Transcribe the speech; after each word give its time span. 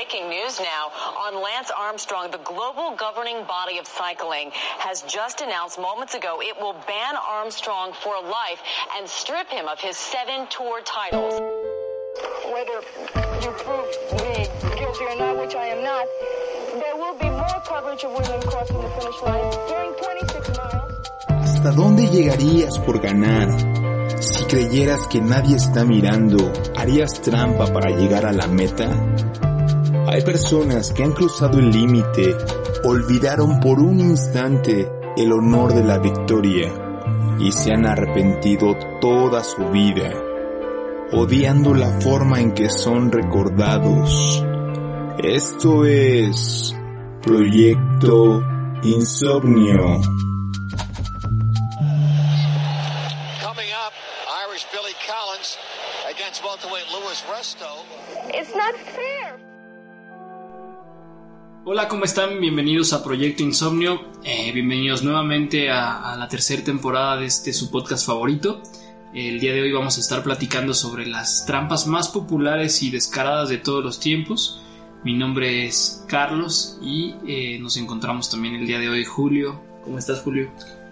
Breaking 0.00 0.30
news 0.30 0.58
now 0.58 0.88
on 1.28 1.34
Lance 1.34 1.70
Armstrong. 1.76 2.30
The 2.30 2.38
global 2.38 2.96
governing 2.96 3.44
body 3.44 3.76
of 3.76 3.86
cycling 3.86 4.50
has 4.80 5.02
just 5.02 5.42
announced 5.42 5.78
moments 5.78 6.14
ago 6.14 6.40
it 6.40 6.56
will 6.58 6.72
ban 6.72 7.16
Armstrong 7.20 7.92
for 7.92 8.16
life 8.22 8.60
and 8.96 9.06
strip 9.06 9.50
him 9.50 9.68
of 9.68 9.78
his 9.78 9.98
seven 9.98 10.46
tour 10.48 10.80
titles. 10.80 11.34
Whether 12.48 12.80
you 13.44 13.50
prove 13.60 13.88
me 14.24 14.48
guilty 14.80 15.04
or 15.04 15.16
not, 15.20 15.36
which 15.36 15.54
I 15.54 15.66
am 15.76 15.84
not, 15.84 16.06
there 16.80 16.96
will 16.96 17.18
be 17.18 17.28
more 17.28 17.60
coverage 17.68 18.02
of 18.02 18.12
women 18.16 18.40
crossing 18.40 18.80
the 18.80 18.88
finish 18.96 19.20
line 19.20 19.48
during 19.68 19.92
26 20.00 20.48
miles. 20.56 20.80
¿Hasta 21.28 21.70
dónde 21.72 22.08
llegarías 22.08 22.78
por 22.78 23.00
ganar? 23.00 23.48
Si 24.22 24.44
creyeras 24.44 25.06
que 25.08 25.20
nadie 25.20 25.56
está 25.56 25.84
mirando, 25.84 26.38
¿harías 26.74 27.20
trampa 27.20 27.66
para 27.66 27.90
llegar 27.90 28.24
a 28.24 28.32
la 28.32 28.46
meta? 28.46 28.88
Hay 30.06 30.22
personas 30.22 30.92
que 30.92 31.04
han 31.04 31.12
cruzado 31.12 31.58
el 31.58 31.70
límite, 31.70 32.36
olvidaron 32.84 33.60
por 33.60 33.78
un 33.78 34.00
instante 34.00 34.90
el 35.16 35.32
honor 35.32 35.74
de 35.74 35.84
la 35.84 35.98
victoria 35.98 36.72
y 37.38 37.52
se 37.52 37.72
han 37.72 37.86
arrepentido 37.86 38.76
toda 39.00 39.44
su 39.44 39.64
vida, 39.70 40.12
odiando 41.12 41.74
la 41.74 42.00
forma 42.00 42.40
en 42.40 42.52
que 42.52 42.70
son 42.70 43.12
recordados. 43.12 44.44
Esto 45.22 45.84
es 45.84 46.74
Proyecto 47.22 48.42
Insomnio. 48.82 50.00
Coming 53.42 53.70
up, 53.72 53.92
Irish 54.48 54.66
Billy 54.72 54.94
Collins 55.06 55.58
against 56.08 56.42
welterweight 56.42 56.86
Louis 56.90 57.22
Resto. 57.30 57.84
It's 58.32 58.54
not 58.54 58.74
fair. 58.76 59.49
Hola, 61.72 61.86
¿cómo 61.86 62.04
están? 62.04 62.40
Bienvenidos 62.40 62.92
a 62.92 63.04
Proyecto 63.04 63.44
Insomnio. 63.44 64.00
Eh, 64.24 64.50
bienvenidos 64.52 65.04
nuevamente 65.04 65.70
a, 65.70 66.12
a 66.12 66.16
la 66.16 66.26
tercera 66.26 66.64
temporada 66.64 67.16
de 67.16 67.26
este 67.26 67.52
su 67.52 67.70
podcast 67.70 68.04
favorito. 68.04 68.60
El 69.14 69.38
día 69.38 69.52
de 69.52 69.62
hoy 69.62 69.70
vamos 69.70 69.96
a 69.96 70.00
estar 70.00 70.24
platicando 70.24 70.74
sobre 70.74 71.06
las 71.06 71.46
trampas 71.46 71.86
más 71.86 72.08
populares 72.08 72.82
y 72.82 72.90
descaradas 72.90 73.50
de 73.50 73.58
todos 73.58 73.84
los 73.84 74.00
tiempos. 74.00 74.60
Mi 75.04 75.16
nombre 75.16 75.64
es 75.64 76.04
Carlos 76.08 76.76
y 76.82 77.14
eh, 77.28 77.60
nos 77.60 77.76
encontramos 77.76 78.28
también 78.28 78.56
el 78.56 78.66
día 78.66 78.80
de 78.80 78.88
hoy 78.88 79.04
Julio. 79.04 79.62
¿Cómo 79.84 79.96
estás, 79.96 80.22
Julio? 80.22 80.50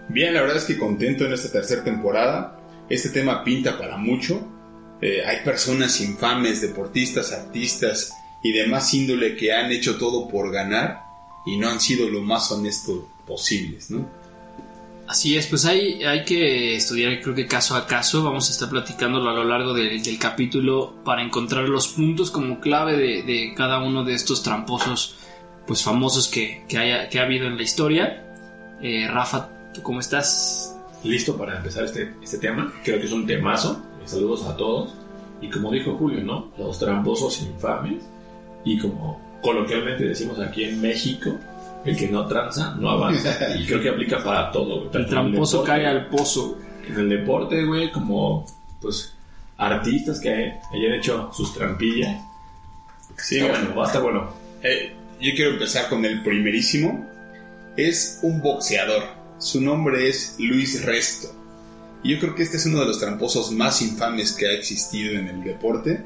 Bien, 0.08 0.32
la 0.32 0.42
verdad 0.42 0.58
es 0.58 0.64
que 0.64 0.78
contento 0.78 1.24
en 1.24 1.32
esta 1.32 1.50
tercera 1.50 1.82
temporada. 1.82 2.56
Este 2.88 3.08
tema 3.08 3.42
pinta 3.42 3.76
para 3.76 3.96
mucho. 3.96 4.46
Eh, 5.00 5.24
hay 5.26 5.38
personas 5.44 6.00
infames, 6.00 6.60
deportistas, 6.60 7.32
artistas 7.32 8.12
y 8.42 8.53
demás 8.53 8.92
índole 8.94 9.36
que 9.36 9.53
han 9.53 9.70
hecho 9.72 9.97
todo 9.98 10.28
por 10.28 10.53
ganar 10.53 11.03
y 11.47 11.56
no 11.56 11.69
han 11.69 11.81
sido 11.81 12.08
lo 12.08 12.20
más 12.22 12.50
honestos 12.53 13.00
posibles, 13.27 13.91
¿no? 13.91 14.06
Así 15.06 15.39
es, 15.39 15.47
pues 15.47 15.64
hay, 15.64 16.02
hay 16.05 16.23
que 16.24 16.77
estudiar 16.77 17.18
creo 17.23 17.35
que 17.35 17.46
caso 17.46 17.74
a 17.77 17.86
caso, 17.86 18.23
vamos 18.23 18.48
a 18.51 18.52
estar 18.52 18.68
platicándolo 18.68 19.30
a 19.30 19.33
lo 19.35 19.45
largo 19.45 19.73
de- 19.73 20.01
del 20.01 20.18
capítulo 20.18 20.96
para 21.02 21.23
encontrar 21.23 21.67
los 21.67 21.89
puntos 21.89 22.30
como 22.30 22.61
clave 22.61 22.95
de, 22.96 23.23
de 23.23 23.55
cada 23.57 23.83
uno 23.83 24.05
de 24.05 24.12
estos 24.14 24.42
tramposos 24.42 25.17
pues 25.67 25.83
famosos 25.83 26.29
que, 26.29 26.64
que, 26.68 26.77
haya, 26.79 27.08
que 27.08 27.18
ha 27.20 27.23
habido 27.23 27.46
en 27.46 27.57
la 27.57 27.62
historia. 27.62 28.24
Eh, 28.83 29.07
Rafa, 29.08 29.48
¿tú 29.74 29.83
cómo 29.83 30.01
estás? 30.01 30.74
listo 31.05 31.36
para 31.39 31.57
empezar 31.58 31.85
este, 31.85 32.12
este 32.23 32.39
tema. 32.39 32.73
Creo 32.85 32.98
que 32.98 33.07
es 33.07 33.12
un 33.12 33.27
temazo. 33.27 33.80
Saludos 34.05 34.45
a 34.46 34.57
todos. 34.57 34.95
Y 35.41 35.48
como 35.48 35.70
dijo 35.70 35.95
Julio, 35.96 36.23
¿no? 36.23 36.51
Los 36.58 36.79
tramposos 36.79 37.41
infames. 37.42 38.02
Y 38.64 38.79
como 38.79 39.20
coloquialmente 39.42 40.05
decimos 40.05 40.39
aquí 40.41 40.64
en 40.64 40.80
México, 40.80 41.39
el 41.85 41.96
que 41.96 42.08
no 42.08 42.27
tranza 42.27 42.74
no 42.79 42.91
avanza. 42.91 43.36
Y 43.58 43.67
creo 43.67 43.80
que 43.80 43.89
aplica 43.89 44.23
para 44.23 44.51
todo, 44.51 44.86
güey. 44.86 45.02
El 45.02 45.08
tramposo 45.08 45.63
deporte, 45.63 45.73
cae 45.73 45.86
al 45.86 46.08
pozo. 46.08 46.58
En 46.89 46.97
el 46.97 47.08
deporte, 47.08 47.64
güey, 47.64 47.92
como 47.92 48.47
pues 48.80 49.14
artistas 49.57 50.20
que 50.20 50.30
hayan 50.73 50.92
hecho 50.95 51.30
sus 51.33 51.52
trampillas. 51.55 52.24
Sí, 53.17 53.39
Está 53.39 53.52
bueno, 53.52 53.77
va 53.77 53.85
a 53.85 53.86
estar 53.86 54.02
bueno. 54.02 54.33
Eh, 54.63 54.92
yo 55.20 55.35
quiero 55.35 55.51
empezar 55.52 55.89
con 55.89 56.05
el 56.05 56.23
primerísimo. 56.23 57.07
Es 57.77 58.20
un 58.23 58.41
boxeador. 58.41 59.02
Su 59.39 59.61
nombre 59.61 60.08
es 60.08 60.36
Luis 60.39 60.85
Resto. 60.85 61.29
Y 62.02 62.14
yo 62.14 62.20
creo 62.20 62.35
que 62.35 62.45
este 62.45 62.57
es 62.57 62.67
uno 62.67 62.80
de 62.80 62.86
los 62.86 63.01
tramposos 63.01 63.51
más 63.51 63.83
infames 63.83 64.33
que 64.33 64.47
ha 64.47 64.52
existido 64.52 65.18
en 65.18 65.29
el 65.29 65.42
deporte, 65.42 66.05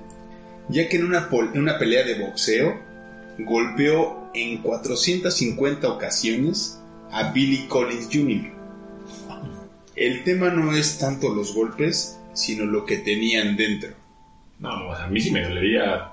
ya 0.69 0.89
que 0.89 0.97
en 0.97 1.05
una, 1.07 1.29
pol- 1.29 1.51
en 1.55 1.61
una 1.61 1.79
pelea 1.79 2.05
de 2.05 2.15
boxeo 2.15 2.81
golpeó 3.39 4.31
en 4.35 4.59
450 4.59 5.89
ocasiones 5.89 6.79
a 7.11 7.33
Billy 7.33 7.67
Collins 7.69 8.09
Jr. 8.13 8.51
El 9.97 10.25
tema 10.25 10.51
no 10.51 10.75
es 10.75 10.99
tanto 10.99 11.35
los 11.35 11.55
golpes, 11.55 12.19
sino 12.33 12.65
lo 12.65 12.87
que 12.87 12.99
tenían 12.99 13.57
dentro. 13.57 13.91
No, 14.59 14.89
o 14.89 14.97
sea, 14.97 15.05
a 15.05 15.09
mí 15.09 15.21
sí 15.21 15.31
me 15.31 15.43
dolería 15.43 16.09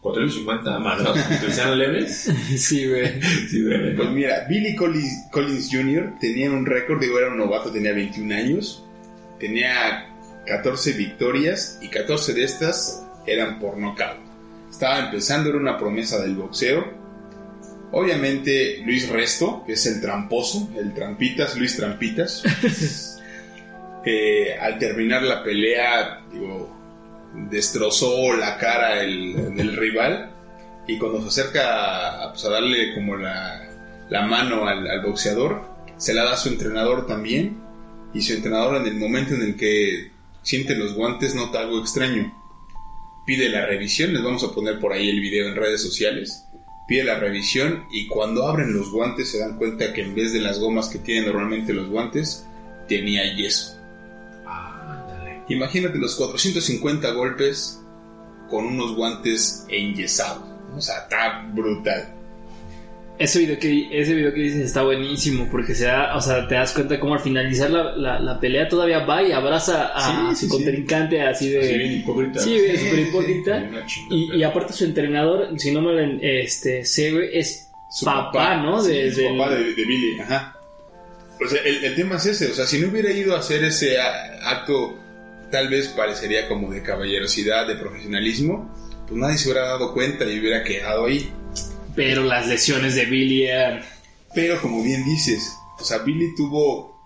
450 0.00 0.78
madrazos, 0.80 1.22
que 1.38 1.52
sean 1.52 1.78
leves. 1.78 2.30
sí, 2.56 2.88
güey. 2.88 3.20
Sí, 3.48 3.62
Pues 3.96 4.10
mira, 4.10 4.46
Billy 4.48 4.74
Collins, 4.74 5.26
Collins 5.30 5.68
Jr. 5.70 6.14
tenía 6.20 6.50
un 6.50 6.66
récord, 6.66 7.00
digo, 7.00 7.18
era 7.18 7.28
un 7.30 7.36
novato, 7.38 7.70
tenía 7.70 7.92
21 7.92 8.34
años, 8.34 8.84
tenía 9.38 10.08
14 10.46 10.92
victorias 10.94 11.78
y 11.82 11.88
14 11.88 12.34
de 12.34 12.44
estas 12.44 13.06
eran 13.32 13.58
por 13.58 13.76
nocaut. 13.78 14.18
Estaba 14.70 14.98
empezando, 15.00 15.48
era 15.50 15.58
una 15.58 15.76
promesa 15.78 16.20
del 16.20 16.36
boxeo. 16.36 16.84
Obviamente 17.92 18.78
Luis 18.84 19.08
Resto, 19.08 19.64
que 19.66 19.72
es 19.72 19.84
el 19.86 20.00
tramposo, 20.00 20.68
el 20.78 20.94
trampitas, 20.94 21.56
Luis 21.56 21.76
Trampitas, 21.76 22.42
eh, 24.04 24.54
al 24.60 24.78
terminar 24.78 25.22
la 25.22 25.42
pelea, 25.42 26.20
digo, 26.32 26.76
destrozó 27.50 28.34
la 28.36 28.56
cara 28.58 29.02
el- 29.02 29.54
del 29.56 29.76
rival 29.76 30.30
y 30.86 30.98
cuando 30.98 31.20
se 31.22 31.28
acerca 31.42 32.22
a, 32.24 32.30
pues, 32.32 32.44
a 32.44 32.50
darle 32.50 32.94
como 32.94 33.16
la, 33.16 33.68
la 34.08 34.22
mano 34.22 34.66
al, 34.68 34.86
al 34.88 35.02
boxeador, 35.02 35.62
se 35.96 36.14
la 36.14 36.24
da 36.24 36.32
a 36.32 36.36
su 36.36 36.48
entrenador 36.48 37.06
también 37.06 37.58
y 38.14 38.22
su 38.22 38.32
entrenador 38.34 38.76
en 38.76 38.86
el 38.86 38.94
momento 38.96 39.34
en 39.34 39.42
el 39.42 39.56
que 39.56 40.10
siente 40.42 40.74
los 40.74 40.94
guantes 40.94 41.34
nota 41.34 41.60
algo 41.60 41.80
extraño. 41.80 42.32
Pide 43.26 43.48
la 43.48 43.66
revisión, 43.66 44.12
les 44.12 44.22
vamos 44.22 44.42
a 44.44 44.52
poner 44.52 44.78
por 44.78 44.92
ahí 44.92 45.08
el 45.08 45.20
video 45.20 45.48
en 45.48 45.56
redes 45.56 45.82
sociales. 45.82 46.46
Pide 46.88 47.04
la 47.04 47.18
revisión 47.18 47.84
y 47.92 48.08
cuando 48.08 48.48
abren 48.48 48.76
los 48.76 48.90
guantes 48.90 49.30
se 49.30 49.38
dan 49.38 49.56
cuenta 49.56 49.92
que 49.92 50.02
en 50.02 50.14
vez 50.14 50.32
de 50.32 50.40
las 50.40 50.58
gomas 50.58 50.88
que 50.88 50.98
tienen 50.98 51.26
normalmente 51.26 51.72
los 51.72 51.88
guantes, 51.88 52.46
tenía 52.88 53.34
yeso. 53.36 53.78
Imagínate 55.48 55.98
los 55.98 56.14
450 56.16 57.10
golpes 57.12 57.80
con 58.48 58.66
unos 58.66 58.94
guantes 58.94 59.64
enyesados. 59.68 60.44
O 60.76 60.80
sea, 60.80 60.98
está 60.98 61.48
brutal. 61.52 62.19
Ese 63.20 63.38
video 63.40 63.58
que, 63.58 63.88
ese 63.92 64.14
video 64.14 64.32
que 64.32 64.40
dices 64.40 64.62
está 64.62 64.82
buenísimo 64.82 65.46
porque 65.50 65.74
se 65.74 65.84
da, 65.84 66.16
o 66.16 66.20
sea, 66.22 66.48
te 66.48 66.54
das 66.54 66.72
cuenta 66.72 66.98
cómo 66.98 67.12
al 67.14 67.20
finalizar 67.20 67.68
la, 67.70 67.94
la, 67.94 68.18
la 68.18 68.40
pelea 68.40 68.66
todavía 68.66 69.00
va 69.04 69.22
y 69.22 69.30
abraza 69.30 69.88
a 69.94 70.34
Sí, 70.34 70.40
su 70.40 70.46
sí. 70.46 70.48
contrincante 70.48 71.20
así 71.20 71.50
de... 71.50 71.60
Así 71.60 71.76
bien 71.78 71.92
hipócrita. 71.92 72.40
Sí, 72.40 72.58
súper 72.78 72.98
hipócrita. 73.00 73.70
Y, 74.08 74.36
y 74.36 74.42
aparte 74.42 74.72
su 74.72 74.86
entrenador, 74.86 75.48
si 75.58 75.70
no 75.70 75.82
me 75.82 75.92
lo 75.92 76.18
este, 76.22 76.82
güey, 77.12 77.28
es 77.38 77.70
Su 77.90 78.06
papá, 78.06 78.56
¿no? 78.56 78.82
De- 78.82 79.12
su 79.12 79.20
del- 79.20 79.36
papá 79.36 79.50
de, 79.54 79.74
de 79.74 79.84
Billy, 79.84 80.18
ajá. 80.20 80.56
O 81.44 81.46
sea, 81.46 81.60
el, 81.62 81.84
el 81.84 81.94
tema 81.94 82.16
es 82.16 82.24
ese, 82.26 82.50
o 82.50 82.54
sea, 82.54 82.64
si 82.64 82.80
no 82.80 82.88
hubiera 82.88 83.10
ido 83.12 83.36
a 83.36 83.40
hacer 83.40 83.62
ese 83.64 83.98
acto, 84.00 84.96
tal 85.50 85.68
vez 85.68 85.88
parecería 85.88 86.48
como 86.48 86.72
de 86.72 86.82
caballerosidad, 86.82 87.66
de 87.68 87.76
profesionalismo, 87.76 88.74
pues 89.06 89.20
nadie 89.20 89.36
se 89.36 89.50
hubiera 89.50 89.66
dado 89.68 89.92
cuenta 89.92 90.24
y 90.24 90.38
hubiera 90.40 90.62
quedado 90.64 91.04
ahí. 91.04 91.30
Pero 91.94 92.24
las 92.24 92.46
lesiones 92.46 92.94
de 92.94 93.04
Billy 93.06 93.44
eran... 93.44 93.82
Pero 94.34 94.60
como 94.60 94.82
bien 94.82 95.04
dices, 95.04 95.52
o 95.78 95.84
sea, 95.84 95.98
Billy 95.98 96.34
tuvo 96.36 97.00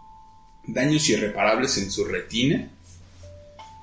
daños 0.67 1.09
irreparables 1.09 1.79
en 1.79 1.91
su 1.91 2.05
retina, 2.05 2.69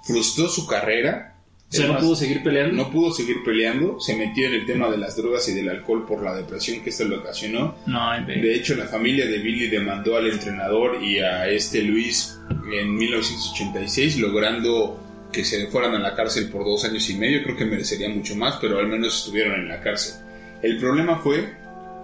frustró 0.03 0.47
su 0.49 0.65
carrera 0.65 1.35
O 1.69 1.73
sea, 1.73 1.87
no 1.87 1.99
pudo 1.99 2.15
seguir 2.15 2.43
peleando. 2.43 2.75
No 2.75 2.91
pudo 2.91 3.13
seguir 3.13 3.43
peleando, 3.43 3.99
se 3.99 4.15
metió 4.15 4.47
en 4.47 4.53
el 4.53 4.65
tema 4.65 4.89
de 4.89 4.97
las 4.97 5.15
drogas 5.15 5.47
y 5.49 5.53
del 5.53 5.69
alcohol 5.69 6.05
por 6.05 6.21
la 6.23 6.35
depresión 6.35 6.83
que 6.83 6.89
esto 6.89 7.05
le 7.05 7.17
ocasionó. 7.17 7.75
No. 7.85 8.25
De 8.25 8.55
hecho, 8.55 8.75
la 8.75 8.85
familia 8.85 9.25
de 9.25 9.39
Billy 9.39 9.67
demandó 9.67 10.17
al 10.17 10.29
entrenador 10.29 11.01
y 11.01 11.19
a 11.19 11.47
este 11.47 11.81
Luis 11.81 12.37
en 12.71 12.95
1986, 12.95 14.17
logrando 14.17 14.99
que 15.31 15.45
se 15.45 15.67
fueran 15.67 15.95
a 15.95 15.99
la 15.99 16.13
cárcel 16.13 16.49
por 16.49 16.65
dos 16.65 16.83
años 16.83 17.09
y 17.09 17.15
medio. 17.15 17.41
Creo 17.43 17.55
que 17.55 17.65
merecería 17.65 18.09
mucho 18.09 18.35
más, 18.35 18.57
pero 18.59 18.79
al 18.79 18.87
menos 18.87 19.19
estuvieron 19.19 19.53
en 19.61 19.69
la 19.69 19.81
cárcel. 19.81 20.15
El 20.61 20.77
problema 20.79 21.17
fue 21.17 21.53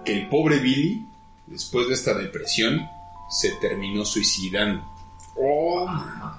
que 0.04 0.12
el 0.12 0.28
pobre 0.28 0.58
Billy, 0.58 1.04
después 1.46 1.88
de 1.88 1.94
esta 1.94 2.14
depresión, 2.14 2.86
se 3.30 3.52
terminó 3.60 4.04
suicidando. 4.04 4.84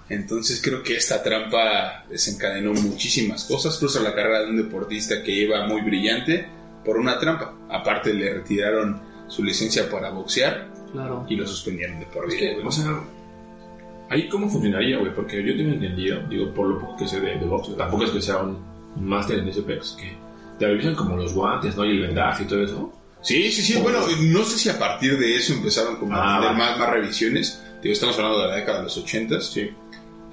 Entonces 0.10 0.62
creo 0.62 0.84
que 0.84 0.96
esta 0.98 1.22
trampa 1.24 2.04
desencadenó 2.10 2.74
muchísimas 2.74 3.46
cosas, 3.46 3.78
cruza 3.78 4.02
la 4.02 4.14
carrera 4.14 4.42
de 4.42 4.50
un 4.50 4.58
deportista 4.58 5.24
que 5.24 5.32
iba 5.32 5.66
muy 5.68 5.82
brillante 5.82 6.48
por 6.84 6.98
una 6.98 7.18
trampa. 7.20 7.54
Aparte 7.70 8.14
le 8.14 8.34
retiraron 8.34 9.02
su 9.28 9.44
licencia 9.44 9.90
para 9.90 10.10
boxear 10.10 10.68
Claro. 10.92 11.26
y 11.30 11.36
lo 11.36 11.46
suspendieron 11.46 12.00
de 12.00 12.08
por 12.08 12.28
vida. 12.28 12.50
o 12.66 12.72
sea, 12.72 13.00
ahí 14.10 14.28
cómo 14.28 14.50
funcionaría, 14.50 14.98
güey, 14.98 15.14
porque 15.14 15.44
yo 15.46 15.56
tengo 15.56 15.74
entendido, 15.74 16.28
digo, 16.28 16.52
por 16.52 16.68
lo 16.68 16.80
poco 16.80 16.98
que 16.98 17.08
sé 17.08 17.22
de, 17.22 17.38
de 17.38 17.46
box, 17.46 17.78
tampoco 17.78 18.06
es 18.06 18.10
que 18.12 18.22
sea 18.24 18.40
un, 18.40 18.58
un 18.96 19.06
máster 19.06 19.38
en 19.38 19.46
que 19.46 20.18
te 20.60 20.68
revisan 20.68 20.96
como 20.96 21.16
los 21.18 21.34
guantes, 21.34 21.76
¿no? 21.76 21.86
Y 21.86 21.92
el 21.92 22.02
vendaje 22.02 22.44
y 22.44 22.46
todo 22.48 22.64
eso. 22.64 22.94
Sí, 23.22 23.52
sí, 23.52 23.62
sí. 23.62 23.80
Bueno, 23.82 24.00
no 24.22 24.44
sé 24.44 24.58
si 24.60 24.70
a 24.70 24.78
partir 24.78 25.18
de 25.18 25.36
eso 25.36 25.54
empezaron 25.54 25.96
como 25.98 26.16
a 26.16 26.38
Ah, 26.38 26.42
tener 26.42 26.56
más, 26.58 26.78
más 26.80 26.90
revisiones. 26.92 27.62
Digo, 27.82 27.94
estamos 27.94 28.16
hablando 28.18 28.42
de 28.42 28.48
la 28.50 28.56
década 28.56 28.78
de 28.80 28.84
los 28.86 28.98
ochentas. 28.98 29.52
Sí. 29.52 29.70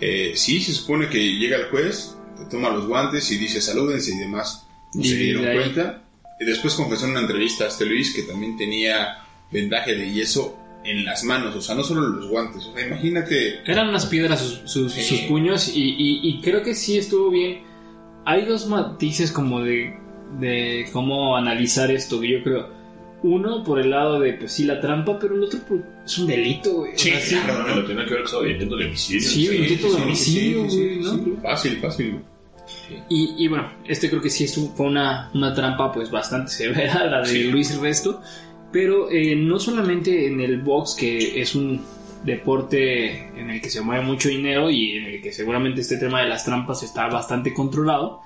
Eh, 0.00 0.32
sí, 0.34 0.60
se 0.60 0.72
supone 0.72 1.08
que 1.08 1.18
llega 1.18 1.56
el 1.56 1.64
juez, 1.70 2.16
te 2.36 2.44
toma 2.50 2.68
los 2.70 2.86
guantes 2.86 3.30
y 3.32 3.38
dice 3.38 3.60
salúdense 3.60 4.12
y 4.14 4.18
demás. 4.18 4.66
No 4.94 5.02
Y 5.02 5.08
se 5.08 5.16
dieron 5.16 5.44
de 5.44 5.54
cuenta. 5.54 6.02
Y 6.38 6.44
después 6.44 6.74
confesó 6.74 7.06
en 7.06 7.12
una 7.12 7.20
entrevista 7.20 7.64
a 7.64 7.68
este 7.68 7.86
Luis 7.86 8.14
que 8.14 8.22
también 8.22 8.56
tenía 8.56 9.18
vendaje 9.50 9.94
de 9.94 10.12
yeso 10.12 10.58
en 10.84 11.04
las 11.04 11.24
manos, 11.24 11.56
o 11.56 11.60
sea, 11.62 11.74
no 11.74 11.82
solo 11.82 12.06
en 12.06 12.16
los 12.16 12.28
guantes. 12.28 12.64
O 12.66 12.74
sea, 12.74 12.86
imagínate. 12.86 13.60
Eran 13.64 13.88
unas 13.88 14.06
piedras 14.06 14.40
sus, 14.40 14.70
sus- 14.70 14.92
Sí. 14.92 15.02
sus 15.02 15.20
puños 15.22 15.68
y, 15.74 15.80
y- 15.82 16.20
y 16.28 16.40
creo 16.42 16.62
que 16.62 16.74
sí 16.74 16.98
estuvo 16.98 17.30
bien. 17.30 17.62
Hay 18.24 18.44
dos 18.44 18.66
matices 18.66 19.32
como 19.32 19.62
de, 19.62 19.98
de 20.40 20.86
cómo 20.92 21.36
analizar 21.36 21.90
esto, 21.90 22.20
que 22.20 22.30
yo 22.32 22.42
creo. 22.42 22.68
Uno 23.22 23.64
por 23.64 23.80
el 23.80 23.90
lado 23.90 24.20
de, 24.20 24.34
pues 24.34 24.52
sí, 24.52 24.64
la 24.64 24.80
trampa, 24.80 25.18
pero 25.18 25.34
el 25.34 25.44
otro 25.44 25.58
por- 25.60 25.82
es 26.04 26.18
un 26.18 26.26
delito, 26.26 26.74
güey. 26.74 26.92
Sí, 26.96 27.10
Claro, 27.44 27.76
lo 27.76 27.84
tiene 27.84 28.04
que 28.04 28.14
ver 28.14 28.24
con 28.24 28.48
intento 28.48 28.76
de 28.76 28.84
homicidio. 28.86 29.28
Sí, 29.28 29.46
intento 29.56 29.96
de 29.96 30.02
homicidio, 30.02 30.70
sí, 30.70 30.76
güey, 30.78 30.98
¿no? 31.00 31.12
sí. 31.14 31.34
Fácil, 31.42 31.76
fácil. 31.78 32.20
Y, 33.08 33.44
y 33.44 33.48
bueno, 33.48 33.72
este 33.86 34.08
creo 34.10 34.20
que 34.20 34.30
sí 34.30 34.44
estuvo- 34.44 34.72
fue 34.76 34.86
una, 34.86 35.30
una 35.34 35.54
trampa 35.54 35.92
pues 35.92 36.10
bastante 36.10 36.50
severa, 36.52 37.04
la 37.06 37.20
de 37.20 37.26
Sí. 37.26 37.44
Luis 37.44 37.76
Resto. 37.80 38.20
Pero 38.72 39.10
eh, 39.10 39.34
no 39.36 39.58
solamente 39.58 40.26
en 40.26 40.40
el 40.40 40.60
box, 40.60 40.94
que 40.98 41.40
es 41.40 41.54
un 41.54 41.80
deporte 42.24 43.28
en 43.40 43.50
el 43.50 43.60
que 43.60 43.70
se 43.70 43.80
mueve 43.80 44.04
mucho 44.04 44.28
dinero 44.28 44.70
y 44.70 44.92
en 44.98 45.04
el 45.06 45.22
que 45.22 45.32
seguramente 45.32 45.80
este 45.80 45.96
tema 45.96 46.20
de 46.22 46.28
las 46.28 46.44
trampas 46.44 46.82
está 46.82 47.06
bastante 47.08 47.54
controlado. 47.54 48.20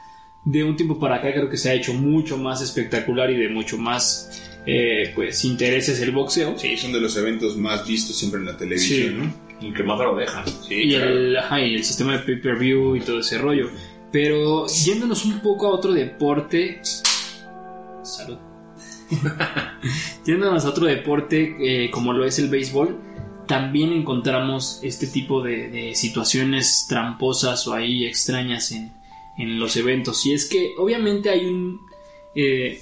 De 0.45 0.65
un 0.65 0.75
tiempo 0.77 0.99
para 0.99 1.17
acá 1.17 1.33
creo 1.33 1.51
que 1.51 1.57
se 1.57 1.71
ha 1.71 1.75
hecho 1.75 1.93
mucho 1.93 2.39
más 2.39 2.63
espectacular 2.63 3.31
y 3.31 3.37
de 3.37 3.49
mucho 3.51 3.77
más 3.77 4.51
eh, 4.67 5.13
pues 5.15 5.45
intereses 5.45 6.01
el 6.01 6.13
boxeo. 6.13 6.59
Sí, 6.59 6.77
son 6.77 6.93
de 6.93 7.01
los 7.01 7.17
eventos 7.17 7.57
más 7.57 7.87
vistos 7.87 8.17
siempre 8.17 8.41
en 8.41 8.47
la 8.47 8.57
televisión, 8.57 9.13
Sí. 9.13 9.17
¿no? 9.61 9.69
Y 9.69 9.75
que 9.75 9.83
más 9.83 9.99
lo 9.99 10.17
dejan. 10.17 10.47
Sí, 10.47 10.75
y, 10.85 10.91
claro. 10.91 11.11
el, 11.11 11.37
ajá, 11.37 11.61
y 11.61 11.75
el 11.75 11.85
sistema 11.85 12.13
de 12.13 12.21
pay-per-view 12.21 12.97
y 12.97 13.01
todo 13.01 13.21
ese 13.21 13.37
rollo. 13.37 13.69
Pero 14.11 14.67
yéndonos 14.67 15.25
un 15.27 15.41
poco 15.41 15.67
a 15.67 15.71
otro 15.71 15.93
deporte. 15.93 16.81
Salud. 18.03 18.39
yéndonos 20.27 20.65
a 20.65 20.69
otro 20.71 20.87
deporte 20.87 21.57
eh, 21.61 21.91
como 21.91 22.13
lo 22.13 22.25
es 22.25 22.39
el 22.39 22.49
béisbol, 22.49 22.99
también 23.47 23.93
encontramos 23.93 24.81
este 24.83 25.07
tipo 25.07 25.43
de, 25.43 25.69
de 25.69 25.95
situaciones 25.95 26.87
tramposas 26.89 27.67
o 27.67 27.75
ahí 27.75 28.07
extrañas 28.07 28.73
en, 28.73 28.93
en 29.41 29.59
los 29.59 29.77
eventos. 29.77 30.25
Y 30.27 30.33
es 30.35 30.49
que 30.49 30.75
obviamente 30.79 31.31
hay 31.31 31.47
un. 31.47 31.81
eh, 32.35 32.81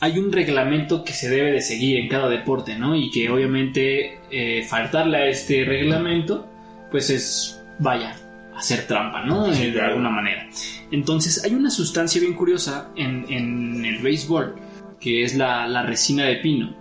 hay 0.00 0.18
un 0.18 0.32
reglamento 0.32 1.02
que 1.02 1.12
se 1.12 1.30
debe 1.30 1.52
de 1.52 1.62
seguir 1.62 1.96
en 1.98 2.08
cada 2.08 2.28
deporte, 2.28 2.76
¿no? 2.76 2.94
Y 2.94 3.10
que 3.10 3.30
obviamente 3.30 4.18
eh, 4.30 4.62
faltarle 4.68 5.16
a 5.16 5.26
este 5.28 5.64
reglamento, 5.64 6.46
pues 6.90 7.08
es, 7.08 7.62
vaya, 7.78 8.14
hacer 8.54 8.86
trampa, 8.86 9.24
¿no? 9.24 9.50
Eh, 9.50 9.70
de 9.70 9.80
alguna 9.80 10.10
manera. 10.10 10.46
Entonces, 10.90 11.42
hay 11.42 11.54
una 11.54 11.70
sustancia 11.70 12.20
bien 12.20 12.34
curiosa 12.34 12.90
en, 12.96 13.24
en 13.32 13.84
el 13.84 14.02
béisbol, 14.02 14.56
que 15.00 15.22
es 15.22 15.36
la, 15.36 15.66
la 15.66 15.84
resina 15.84 16.24
de 16.26 16.36
pino, 16.36 16.74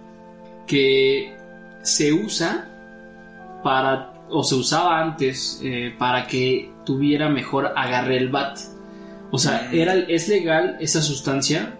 que 0.67 1.33
se 1.81 2.11
usa 2.11 2.69
para, 3.63 4.12
o 4.33 4.43
se 4.43 4.55
usaba 4.55 4.99
antes, 5.01 5.61
eh, 5.63 5.93
para 5.97 6.25
que 6.27 6.71
tuviera 6.85 7.29
mejor 7.29 7.71
agarre 7.75 8.17
el 8.17 8.29
bat. 8.29 8.57
O 9.31 9.37
sea, 9.37 9.69
era, 9.71 9.93
es 9.95 10.27
legal 10.27 10.77
esa 10.79 11.01
sustancia 11.01 11.77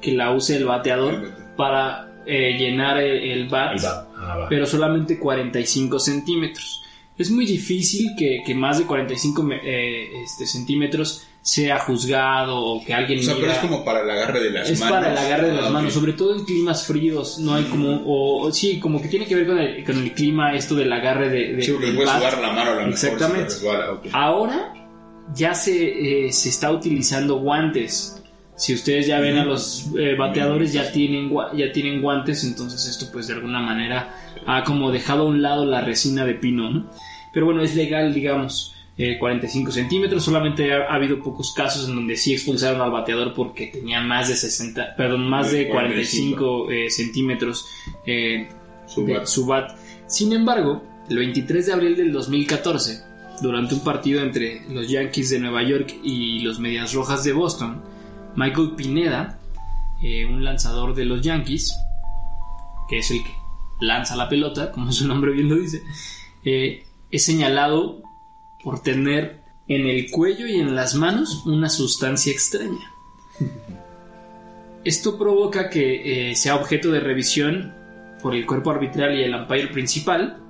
que 0.00 0.12
la 0.12 0.32
use 0.32 0.56
el 0.56 0.64
bateador 0.64 1.32
para 1.56 2.12
eh, 2.26 2.56
llenar 2.58 2.98
el, 2.98 3.18
el 3.30 3.48
bat. 3.48 3.78
Ah, 4.18 4.46
pero 4.48 4.66
solamente 4.66 5.18
45 5.18 5.98
centímetros. 5.98 6.82
Es 7.18 7.30
muy 7.30 7.46
difícil 7.46 8.10
que, 8.18 8.42
que 8.44 8.54
más 8.54 8.78
de 8.78 8.84
45 8.86 9.42
me- 9.42 9.60
eh, 9.64 10.22
este, 10.22 10.46
centímetros 10.46 11.25
sea 11.46 11.78
juzgado 11.78 12.56
o 12.58 12.84
que 12.84 12.92
alguien 12.92 13.20
O 13.20 13.22
sea, 13.22 13.36
pero 13.36 13.52
es 13.52 13.58
como 13.58 13.84
para 13.84 14.00
el 14.02 14.10
agarre 14.10 14.40
de 14.40 14.50
las 14.50 14.68
es 14.68 14.80
manos. 14.80 14.96
para 14.96 15.12
el 15.12 15.16
agarre 15.18 15.46
de 15.50 15.54
las 15.54 15.66
Ah, 15.66 15.70
manos, 15.70 15.92
sobre 15.92 16.12
todo 16.14 16.34
en 16.34 16.44
climas 16.44 16.84
fríos, 16.84 17.38
no 17.38 17.54
hay 17.54 17.62
como, 17.66 18.02
o, 18.04 18.46
o 18.48 18.52
sí, 18.52 18.80
como 18.80 19.00
que 19.00 19.06
tiene 19.06 19.26
que 19.26 19.36
ver 19.36 19.46
con 19.46 19.56
el, 19.58 19.84
con 19.84 19.96
el 19.96 20.12
clima 20.12 20.54
esto 20.56 20.74
del 20.74 20.92
agarre 20.92 21.28
de, 21.28 21.52
de 21.54 21.62
Sí, 21.62 21.70
porque 21.70 21.92
puedes 21.92 22.10
la 22.12 22.52
mano 22.52 22.72
a 22.72 22.74
la 22.74 22.88
Exactamente. 22.88 23.44
resbala. 23.44 24.00
Ahora 24.12 24.72
ya 25.36 25.54
se, 25.54 26.26
eh, 26.26 26.32
se 26.32 26.48
está 26.48 26.72
utilizando 26.72 27.36
guantes. 27.38 28.20
Si 28.56 28.74
ustedes 28.74 29.06
ya 29.06 29.20
ven 29.20 29.36
a 29.36 29.44
los 29.44 29.90
eh, 29.96 30.16
bateadores 30.18 30.72
ya 30.72 30.90
tienen 30.90 31.30
gua- 31.30 31.54
ya 31.56 31.70
tienen 31.72 32.02
guantes, 32.02 32.42
entonces 32.42 32.86
esto 32.88 33.06
pues 33.12 33.28
de 33.28 33.34
alguna 33.34 33.60
manera 33.60 34.14
ha 34.46 34.64
como 34.64 34.90
dejado 34.90 35.22
a 35.22 35.26
un 35.26 35.42
lado 35.42 35.64
la 35.64 35.80
resina 35.80 36.24
de 36.24 36.34
pino, 36.34 36.70
¿no? 36.70 36.90
Pero 37.32 37.46
bueno, 37.46 37.62
es 37.62 37.76
legal, 37.76 38.12
digamos, 38.14 38.72
eh, 38.98 39.18
45 39.18 39.70
centímetros. 39.72 40.24
Solamente 40.24 40.72
ha, 40.72 40.84
ha 40.90 40.94
habido 40.94 41.20
pocos 41.22 41.52
casos 41.54 41.88
en 41.88 41.94
donde 41.94 42.16
sí 42.16 42.32
expulsaron 42.32 42.80
al 42.80 42.90
bateador 42.90 43.34
porque 43.34 43.66
tenía 43.68 44.00
más 44.00 44.28
de 44.28 44.36
60, 44.36 44.96
perdón, 44.96 45.28
más 45.28 45.50
de 45.52 45.68
45 45.68 46.70
eh, 46.70 46.90
centímetros 46.90 47.66
eh, 48.06 48.48
Su 48.86 49.04
de 49.04 49.14
bat. 49.14 49.26
su 49.26 49.46
bat. 49.46 49.76
Sin 50.06 50.32
embargo, 50.32 50.82
el 51.08 51.18
23 51.18 51.66
de 51.66 51.72
abril 51.72 51.96
del 51.96 52.12
2014, 52.12 53.02
durante 53.42 53.74
un 53.74 53.84
partido 53.84 54.22
entre 54.22 54.62
los 54.70 54.88
Yankees 54.88 55.30
de 55.30 55.40
Nueva 55.40 55.62
York 55.62 55.94
y 56.02 56.40
los 56.40 56.58
Medias 56.58 56.94
Rojas 56.94 57.22
de 57.24 57.32
Boston, 57.32 57.82
Michael 58.34 58.72
Pineda, 58.76 59.38
eh, 60.02 60.24
un 60.26 60.44
lanzador 60.44 60.94
de 60.94 61.04
los 61.04 61.20
Yankees, 61.22 61.74
que 62.88 62.98
es 62.98 63.10
el 63.10 63.22
que 63.22 63.34
lanza 63.80 64.16
la 64.16 64.28
pelota, 64.28 64.70
como 64.72 64.92
su 64.92 65.06
nombre 65.06 65.32
bien 65.32 65.48
lo 65.48 65.56
dice, 65.56 65.82
eh, 66.44 66.84
es 67.10 67.24
señalado 67.24 68.02
por 68.66 68.82
tener 68.82 69.42
en 69.68 69.86
el 69.86 70.10
cuello 70.10 70.44
y 70.48 70.56
en 70.56 70.74
las 70.74 70.96
manos 70.96 71.46
una 71.46 71.68
sustancia 71.68 72.32
extraña. 72.32 72.92
Esto 74.84 75.16
provoca 75.16 75.70
que 75.70 76.30
eh, 76.30 76.34
sea 76.34 76.56
objeto 76.56 76.90
de 76.90 76.98
revisión 76.98 77.72
por 78.20 78.34
el 78.34 78.44
cuerpo 78.44 78.72
arbitral 78.72 79.16
y 79.16 79.22
el 79.22 79.36
umpire 79.36 79.68
principal. 79.68 80.42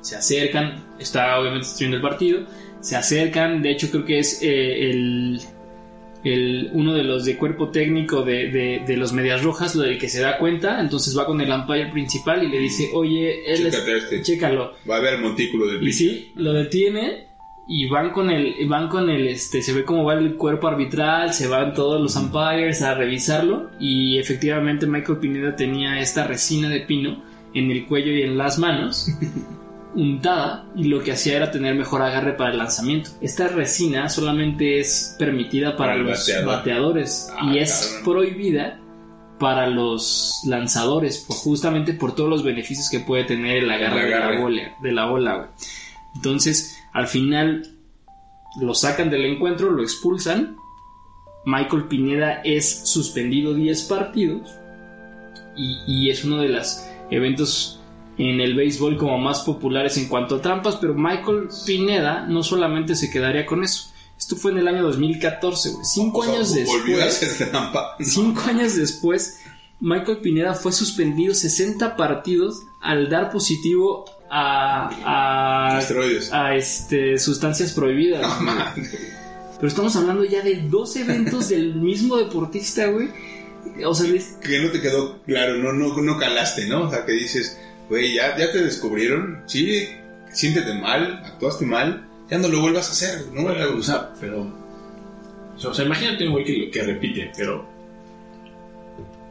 Se 0.00 0.16
acercan, 0.16 0.82
está 0.98 1.38
obviamente 1.38 1.66
estudiando 1.66 1.98
el 1.98 2.02
partido, 2.02 2.46
se 2.80 2.96
acercan, 2.96 3.60
de 3.60 3.72
hecho 3.72 3.90
creo 3.90 4.06
que 4.06 4.20
es 4.20 4.40
eh, 4.42 4.88
el, 4.88 5.38
el- 6.24 6.70
uno 6.72 6.94
de 6.94 7.04
los 7.04 7.24
de 7.24 7.36
cuerpo 7.36 7.68
técnico 7.70 8.22
de, 8.22 8.48
de- 8.50 8.82
de 8.86 8.96
los 8.96 9.12
Medias 9.12 9.42
Rojas, 9.42 9.74
lo 9.76 9.82
del 9.84 9.98
que 9.98 10.08
se 10.08 10.20
da 10.20 10.38
cuenta, 10.38 10.80
entonces 10.80 11.16
va 11.16 11.26
con 11.26 11.40
el 11.40 11.50
umpire 11.50 11.86
principal 11.90 12.42
y 12.42 12.48
le 12.48 12.58
dice, 12.58 12.90
oye, 12.92 13.52
él 13.52 13.66
es- 13.66 13.74
este. 13.86 14.22
chécalo. 14.22 14.72
Va 14.88 14.96
a 14.96 15.00
ver 15.00 15.14
el 15.14 15.20
montículo 15.20 15.66
del 15.66 15.86
Y 15.86 15.92
sí, 15.92 16.32
lo 16.36 16.52
detiene 16.52 17.28
y 17.70 17.86
van 17.88 18.10
con 18.10 18.30
el, 18.30 18.54
van 18.66 18.88
con 18.88 19.10
el, 19.10 19.28
este, 19.28 19.60
se 19.62 19.72
ve 19.74 19.84
cómo 19.84 20.02
va 20.04 20.14
el 20.14 20.36
cuerpo 20.36 20.68
arbitral, 20.68 21.34
se 21.34 21.48
van 21.48 21.74
todos 21.74 22.00
los 22.00 22.16
umpires 22.16 22.80
a 22.82 22.94
revisarlo 22.94 23.70
y 23.78 24.16
efectivamente 24.18 24.86
Michael 24.86 25.18
Pineda 25.18 25.54
tenía 25.54 26.00
esta 26.00 26.26
resina 26.26 26.68
de 26.70 26.80
pino 26.80 27.22
en 27.54 27.70
el 27.70 27.84
cuello 27.86 28.12
y 28.12 28.22
en 28.22 28.38
las 28.38 28.58
manos 28.58 29.08
untada 29.94 30.66
y 30.76 30.84
lo 30.84 31.02
que 31.02 31.12
hacía 31.12 31.36
era 31.36 31.50
tener 31.50 31.74
mejor 31.74 32.02
agarre 32.02 32.34
para 32.34 32.52
el 32.52 32.58
lanzamiento. 32.58 33.10
Esta 33.20 33.48
resina 33.48 34.08
solamente 34.08 34.80
es 34.80 35.16
permitida 35.18 35.76
para, 35.76 35.96
los 35.96 36.18
bateador. 36.18 36.46
bateadores 36.46 37.30
Ah, 37.36 37.50
y 37.52 37.58
es 37.58 37.86
cabrón. 37.96 38.04
prohibida 38.04 38.80
para 39.38 39.68
los 39.68 40.42
lanzadores, 40.46 41.24
justamente 41.28 41.94
por 41.94 42.14
todos 42.14 42.28
los 42.28 42.42
beneficios 42.42 42.88
que 42.90 43.00
puede 43.00 43.24
tener 43.24 43.58
el 43.58 43.70
agarre, 43.70 44.04
El 44.04 44.10
de 44.10 44.18
la 44.18 44.40
bola, 44.40 44.76
de 44.82 44.92
la 44.92 45.06
bola, 45.06 45.34
güey. 45.36 45.48
Entonces, 46.16 46.76
al 46.92 47.06
final, 47.06 47.76
lo 48.60 48.74
sacan 48.74 49.10
del 49.10 49.24
encuentro, 49.24 49.70
lo 49.70 49.82
expulsan. 49.82 50.56
Michael 51.44 51.84
Pineda 51.84 52.40
es 52.44 52.88
suspendido 52.88 53.54
10 53.54 53.82
partidos 53.84 54.50
y, 55.56 55.78
y 55.86 56.10
es 56.10 56.24
uno 56.24 56.38
de 56.38 56.48
los 56.48 56.84
eventos 57.10 57.77
en 58.18 58.40
el 58.40 58.54
béisbol 58.56 58.96
como 58.96 59.18
más 59.18 59.40
populares 59.40 59.96
en 59.96 60.08
cuanto 60.08 60.36
a 60.36 60.42
trampas, 60.42 60.76
pero 60.76 60.94
Michael 60.94 61.48
Pineda 61.64 62.26
no 62.26 62.42
solamente 62.42 62.94
se 62.96 63.10
quedaría 63.10 63.46
con 63.46 63.62
eso. 63.64 63.92
Esto 64.18 64.34
fue 64.34 64.50
en 64.50 64.58
el 64.58 64.68
año 64.68 64.82
2014, 64.82 65.70
güey. 65.70 65.84
Cinco 65.84 66.18
O 66.18 66.24
sea, 66.24 66.34
años 66.34 66.54
volvió 66.66 67.00
a 67.00 67.04
después. 67.04 67.50
trampa. 67.50 67.96
Cinco 68.00 68.40
años 68.48 68.74
después, 68.74 69.40
Michael 69.80 70.18
Pineda 70.18 70.54
fue 70.54 70.72
suspendido 70.72 71.34
60 71.34 71.96
partidos 71.96 72.62
al 72.80 73.08
dar 73.08 73.30
positivo 73.30 74.04
a, 74.30 75.74
a, 75.74 75.78
Esteroides. 75.78 76.32
a, 76.32 76.56
este, 76.56 77.16
sustancias 77.18 77.72
prohibidas. 77.72 78.22
No, 78.22 78.34
güey. 78.34 78.44
man. 78.56 78.74
Pero 79.56 79.68
estamos 79.68 79.94
hablando 79.96 80.24
ya 80.24 80.42
de 80.42 80.62
dos 80.68 80.96
eventos 80.96 81.48
del 81.48 81.76
mismo 81.76 82.16
deportista, 82.16 82.86
güey. 82.86 83.08
O 83.84 83.94
sea, 83.94 84.06
que 84.42 84.58
no 84.60 84.70
te 84.70 84.80
quedó 84.80 85.20
claro, 85.22 85.56
no, 85.58 85.72
no, 85.72 85.94
no 86.00 86.18
calaste, 86.18 86.66
¿no? 86.66 86.84
O 86.88 86.90
sea, 86.90 87.04
que 87.04 87.12
dices, 87.12 87.58
güey, 87.88 88.14
ya, 88.14 88.36
ya 88.36 88.50
te 88.52 88.62
descubrieron, 88.62 89.42
sí, 89.46 89.88
siéntete 90.30 90.74
mal, 90.74 91.22
actuaste 91.24 91.64
mal, 91.64 92.06
ya 92.30 92.38
no 92.38 92.48
lo 92.48 92.60
vuelvas 92.60 92.88
a 92.88 92.92
hacer, 92.92 93.26
¿no? 93.32 93.42
Bueno, 93.42 93.64
o 93.78 93.82
sea, 93.82 94.10
pero. 94.20 94.46
O 95.64 95.74
sea, 95.74 95.84
imagínate 95.84 96.26
un 96.26 96.32
güey 96.32 96.44
que, 96.44 96.70
que 96.70 96.82
repite, 96.82 97.32
pero. 97.36 97.66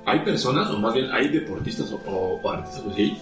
Hay 0.05 0.19
personas, 0.19 0.69
o 0.69 0.77
más 0.79 0.93
bien 0.93 1.09
hay 1.11 1.27
deportistas 1.29 1.91
o, 1.91 1.97
o- 2.09 2.39
o 2.41 2.49
artistas 2.51 2.83
así, 2.93 3.17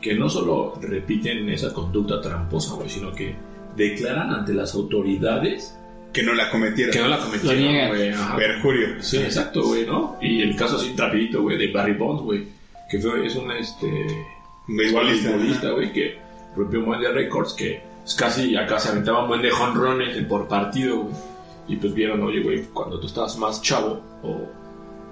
que 0.00 0.14
no 0.14 0.28
solo 0.28 0.74
repiten 0.80 1.48
esa 1.48 1.72
conducta 1.72 2.20
tramposa, 2.20 2.74
güey, 2.74 2.88
sino 2.88 3.12
que 3.12 3.34
declaran 3.76 4.30
ante 4.32 4.52
las 4.52 4.74
autoridades 4.74 5.74
que 6.12 6.22
no 6.22 6.34
la 6.34 6.50
cometieron. 6.50 6.92
que 6.92 7.00
no 7.00 7.08
la 7.08 7.18
cometieron, 7.18 7.88
güey. 7.88 8.12
Perjurio. 8.36 9.02
Sí, 9.02 9.16
exacto, 9.18 9.62
güey, 9.62 9.86
¿no? 9.86 10.18
Y 10.20 10.42
el 10.42 10.54
caso 10.54 10.76
así 10.76 10.94
rapidito, 10.96 11.42
güey, 11.42 11.56
de 11.56 11.72
Barry 11.72 11.94
Bonds, 11.94 12.22
güey, 12.22 12.46
que 12.90 12.98
fue, 12.98 13.26
es 13.26 13.34
un, 13.36 13.50
este... 13.52 13.86
Beisbolista. 14.68 15.70
güey, 15.70 15.92
que 15.92 16.18
rompió 16.56 16.80
un 16.80 16.86
buen 16.86 17.00
de 17.00 17.08
récords, 17.12 17.52
que 17.54 17.82
es 18.04 18.14
casi 18.14 18.56
acá 18.56 18.78
se 18.78 18.90
aventaba 18.90 19.22
un 19.22 19.28
buen 19.28 19.42
de 19.42 19.50
honrones 19.52 20.16
por 20.26 20.46
partido, 20.48 20.98
güey. 21.02 21.14
Y 21.68 21.76
pues 21.76 21.92
vieron, 21.92 22.22
oye, 22.22 22.42
güey, 22.42 22.64
cuando 22.72 22.98
tú 22.98 23.06
estabas 23.06 23.36
más 23.36 23.60
chavo, 23.60 24.00
o 24.22 24.40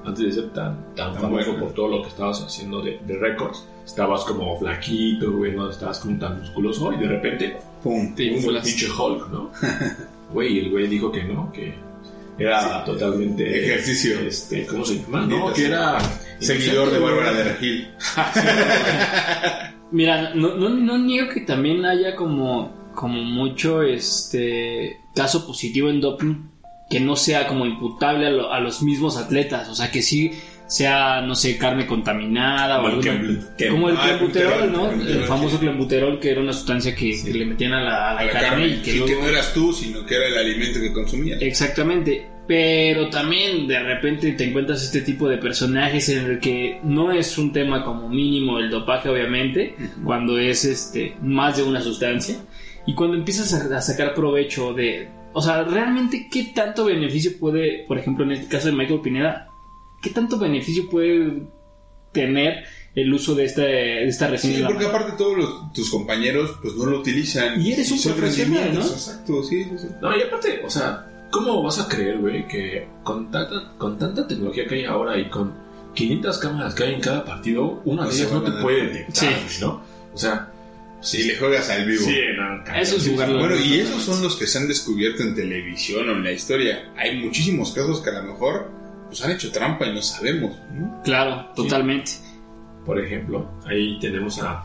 antes 0.06 0.24
de 0.24 0.32
ser 0.32 0.50
tan, 0.52 0.94
tan, 0.94 1.12
Tan 1.12 1.22
famoso 1.22 1.50
bueno. 1.52 1.64
por 1.66 1.74
todo 1.74 1.88
lo 1.88 2.02
que 2.02 2.08
estabas 2.08 2.40
haciendo 2.42 2.80
de, 2.80 2.98
de 3.06 3.18
récords, 3.18 3.66
estabas 3.84 4.24
como 4.24 4.58
flaquito, 4.58 5.32
güey, 5.32 5.52
no 5.52 5.68
estabas 5.68 5.98
como 6.00 6.18
tan 6.18 6.38
musculoso, 6.40 6.92
y 6.92 6.96
de 6.98 7.08
repente, 7.08 7.56
Pum. 7.82 8.14
te 8.14 8.30
un 8.30 8.36
inflas. 8.36 8.64
pinche 8.64 8.86
Hulk, 8.90 9.28
¿no? 9.30 9.50
Güey, 10.32 10.58
el 10.58 10.70
güey 10.72 10.88
dijo 10.88 11.12
que 11.12 11.22
no, 11.22 11.52
que 11.52 11.72
era 12.38 12.84
totalmente... 12.84 13.64
Ejercicio. 13.64 14.18
Este, 14.20 14.66
¿Cómo 14.66 14.84
se 14.84 14.98
llama? 15.00 15.24
No, 15.24 15.48
que 15.52 15.60
sí. 15.60 15.64
era... 15.66 15.98
Seguidor 16.38 16.90
de. 16.90 16.98
Bárbara 16.98 17.32
de 17.32 17.44
Regil. 17.44 17.88
Mira, 19.90 20.34
no, 20.34 20.54
no, 20.56 20.68
no 20.70 20.98
niego 20.98 21.28
que 21.32 21.40
también 21.42 21.84
haya 21.84 22.16
como, 22.16 22.90
como 22.94 23.22
mucho 23.22 23.82
este 23.82 24.98
caso 25.14 25.46
positivo 25.46 25.88
en 25.88 26.00
doping 26.00 26.48
que 26.90 27.00
no 27.00 27.16
sea 27.16 27.46
como 27.48 27.66
imputable 27.66 28.26
a, 28.26 28.30
lo- 28.30 28.52
a 28.52 28.60
los 28.60 28.82
mismos 28.82 29.16
atletas, 29.16 29.68
o 29.68 29.74
sea 29.74 29.90
que 29.90 30.02
sí 30.02 30.32
sea, 30.66 31.20
no 31.20 31.34
sé, 31.34 31.56
carne 31.58 31.86
contaminada 31.86 32.80
o 32.80 32.82
Como 32.82 33.00
el 33.00 33.08
alguna- 33.08 33.70
como 33.70 33.88
el 33.88 33.96
ah, 33.96 34.02
clenbuterol, 34.04 34.72
¿no? 34.72 34.90
El 34.90 35.24
famoso 35.24 35.56
sí. 35.56 35.60
clenbuterol 35.62 36.18
que 36.18 36.30
era 36.30 36.40
una 36.40 36.52
sustancia 36.52 36.94
que, 36.94 37.12
que 37.22 37.32
le 37.34 37.46
metían 37.46 37.72
a 37.72 37.82
la, 37.82 38.10
a 38.10 38.14
la 38.14 38.20
A 38.20 38.24
la 38.24 38.32
carne, 38.32 38.48
carne. 38.48 38.66
y 38.68 38.76
que 38.82 38.90
Sí, 38.92 38.98
luego... 38.98 39.14
que 39.14 39.22
no 39.22 39.28
eras 39.28 39.54
tú, 39.54 39.72
sino 39.72 40.04
que 40.04 40.16
era 40.16 40.26
el 40.26 40.36
alimento 40.38 40.80
que 40.80 40.92
consumías. 40.92 41.40
Exactamente, 41.40 42.26
pero 42.48 43.08
también 43.10 43.66
de 43.66 43.80
repente 43.80 44.32
te 44.32 44.44
encuentras 44.44 44.82
este 44.82 45.00
tipo 45.02 45.28
de 45.28 45.38
personajes 45.38 46.08
en 46.10 46.24
el 46.24 46.38
que 46.40 46.80
no 46.84 47.12
es 47.12 47.38
un 47.38 47.52
tema 47.52 47.84
como 47.84 48.08
mínimo 48.08 48.58
el 48.58 48.70
dopaje 48.70 49.08
obviamente, 49.08 49.74
cuando 50.04 50.38
es 50.38 50.64
este 50.64 51.16
más 51.22 51.56
de 51.56 51.62
una 51.64 51.80
sustancia 51.80 52.36
y 52.86 52.94
cuando 52.94 53.16
empiezas 53.16 53.52
a, 53.54 53.76
a 53.76 53.80
sacar 53.82 54.14
provecho 54.14 54.72
de, 54.72 55.08
o 55.32 55.42
sea, 55.42 55.64
realmente 55.64 56.28
qué 56.30 56.52
tanto 56.54 56.84
beneficio 56.84 57.32
puede, 57.38 57.84
por 57.88 57.98
ejemplo, 57.98 58.24
en 58.24 58.32
este 58.32 58.46
caso 58.48 58.68
de 58.68 58.74
Michael 58.74 59.00
Pineda, 59.00 59.48
qué 60.08 60.14
tanto 60.14 60.38
beneficio 60.38 60.88
puede 60.88 61.42
tener 62.12 62.64
el 62.94 63.12
uso 63.12 63.34
de 63.34 63.44
esta 63.44 63.62
de 63.62 64.06
esta 64.08 64.28
resina 64.28 64.56
Sí, 64.56 64.62
porque 64.66 64.86
mano? 64.86 64.96
aparte 64.96 65.16
todos 65.18 65.36
los- 65.36 65.72
tus 65.72 65.90
compañeros 65.90 66.56
pues 66.62 66.74
no 66.76 66.86
lo 66.86 67.00
utilizan. 67.00 67.60
Y 67.60 67.72
eres 67.72 67.90
un 67.92 68.00
profesional, 68.14 68.74
¿no? 68.74 68.80
Exacto, 68.80 69.42
sí, 69.42 69.64
sí, 69.64 69.70
sí. 69.78 69.86
No, 70.00 70.16
y 70.16 70.22
aparte, 70.22 70.62
o 70.64 70.70
sea, 70.70 71.06
¿cómo 71.30 71.62
vas 71.62 71.78
a 71.78 71.88
creer, 71.88 72.18
güey, 72.18 72.46
que 72.48 72.88
con 73.02 73.30
tanta, 73.30 73.72
con 73.76 73.98
tanta 73.98 74.26
tecnología 74.26 74.66
que 74.66 74.76
hay 74.76 74.84
ahora 74.84 75.18
y 75.18 75.28
con 75.28 75.52
500 75.94 76.38
cámaras 76.38 76.74
que 76.74 76.84
hay 76.84 76.94
en 76.94 77.00
cada 77.00 77.24
partido, 77.24 77.82
una 77.84 78.02
No 78.04 78.08
de 78.08 78.14
ellas 78.16 78.32
no 78.32 78.42
te 78.42 78.52
puede 78.62 78.86
detectar, 78.86 79.34
Sí. 79.48 79.60
¿no? 79.62 79.82
O 80.14 80.18
sea, 80.18 80.52
Si 81.02 81.22
le 81.24 81.36
juegas 81.36 81.68
al 81.68 81.84
vivo. 81.86 82.02
sí, 82.02 82.16
no, 82.36 82.64
Eso 82.80 82.96
es 82.96 83.02
sí, 83.02 83.10
jugarlo. 83.10 83.38
Bueno, 83.38 83.56
y 83.62 83.74
esos 83.80 84.02
son 84.02 84.22
los 84.22 84.36
que 84.36 84.46
se 84.46 84.56
han 84.58 84.66
descubierto 84.68 85.22
en 85.22 85.34
televisión 85.34 86.08
o 86.08 86.12
en 86.12 86.24
la 86.24 86.32
historia. 86.32 86.90
Hay 86.96 87.18
muchísimos 87.18 87.72
casos 87.72 88.00
que 88.00 88.08
a 88.10 88.22
lo 88.22 88.32
mejor 88.32 88.70
pues 89.06 89.24
han 89.24 89.32
hecho 89.32 89.50
trampa 89.50 89.86
y 89.86 89.94
no 89.94 90.02
sabemos, 90.02 90.56
¿no? 90.72 91.02
Claro, 91.02 91.46
totalmente. 91.54 92.12
Por 92.84 92.98
ejemplo, 92.98 93.50
ahí 93.66 93.98
tenemos 93.98 94.40
a 94.42 94.64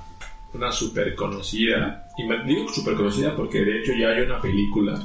una 0.54 0.72
súper 0.72 1.16
conocida, 1.16 2.08
y 2.18 2.24
me 2.26 2.44
digo 2.44 2.68
súper 2.70 2.96
conocida 2.96 3.36
porque 3.36 3.64
de 3.64 3.80
hecho 3.80 3.94
ya 3.94 4.10
hay 4.10 4.22
una 4.22 4.42
película 4.42 5.00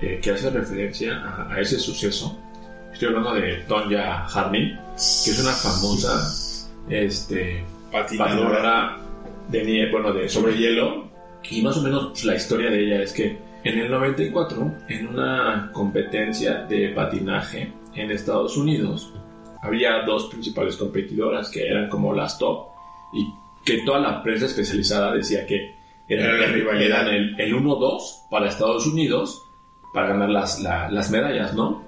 eh, 0.00 0.18
que 0.22 0.30
hace 0.30 0.50
referencia 0.50 1.16
a, 1.20 1.52
a 1.52 1.60
ese 1.60 1.78
suceso. 1.78 2.38
Estoy 2.92 3.08
hablando 3.08 3.34
de 3.34 3.56
Tonya 3.68 4.26
Harding, 4.26 4.76
que 4.94 5.30
es 5.30 5.40
una 5.40 5.52
famosa 5.52 6.28
este, 6.88 7.64
patinadora 7.90 8.98
de 9.48 9.64
nieve, 9.64 9.90
bueno, 9.92 10.12
de 10.12 10.28
sobre 10.28 10.56
hielo. 10.56 11.08
Y 11.48 11.62
más 11.62 11.76
o 11.76 11.82
menos 11.82 12.08
pues, 12.10 12.24
la 12.24 12.36
historia 12.36 12.70
de 12.70 12.84
ella 12.84 13.02
es 13.02 13.12
que 13.12 13.38
en 13.64 13.78
el 13.78 13.90
94, 13.90 14.74
en 14.88 15.08
una 15.08 15.70
competencia 15.72 16.64
de 16.64 16.90
patinaje 16.90 17.72
en 17.94 18.10
Estados 18.10 18.56
Unidos, 18.56 19.12
había 19.62 20.02
dos 20.06 20.26
principales 20.26 20.76
competidoras 20.76 21.50
que 21.50 21.66
eran 21.66 21.88
como 21.88 22.14
las 22.14 22.38
top 22.38 22.68
y 23.12 23.26
que 23.64 23.82
toda 23.84 23.98
la 24.00 24.22
prensa 24.22 24.46
especializada 24.46 25.12
decía 25.14 25.46
que 25.46 25.74
Era 26.08 26.24
eran, 26.24 26.40
la 26.40 26.46
rivalidad. 26.46 27.08
el, 27.14 27.38
el 27.40 27.54
1-2 27.54 28.00
para 28.30 28.48
Estados 28.48 28.86
Unidos 28.86 29.42
para 29.92 30.08
ganar 30.08 30.30
las, 30.30 30.60
la- 30.62 30.90
las 30.90 31.10
medallas, 31.10 31.54
¿no? 31.54 31.82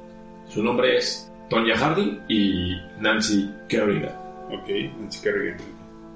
Su 0.48 0.62
nombre 0.62 0.96
es 0.96 1.32
Tonya 1.48 1.76
Harding 1.76 2.20
y 2.28 2.74
Nancy 3.00 3.48
Kerrigan. 3.68 4.14
Ok, 4.50 4.68
Nancy 5.00 5.22
Kerrigan. 5.22 5.56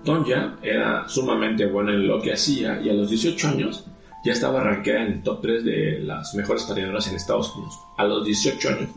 Tonya 0.05 0.57
era 0.63 1.09
sumamente 1.09 1.67
buena 1.67 1.93
en 1.93 2.07
lo 2.07 2.21
que 2.21 2.33
hacía 2.33 2.81
y 2.83 2.91
a 2.91 2.93
los 2.93 3.09
18 3.09 3.49
años 3.49 3.87
ya 4.25 4.33
estaba 4.33 4.61
rankeada 4.63 5.03
en 5.03 5.13
el 5.13 5.23
top 5.23 5.41
3 5.43 5.65
de 5.65 6.01
las 6.01 6.35
mejores 6.35 6.65
patinadoras 6.65 7.09
en 7.09 7.17
Estados 7.17 7.55
Unidos. 7.57 7.79
A 7.97 8.05
los 8.05 8.25
18 8.25 8.69
años. 8.69 8.89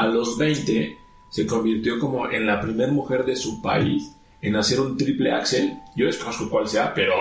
A 0.00 0.06
los 0.06 0.36
20 0.38 0.96
se 1.28 1.46
convirtió 1.46 1.98
como 1.98 2.28
en 2.30 2.46
la 2.46 2.60
primera 2.60 2.90
mujer 2.92 3.24
de 3.24 3.36
su 3.36 3.60
país 3.62 4.16
en 4.42 4.56
hacer 4.56 4.80
un 4.80 4.96
triple 4.96 5.32
axel. 5.32 5.78
Yo 5.96 6.06
desconozco 6.06 6.48
cuál 6.50 6.68
sea, 6.68 6.92
pero 6.94 7.12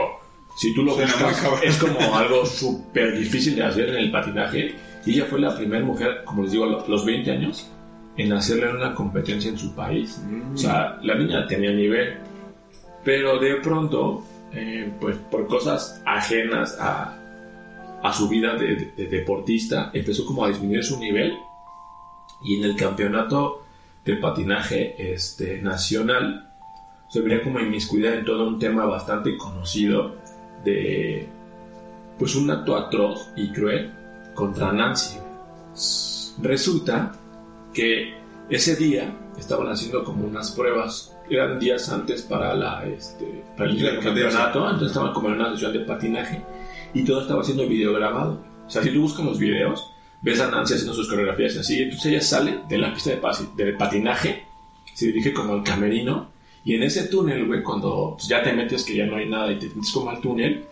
si 0.58 0.74
tú 0.74 0.84
lo 0.84 0.96
buscas 0.96 1.64
es 1.64 1.78
como 1.78 2.16
algo 2.16 2.46
súper 2.46 3.18
difícil 3.18 3.56
de 3.56 3.64
hacer 3.64 3.90
en 3.90 3.96
el 3.96 4.12
patinaje. 4.12 4.76
Y 5.06 5.14
ella 5.14 5.26
fue 5.26 5.40
la 5.40 5.56
primera 5.56 5.84
mujer, 5.86 6.24
como 6.26 6.44
les 6.44 6.52
digo, 6.52 6.66
a 6.66 6.68
lo- 6.68 6.88
los 6.88 7.06
20 7.06 7.32
años 7.32 7.70
en 8.18 8.32
hacerle 8.34 8.72
una 8.72 8.94
competencia 8.96 9.50
en 9.50 9.58
su 9.58 9.74
país. 9.76 10.20
O 10.54 10.58
sea, 10.58 10.98
la 11.04 11.16
niña 11.16 11.46
tenía 11.48 11.72
nivel, 11.72 12.18
pero 13.04 13.38
de 13.40 13.56
pronto, 13.58 14.24
eh, 14.54 14.92
pues 15.00 15.18
por 15.30 15.48
cosas 15.48 16.02
ajenas 16.06 16.78
a, 16.80 17.18
a 18.02 18.14
su 18.14 18.28
vida 18.30 18.56
de, 18.56 18.76
de- 18.76 18.92
de 18.98 19.08
deportista, 19.08 19.92
empezó 19.94 20.26
como 20.26 20.46
a 20.46 20.48
disminuir 20.50 20.84
su 20.84 20.98
nivel 21.00 21.34
y 22.46 22.58
en 22.58 22.64
el 22.64 22.76
campeonato 22.76 23.64
de 24.06 24.16
patinaje 24.18 25.14
este, 25.14 25.62
nacional 25.62 26.52
se 27.10 27.22
vería 27.22 27.44
como 27.44 27.60
inmiscuida 27.60 28.14
en 28.14 28.26
todo 28.26 28.48
un 28.48 28.60
tema 28.60 28.86
bastante 28.86 29.38
conocido 29.38 30.16
de 30.64 31.28
pues 32.18 32.36
un 32.36 32.50
acto 32.50 32.76
atroz 32.76 33.30
y 33.36 33.52
cruel 33.52 33.92
contra 34.34 34.72
Nancy. 34.72 35.18
Resulta 36.42 37.14
que 37.74 38.14
ese 38.50 38.76
día 38.76 39.18
estaban 39.38 39.68
haciendo 39.68 40.04
como 40.04 40.26
unas 40.26 40.52
pruebas, 40.52 41.16
eran 41.30 41.60
días 41.60 41.90
antes 41.90 42.22
para 42.22 42.54
la 42.54 42.86
este, 42.86 43.44
para 43.58 43.70
el 43.70 44.00
campeonato, 44.00 44.66
entonces 44.66 44.90
estaban 44.90 45.14
como 45.14 45.30
en 45.30 45.36
una 45.36 45.52
sesión 45.52 45.74
de 45.74 45.80
patinaje 45.80 46.42
y 46.94 47.04
todo 47.04 47.22
estaba 47.22 47.44
siendo 47.44 47.68
videograbado. 47.68 48.42
O 48.66 48.70
sea, 48.70 48.82
si 48.82 48.92
tú 48.92 49.02
buscas 49.02 49.26
los 49.26 49.40
videos, 49.40 49.95
ves 50.26 50.42
a 50.42 50.50
Nancy 50.50 50.74
haciendo 50.74 50.96
sus 50.96 51.08
coreografías 51.08 51.56
así, 51.56 51.84
entonces 51.84 52.12
ella 52.12 52.22
sale 52.22 52.62
de 52.68 52.80
la 52.80 52.92
pista 52.92 53.12
de 53.12 53.74
patinaje, 53.74 54.44
se 54.92 55.06
dirige 55.06 55.32
como 55.32 55.54
al 55.54 55.64
camerino 55.64 56.30
y 56.64 56.74
en 56.74 56.82
ese 56.82 57.04
túnel, 57.10 57.46
güey, 57.46 57.62
cuando 57.62 58.16
pues, 58.18 58.28
ya 58.28 58.42
te 58.42 58.52
metes 58.52 58.84
que 58.84 58.96
ya 58.96 59.06
no 59.06 59.18
hay 59.18 59.30
nada 59.30 59.52
y 59.52 59.60
te 59.60 59.68
metes 59.68 59.92
como 59.92 60.10
al 60.10 60.20
túnel, 60.20 60.66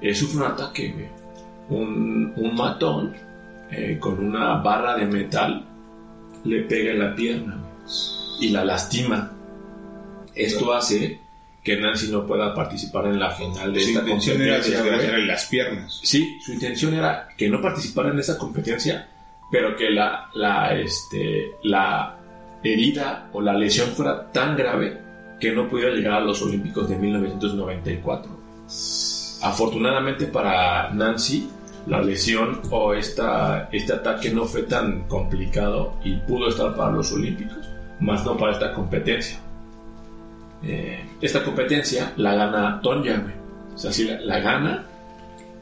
eh, 0.00 0.14
sufre 0.14 0.36
un 0.36 0.52
ataque, 0.52 0.92
güey. 0.92 1.08
Un, 1.68 2.32
un 2.36 2.54
matón 2.54 3.12
eh, 3.72 3.98
con 3.98 4.24
una 4.24 4.54
barra 4.62 4.96
de 4.96 5.06
metal 5.06 5.66
le 6.44 6.60
pega 6.62 6.92
en 6.92 6.98
la 7.00 7.14
pierna 7.16 7.58
y 8.40 8.50
la 8.50 8.64
lastima. 8.64 9.32
Esto 10.32 10.72
hace 10.72 11.18
que 11.62 11.76
Nancy 11.76 12.10
no 12.10 12.26
pueda 12.26 12.54
participar 12.54 13.06
en 13.06 13.18
la 13.18 13.30
final 13.30 13.72
de 13.72 13.80
Su 13.80 13.88
esta 13.88 14.00
era 14.00 14.08
competencia. 14.08 14.82
desgraciarle 14.82 15.26
las 15.26 15.44
piernas. 15.46 16.00
Sí, 16.02 16.38
su 16.44 16.52
intención 16.52 16.94
era 16.94 17.28
que 17.36 17.48
no 17.48 17.60
participara 17.60 18.10
en 18.10 18.18
esa 18.18 18.38
competencia, 18.38 19.08
pero 19.50 19.76
que 19.76 19.90
la, 19.90 20.30
la, 20.34 20.74
este, 20.74 21.52
la 21.64 22.16
herida 22.62 23.28
o 23.32 23.40
la 23.40 23.52
lesión 23.54 23.88
fuera 23.90 24.30
tan 24.32 24.56
grave 24.56 24.98
que 25.38 25.52
no 25.52 25.68
pudiera 25.68 25.92
llegar 25.92 26.14
a 26.14 26.20
los 26.20 26.40
Olímpicos 26.42 26.88
de 26.88 26.96
1994. 26.96 28.38
Afortunadamente 29.42 30.26
para 30.26 30.90
Nancy, 30.90 31.48
la 31.86 32.00
lesión 32.02 32.60
o 32.70 32.92
esta, 32.94 33.68
este 33.72 33.94
ataque 33.94 34.30
no 34.30 34.44
fue 34.44 34.62
tan 34.64 35.08
complicado 35.08 35.94
y 36.04 36.16
pudo 36.16 36.48
estar 36.48 36.74
para 36.76 36.92
los 36.92 37.10
Olímpicos, 37.12 37.68
más 38.00 38.24
no 38.24 38.36
para 38.36 38.52
esta 38.52 38.72
competencia. 38.74 39.38
Eh, 40.62 41.04
esta 41.20 41.42
competencia 41.42 42.12
la 42.16 42.34
gana 42.34 42.80
Tonya, 42.82 43.18
güey. 43.18 43.34
O 43.74 43.78
sea, 43.78 43.92
sí 43.92 44.04
la, 44.04 44.20
la 44.20 44.40
gana, 44.40 44.86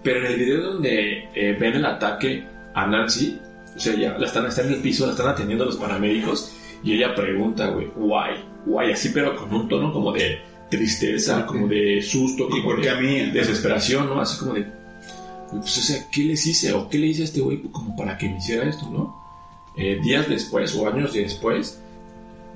pero 0.03 0.21
en 0.21 0.27
el 0.33 0.39
video 0.39 0.63
donde 0.73 1.29
eh, 1.35 1.57
ven 1.59 1.75
el 1.75 1.85
ataque 1.85 2.45
a 2.75 2.87
Nancy, 2.87 3.39
o 3.77 3.79
sea, 3.79 3.95
ya 3.95 4.19
la 4.19 4.27
están, 4.27 4.47
está 4.47 4.63
en 4.63 4.73
el 4.73 4.81
piso, 4.81 5.07
la 5.07 5.13
están 5.13 5.29
atendiendo 5.29 5.65
los 5.65 5.77
paramédicos 5.77 6.53
y 6.83 6.95
ella 6.95 7.15
pregunta, 7.15 7.69
güey, 7.69 7.89
why, 7.97 8.45
why, 8.67 8.93
así, 8.93 9.11
pero 9.11 9.37
con 9.37 9.53
un 9.53 9.69
tono 9.69 9.93
como 9.93 10.13
de 10.13 10.41
tristeza, 10.71 11.47
como 11.47 11.67
de 11.67 12.03
susto, 12.03 12.49
¿Y 12.51 12.63
como 12.63 12.77
de 12.77 12.91
a 12.91 12.97
mí? 12.97 13.31
desesperación, 13.31 14.07
¿no? 14.07 14.21
Así 14.21 14.39
como 14.39 14.55
de, 14.55 14.67
pues, 15.51 15.79
o 15.79 15.81
sea, 15.81 16.07
¿qué 16.13 16.23
les 16.23 16.47
hice? 16.47 16.73
¿O 16.73 16.89
qué 16.89 16.99
le 16.99 17.09
hice 17.09 17.23
a 17.23 17.25
este 17.25 17.41
güey 17.41 17.63
como 17.63 17.97
para 17.97 18.17
que 18.19 18.29
me 18.29 18.39
hiciera 18.39 18.69
esto, 18.69 18.89
no? 18.91 19.17
Eh, 19.77 19.99
días 20.03 20.29
después 20.29 20.75
o 20.75 20.89
años 20.89 21.13
después, 21.13 21.81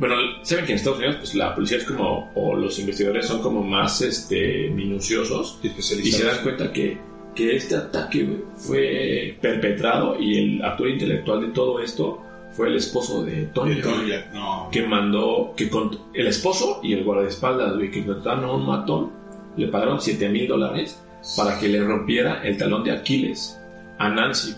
bueno, 0.02 0.16
saben 0.42 0.64
que 0.64 0.72
en 0.72 0.78
Estados 0.78 0.98
Unidos, 0.98 1.16
pues 1.20 1.34
la 1.36 1.54
policía 1.54 1.78
es 1.78 1.84
como, 1.84 2.32
o 2.34 2.56
los 2.56 2.76
investigadores 2.80 3.24
son 3.24 3.40
como 3.40 3.62
más 3.62 4.00
este, 4.00 4.68
minuciosos 4.70 5.60
Y 5.62 5.68
y 5.68 6.10
se 6.10 6.24
dan 6.24 6.42
cuenta 6.42 6.72
que, 6.72 6.98
que 7.36 7.54
este 7.54 7.76
ataque 7.76 8.42
fue 8.56 9.38
perpetrado 9.40 10.18
y 10.18 10.38
el 10.38 10.64
actor 10.64 10.88
intelectual 10.88 11.42
de 11.42 11.52
todo 11.52 11.78
esto 11.78 12.20
fue 12.50 12.66
el 12.66 12.78
esposo 12.78 13.24
de 13.24 13.44
Tony. 13.54 13.80
Tony 13.80 14.10
no. 14.34 14.70
Que 14.72 14.84
mandó, 14.84 15.54
que 15.56 15.70
con, 15.70 15.96
el 16.14 16.26
esposo 16.26 16.80
y 16.82 16.94
el 16.94 17.04
guardaespaldas, 17.04 17.76
güey, 17.76 17.92
que 17.92 18.04
contrataron 18.04 18.44
a 18.44 18.52
un 18.54 18.66
matón, 18.66 19.12
le 19.56 19.68
pagaron 19.68 20.00
7 20.00 20.28
mil 20.30 20.48
dólares 20.48 21.00
para 21.36 21.60
que 21.60 21.68
le 21.68 21.80
rompiera 21.80 22.42
el 22.42 22.56
talón 22.56 22.82
de 22.82 22.90
Aquiles 22.90 23.56
a 23.98 24.08
Nancy. 24.08 24.52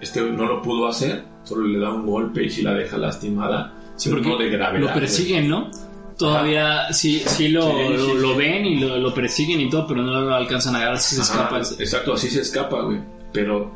Este 0.00 0.20
no 0.22 0.44
lo 0.44 0.60
pudo 0.60 0.88
hacer, 0.88 1.22
solo 1.44 1.68
le 1.68 1.78
da 1.78 1.92
un 1.92 2.04
golpe 2.04 2.42
y 2.42 2.50
si 2.50 2.62
la 2.62 2.74
deja 2.74 2.98
lastimada. 2.98 3.76
Sí, 4.00 4.08
porque 4.08 4.44
de 4.44 4.48
gravedad. 4.48 4.80
lo 4.80 4.94
persiguen, 4.94 5.46
¿no? 5.46 5.70
Todavía 6.16 6.90
sí, 6.90 7.22
sí, 7.26 7.48
lo, 7.48 7.70
Sí, 7.70 7.98
sí, 7.98 8.18
lo, 8.18 8.34
ven 8.34 8.64
y 8.64 8.80
lo, 8.80 8.96
lo 8.96 9.12
persiguen 9.12 9.60
y 9.60 9.68
todo, 9.68 9.86
pero 9.86 10.02
no 10.02 10.22
lo 10.22 10.34
alcanzan 10.34 10.74
a 10.74 10.78
agarrar 10.78 10.98
si 10.98 11.16
se 11.16 11.20
Ajá, 11.20 11.58
escapa. 11.58 11.82
Exacto, 11.82 12.14
así 12.14 12.30
se 12.30 12.40
escapa, 12.40 12.80
güey. 12.80 12.98
Pero, 13.30 13.70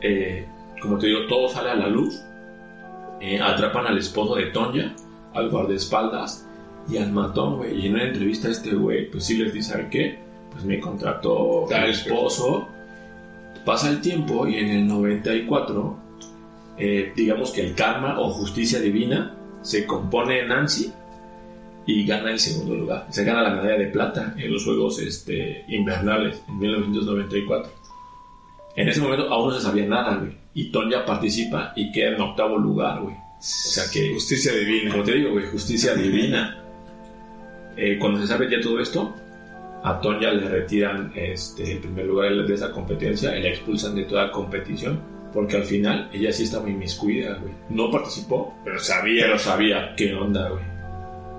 eh, 0.00 0.48
como 0.82 0.98
te 0.98 1.06
digo, 1.06 1.26
todo 1.28 1.48
sale 1.48 1.70
a 1.70 1.76
la 1.76 1.86
luz. 1.86 2.20
Eh, 3.20 3.40
atrapan 3.40 3.86
al 3.86 3.98
esposo 3.98 4.34
de 4.34 4.46
Tonya, 4.46 4.96
al 5.32 5.48
guardaespaldas 5.48 6.44
y 6.90 6.96
al 6.96 7.12
matón, 7.12 7.58
güey. 7.58 7.80
Y 7.80 7.86
en 7.86 7.94
una 7.94 8.04
entrevista 8.04 8.48
a 8.48 8.50
este 8.50 8.74
güey, 8.74 9.08
pues 9.08 9.24
sí 9.24 9.36
les 9.36 9.52
dice, 9.52 9.72
¿sabe 9.72 9.88
qué? 9.90 10.18
Pues 10.50 10.64
me 10.64 10.80
contrató 10.80 11.68
el 11.70 11.90
esposo. 11.90 12.68
Pasa 13.64 13.90
el 13.90 14.00
tiempo 14.00 14.44
y 14.48 14.56
en 14.56 14.70
el 14.70 14.88
94, 14.88 15.96
eh, 16.78 17.12
digamos 17.14 17.52
que 17.52 17.60
el 17.64 17.76
karma 17.76 18.18
o 18.18 18.30
justicia 18.30 18.80
divina 18.80 19.37
se 19.62 19.86
compone 19.86 20.46
Nancy 20.46 20.92
y 21.86 22.06
gana 22.06 22.30
el 22.30 22.38
segundo 22.38 22.74
lugar. 22.74 23.06
Se 23.10 23.24
gana 23.24 23.42
la 23.42 23.50
medalla 23.50 23.78
de 23.78 23.86
plata 23.86 24.34
en 24.36 24.52
los 24.52 24.64
Juegos 24.64 24.98
este, 25.00 25.64
Invernales 25.68 26.42
en 26.46 26.58
1994. 26.58 27.72
En 28.76 28.88
ese 28.88 29.00
momento 29.00 29.28
aún 29.32 29.48
no 29.48 29.54
se 29.54 29.62
sabía 29.62 29.86
nada, 29.86 30.16
güey. 30.16 30.36
Y 30.54 30.70
Tonya 30.70 31.04
participa 31.04 31.72
y 31.74 31.90
queda 31.90 32.10
en 32.10 32.20
octavo 32.20 32.58
lugar, 32.58 33.00
güey. 33.00 33.14
O 33.14 33.40
sea 33.40 33.84
que, 33.92 34.12
Justicia 34.14 34.52
divina. 34.52 34.90
como 34.90 35.04
te 35.04 35.14
digo, 35.14 35.32
güey, 35.32 35.46
justicia 35.46 35.94
divina. 35.94 36.62
Eh, 37.76 37.96
cuando 37.98 38.20
se 38.20 38.26
sabe 38.26 38.50
ya 38.50 38.60
todo 38.60 38.80
esto, 38.80 39.14
a 39.82 40.00
Tonya 40.00 40.30
le 40.32 40.48
retiran 40.48 41.12
este, 41.14 41.72
el 41.72 41.78
primer 41.78 42.06
lugar 42.06 42.46
de 42.46 42.54
esa 42.54 42.70
competencia 42.70 43.36
y 43.36 43.42
la 43.42 43.48
expulsan 43.48 43.94
de 43.94 44.04
toda 44.04 44.30
competición. 44.30 45.00
Porque 45.32 45.56
al 45.56 45.64
final 45.64 46.10
ella 46.12 46.32
sí 46.32 46.44
estaba 46.44 46.68
inmiscuida, 46.70 47.34
güey. 47.40 47.52
No 47.70 47.90
participó, 47.90 48.54
Pero 48.64 48.78
sabía. 48.80 49.24
pero 49.26 49.38
sabía 49.38 49.94
qué 49.96 50.14
onda, 50.14 50.48
güey. 50.48 50.62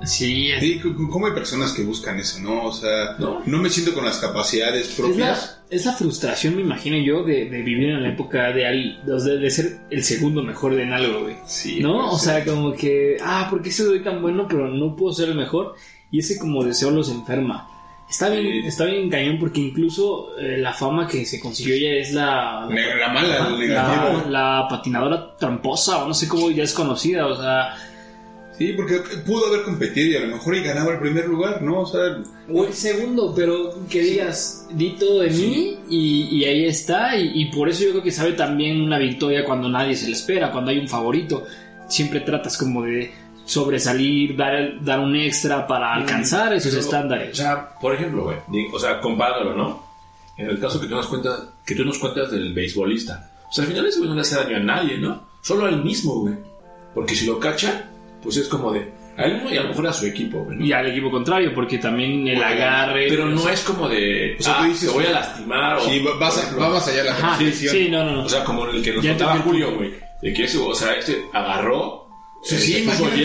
Sí, 0.03 0.49
es, 0.49 0.63
¿cómo 1.11 1.27
hay 1.27 1.33
personas 1.33 1.73
que 1.73 1.83
buscan 1.83 2.17
eso, 2.19 2.39
no? 2.39 2.63
O 2.67 2.71
sea, 2.71 3.15
No. 3.19 3.41
no, 3.45 3.57
me 3.57 3.69
siento 3.69 3.93
con 3.93 4.05
las 4.05 4.17
capacidades 4.19 4.93
propias. 4.97 5.61
es 5.69 5.85
la 5.85 5.91
frustración, 5.91 6.55
me 6.55 6.61
imagino 6.61 6.97
yo, 6.97 7.23
de, 7.23 7.49
de 7.49 7.61
vivir 7.61 7.89
en 7.89 8.03
la 8.03 8.09
época 8.09 8.53
de, 8.53 8.65
al- 8.65 9.01
de, 9.05 9.37
de 9.37 9.49
ser 9.51 9.79
el 9.89 10.03
segundo 10.05 10.41
mejor 10.41 10.79
en 10.79 10.93
algo, 10.93 11.23
güey. 11.23 11.35
Sí. 11.45 11.81
¿No? 11.81 12.11
O 12.11 12.17
sea, 12.17 12.45
como 12.45 12.71
que, 12.73 13.17
ah, 13.21 13.47
¿por 13.49 13.61
qué 13.61 13.71
soy 13.71 14.01
tan 14.01 14.21
bueno 14.21 14.47
pero 14.47 14.69
no 14.69 14.95
puedo 14.95 15.11
ser 15.13 15.29
el 15.29 15.35
mejor? 15.35 15.75
Y 16.11 16.19
ese 16.19 16.39
como 16.39 16.63
deseo 16.63 16.91
los 16.91 17.09
enferma. 17.11 17.67
Está 18.09 18.29
bien, 18.29 18.65
está 18.65 18.85
bien 18.85 19.09
cañón 19.09 19.37
porque 19.39 19.59
incluso 19.61 20.35
eh, 20.39 20.57
la 20.57 20.73
fama 20.73 21.07
que 21.07 21.25
se 21.25 21.39
consiguió 21.39 21.75
ya 21.77 21.99
es 21.99 22.11
la... 22.13 22.67
la- 22.69 22.95
la 22.95 23.09
mala, 23.13 23.49
negativo. 23.57 24.23
la, 24.29 24.61
la 24.61 24.67
patinadora 24.67 25.35
tramposa 25.37 26.03
o 26.03 26.07
no 26.07 26.13
sé 26.15 26.27
cómo 26.27 26.49
ya 26.49 26.63
es 26.63 26.73
conocida, 26.73 27.27
o 27.27 27.35
sea, 27.39 27.75
Sí, 28.57 28.73
porque 28.75 28.95
pudo 29.25 29.47
haber 29.47 29.61
competido 29.63 30.07
y 30.07 30.15
a 30.17 30.27
lo 30.27 30.35
mejor 30.35 30.53
y 30.53 30.61
ganaba 30.61 30.91
el 30.91 30.99
primer 30.99 31.27
lugar, 31.27 31.61
¿no? 31.61 31.79
O 31.79 31.85
sea, 31.85 32.17
o 32.51 32.65
el 32.65 32.73
segundo, 32.73 33.31
pero 33.33 33.73
que 33.89 34.01
digas, 34.01 34.67
di 34.73 34.97
todo 34.99 35.21
de 35.21 35.29
mí 35.29 35.77
y, 35.89 36.27
y 36.29 36.43
ahí 36.43 36.65
está, 36.65 37.15
y, 37.15 37.31
y 37.41 37.45
por 37.51 37.69
eso 37.69 37.85
yo 37.85 37.91
creo 37.91 38.03
que 38.03 38.11
sabe 38.11 38.33
también 38.33 38.81
una 38.81 38.97
victoria 38.99 39.45
cuando 39.45 39.69
nadie 39.69 39.95
se 39.95 40.07
le 40.07 40.11
espera, 40.13 40.51
cuando 40.51 40.71
hay 40.71 40.79
un 40.79 40.89
favorito, 40.89 41.45
siempre 41.87 42.19
tratas 42.19 42.57
como 42.57 42.83
de 42.83 43.11
sobresalir, 43.49 44.35
dar, 44.35 44.83
dar 44.83 44.99
un 44.99 45.15
extra 45.15 45.65
para 45.67 45.93
alcanzar 45.93 46.53
esos 46.53 46.71
Pero, 46.71 46.81
estándares. 46.81 47.31
O 47.31 47.35
sea, 47.35 47.69
por 47.81 47.93
ejemplo, 47.95 48.23
güey, 48.23 48.67
o 48.71 48.79
sea, 48.79 48.99
comparándolo, 49.01 49.55
¿no? 49.55 49.83
En 50.37 50.47
el 50.49 50.59
caso 50.59 50.79
que 50.79 50.87
tú 50.87 50.95
nos 50.95 51.07
cuentas, 51.07 51.41
que 51.65 51.75
tú 51.75 51.83
nos 51.83 51.97
cuentas 51.97 52.31
del 52.31 52.53
beisbolista. 52.53 53.31
O 53.49 53.51
sea, 53.51 53.63
al 53.63 53.69
final 53.71 53.85
ese 53.87 53.97
güey 53.97 54.09
no 54.09 54.15
le 54.15 54.21
hace 54.21 54.35
daño 54.35 54.57
a 54.57 54.59
nadie, 54.59 54.97
¿no? 54.97 55.21
Solo 55.41 55.65
a 55.65 55.69
él 55.69 55.83
mismo, 55.83 56.13
güey. 56.21 56.35
Porque 56.93 57.15
si 57.15 57.25
lo 57.25 57.39
cacha, 57.39 57.89
pues 58.21 58.37
es 58.37 58.47
como 58.47 58.71
de 58.71 58.91
a 59.17 59.23
él 59.25 59.33
mismo 59.35 59.49
y 59.49 59.57
a 59.57 59.63
lo 59.63 59.69
mejor 59.69 59.87
a 59.87 59.93
su 59.93 60.05
equipo, 60.05 60.43
güey. 60.43 60.57
¿no? 60.59 60.65
Y 60.65 60.71
al 60.71 60.85
equipo 60.87 61.11
contrario, 61.11 61.51
porque 61.53 61.77
también 61.79 62.27
el 62.27 62.35
Bueno, 62.37 62.51
agarre... 62.51 63.07
Pero 63.09 63.25
no 63.25 63.49
es 63.49 63.61
como 63.61 63.89
de, 63.89 64.37
o 64.39 64.43
sea, 64.43 64.57
tú 64.59 64.63
ah, 64.63 64.67
dices- 64.67 64.89
te 64.89 64.95
voy 64.95 65.05
a 65.05 65.11
lastimar 65.11 65.75
o... 65.77 65.81
sí, 65.81 66.03
va- 66.03 66.17
vas 66.19 66.37
a- 66.37 66.55
va 66.55 66.69
más 66.69 66.87
allá 66.87 67.03
la 67.03 67.11
Ajá, 67.11 67.29
competición. 67.37 67.75
sí, 67.75 67.89
no, 67.89 68.03
no, 68.05 68.11
no. 68.13 68.23
O 68.23 68.29
sea, 68.29 68.43
como 68.45 68.65
el 68.67 68.81
que 68.83 68.93
nos 68.93 69.03
Ya 69.03 69.11
contaba 69.11 69.39
Julio, 69.39 69.75
güey. 69.75 69.91
De 70.21 70.33
que 70.33 70.43
eso, 70.45 70.67
o 70.67 70.75
sea, 70.75 70.93
este 70.93 71.21
agarró... 71.33 72.07
Sí, 72.41 72.55
eh, 72.55 72.59
sí, 72.59 72.77
imagínate, 72.79 73.19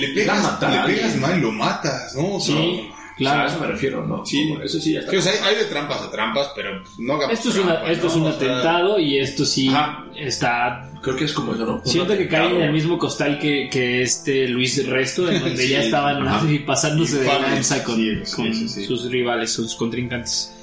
le, 0.00 0.08
pegas, 0.14 0.42
matar 0.42 0.86
le 0.88 0.94
pegas 0.94 1.16
mal 1.16 1.38
y 1.38 1.40
lo 1.40 1.50
matas, 1.52 2.14
¿no? 2.14 2.36
O 2.36 2.40
sea, 2.40 2.54
Sí, 2.56 2.90
O 2.90 3.16
claro. 3.16 3.36
sea, 3.36 3.42
a 3.42 3.46
eso 3.48 3.60
me 3.60 3.66
refiero, 3.72 4.06
¿no? 4.06 4.24
Sí. 4.24 4.48
Como 4.48 4.62
eso 4.62 4.80
sí 4.80 4.92
ya 4.92 5.00
está. 5.00 5.10
Sí, 5.10 5.16
o 5.18 5.22
sea, 5.22 5.32
hay, 5.44 5.56
de 5.56 5.64
trampas 5.64 6.00
a 6.02 6.10
trampas, 6.10 6.52
pero 6.54 6.82
no 6.98 7.14
hagamos 7.14 7.34
Esto 7.36 7.48
es, 7.50 7.56
una, 7.56 7.72
trampas, 7.72 7.90
esto 7.92 8.06
es 8.06 8.14
un 8.14 8.22
O 8.22 8.24
sea, 8.28 8.36
atentado 8.36 8.98
y 9.00 9.18
esto 9.18 9.44
sí 9.44 9.68
Ajá. 9.68 10.04
está... 10.16 10.86
Creo 11.02 11.16
que 11.16 11.24
es 11.24 11.32
como 11.32 11.54
eso, 11.54 11.66
¿no? 11.66 11.82
Siento 11.84 12.16
que 12.16 12.28
cae 12.28 12.54
en 12.54 12.60
el 12.62 12.72
mismo 12.72 12.96
costal 12.98 13.38
que, 13.38 13.68
que 13.70 14.02
este 14.02 14.46
Luis 14.48 14.86
Resto, 14.86 15.28
en 15.30 15.40
donde 15.40 15.68
ya 15.68 15.82
estaban 15.82 16.26
así 16.28 16.60
pasándose 16.60 17.20
de 17.20 17.26
lanza 17.26 17.82
con, 17.82 17.96
Sí, 17.96 18.20
sí, 18.24 18.36
con 18.36 18.54
sí, 18.54 18.68
sí. 18.68 18.84
sus 18.86 19.10
rivales, 19.10 19.50
sus 19.52 19.74
contrincantes. 19.74 20.54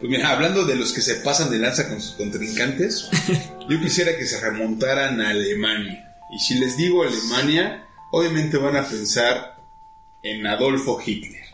Pues 0.00 0.10
mira, 0.10 0.30
hablando 0.30 0.64
de 0.64 0.76
los 0.76 0.92
que 0.94 1.02
se 1.02 1.16
pasan 1.16 1.50
de 1.50 1.58
lanza 1.58 1.86
con 1.88 2.00
sus 2.00 2.14
contrincantes, 2.14 3.10
yo 3.68 3.78
quisiera 3.80 4.16
que 4.16 4.24
se 4.24 4.40
remontaran 4.40 5.20
a 5.20 5.30
Alemania. 5.30 6.09
Y 6.32 6.38
si 6.38 6.54
les 6.58 6.76
digo 6.76 7.02
Alemania, 7.02 7.86
obviamente 8.10 8.56
van 8.56 8.76
a 8.76 8.84
pensar 8.84 9.56
en 10.22 10.46
Adolfo 10.46 11.00
Hitler. 11.04 11.44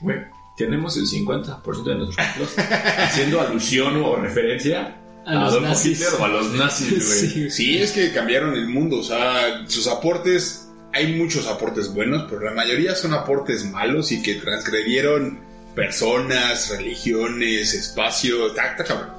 Güey, 0.00 0.18
tenemos 0.56 0.96
el 0.96 1.06
50% 1.06 1.84
de 1.84 1.94
nuestros 1.96 2.58
haciendo 2.58 3.40
alusión 3.40 3.96
o 4.02 4.16
referencia 4.16 4.96
A 5.26 5.32
a, 5.32 5.46
Adolfo 5.46 5.68
nazis. 5.68 6.00
Hitler 6.00 6.20
o 6.20 6.24
a 6.24 6.28
los 6.28 6.52
nazis, 6.52 6.90
güey. 6.90 7.30
Sí. 7.30 7.50
Sí, 7.50 7.78
es 7.78 7.92
que 7.92 8.12
cambiaron 8.12 8.54
el 8.54 8.68
mundo, 8.68 8.98
o 8.98 9.02
sea, 9.02 9.64
sus 9.68 9.86
aportes, 9.86 10.68
hay 10.92 11.14
muchos 11.14 11.46
aportes 11.46 11.92
buenos, 11.92 12.26
pero 12.28 12.40
la 12.42 12.52
mayoría 12.52 12.94
son 12.94 13.14
aportes 13.14 13.64
malos 13.64 14.12
y 14.12 14.22
que 14.22 14.34
transgredieron 14.34 15.40
personas, 15.74 16.70
religiones, 16.70 17.74
espacio, 17.74 18.48
está 18.48 18.76
cabrón. 18.76 19.10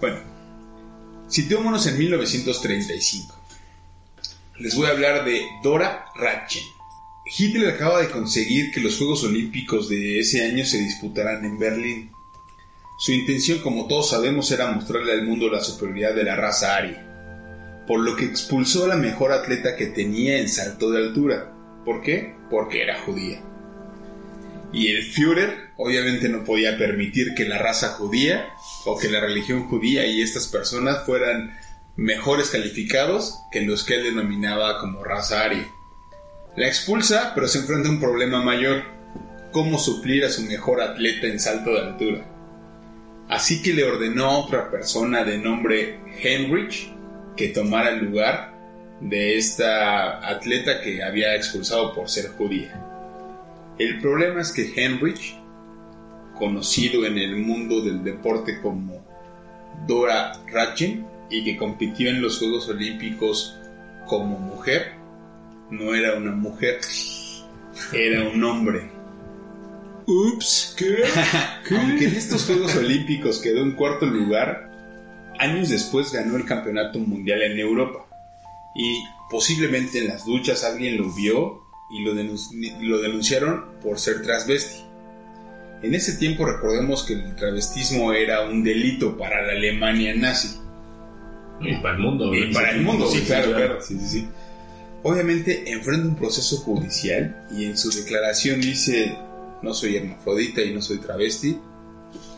Bueno, 0.00 0.20
situémonos 1.28 1.86
en 1.86 1.98
1935. 1.98 3.35
Les 4.58 4.74
voy 4.74 4.86
a 4.86 4.90
hablar 4.90 5.26
de 5.26 5.46
Dora 5.62 6.06
Ratchen. 6.14 6.64
Hitler 7.26 7.74
acaba 7.74 8.00
de 8.00 8.08
conseguir 8.08 8.70
que 8.70 8.80
los 8.80 8.96
Juegos 8.96 9.22
Olímpicos 9.24 9.90
de 9.90 10.18
ese 10.18 10.46
año 10.46 10.64
se 10.64 10.78
disputaran 10.78 11.44
en 11.44 11.58
Berlín. 11.58 12.12
Su 12.98 13.12
intención, 13.12 13.58
como 13.58 13.86
todos 13.86 14.08
sabemos, 14.08 14.50
era 14.50 14.72
mostrarle 14.72 15.12
al 15.12 15.26
mundo 15.26 15.50
la 15.50 15.60
superioridad 15.60 16.14
de 16.14 16.24
la 16.24 16.36
raza 16.36 16.74
aria, 16.74 17.84
por 17.86 18.00
lo 18.00 18.16
que 18.16 18.24
expulsó 18.24 18.86
a 18.86 18.88
la 18.88 18.96
mejor 18.96 19.32
atleta 19.32 19.76
que 19.76 19.86
tenía 19.86 20.38
en 20.38 20.48
salto 20.48 20.90
de 20.90 21.04
altura. 21.04 21.52
¿Por 21.84 22.00
qué? 22.00 22.34
Porque 22.48 22.82
era 22.82 22.98
judía. 23.02 23.42
Y 24.72 24.88
el 24.88 25.02
Führer 25.04 25.72
obviamente 25.76 26.30
no 26.30 26.44
podía 26.44 26.78
permitir 26.78 27.34
que 27.34 27.46
la 27.46 27.58
raza 27.58 27.88
judía 27.90 28.48
o 28.86 28.98
que 28.98 29.10
la 29.10 29.20
religión 29.20 29.64
judía 29.68 30.06
y 30.06 30.22
estas 30.22 30.46
personas 30.46 31.04
fueran 31.04 31.54
mejores 31.96 32.50
calificados 32.50 33.40
que 33.50 33.62
los 33.62 33.84
que 33.84 33.94
él 33.96 34.04
denominaba 34.04 34.80
como 34.80 35.02
raza 35.02 35.44
aria. 35.44 35.66
La 36.56 36.66
expulsa, 36.66 37.32
pero 37.34 37.48
se 37.48 37.58
enfrenta 37.58 37.88
a 37.88 37.92
un 37.92 38.00
problema 38.00 38.42
mayor, 38.42 38.82
cómo 39.52 39.78
suplir 39.78 40.24
a 40.24 40.30
su 40.30 40.42
mejor 40.42 40.80
atleta 40.82 41.26
en 41.26 41.40
salto 41.40 41.72
de 41.72 41.80
altura. 41.80 42.24
Así 43.28 43.62
que 43.62 43.72
le 43.72 43.84
ordenó 43.84 44.26
a 44.26 44.38
otra 44.38 44.70
persona 44.70 45.24
de 45.24 45.38
nombre 45.38 45.98
Heinrich 46.22 46.92
que 47.36 47.48
tomara 47.48 47.90
el 47.90 48.04
lugar 48.04 48.54
de 49.00 49.36
esta 49.36 50.26
atleta 50.26 50.80
que 50.80 51.02
había 51.02 51.34
expulsado 51.34 51.94
por 51.94 52.08
ser 52.08 52.28
judía. 52.28 52.82
El 53.78 54.00
problema 54.00 54.40
es 54.40 54.52
que 54.52 54.72
Heinrich, 54.74 55.36
conocido 56.38 57.04
en 57.04 57.18
el 57.18 57.36
mundo 57.36 57.82
del 57.82 58.04
deporte 58.04 58.60
como 58.60 59.04
Dora 59.86 60.32
Ratchen 60.50 61.15
y 61.30 61.44
que 61.44 61.56
compitió 61.56 62.10
en 62.10 62.22
los 62.22 62.38
Juegos 62.38 62.68
Olímpicos 62.68 63.58
como 64.06 64.38
mujer, 64.38 64.92
no 65.70 65.94
era 65.94 66.14
una 66.16 66.32
mujer, 66.32 66.78
era 67.92 68.28
un 68.28 68.42
hombre. 68.44 68.90
Ups, 70.06 70.74
¿qué? 70.78 70.96
Aunque 71.76 72.06
en 72.06 72.14
estos 72.14 72.44
Juegos 72.44 72.76
Olímpicos 72.76 73.38
quedó 73.40 73.62
en 73.62 73.72
cuarto 73.72 74.06
lugar, 74.06 74.70
años 75.38 75.68
después 75.68 76.12
ganó 76.12 76.36
el 76.36 76.44
Campeonato 76.44 76.98
Mundial 77.00 77.42
en 77.42 77.58
Europa. 77.58 78.06
Y 78.76 79.02
posiblemente 79.30 79.98
en 79.98 80.08
las 80.08 80.24
duchas 80.26 80.62
alguien 80.62 80.98
lo 80.98 81.12
vio 81.12 81.62
y 81.90 82.04
lo, 82.04 82.14
denunci- 82.14 82.78
lo 82.80 82.98
denunciaron 83.00 83.64
por 83.82 83.98
ser 83.98 84.22
transvesti. 84.22 84.82
En 85.82 85.94
ese 85.94 86.16
tiempo 86.16 86.44
recordemos 86.46 87.04
que 87.04 87.14
el 87.14 87.34
travestismo 87.36 88.12
era 88.12 88.42
un 88.42 88.62
delito 88.62 89.16
para 89.16 89.42
la 89.44 89.52
Alemania 89.52 90.14
nazi. 90.14 90.58
Y 91.60 91.76
para 91.76 91.96
el 91.96 92.02
mundo. 92.02 92.34
Y 92.34 92.52
para 92.52 92.70
el 92.70 92.82
mundo, 92.82 93.08
sí, 93.08 93.22
claro, 93.22 93.52
claro. 93.52 93.82
Sí, 93.82 93.98
sí, 93.98 94.06
sí. 94.06 94.28
Obviamente 95.02 95.70
enfrenta 95.70 96.08
un 96.08 96.16
proceso 96.16 96.58
judicial 96.58 97.46
y 97.50 97.64
en 97.64 97.76
su 97.76 97.90
declaración 97.90 98.60
dice, 98.60 99.16
no 99.62 99.72
soy 99.72 99.96
hermafrodita 99.96 100.62
y 100.62 100.74
no 100.74 100.82
soy 100.82 100.98
travesti. 100.98 101.58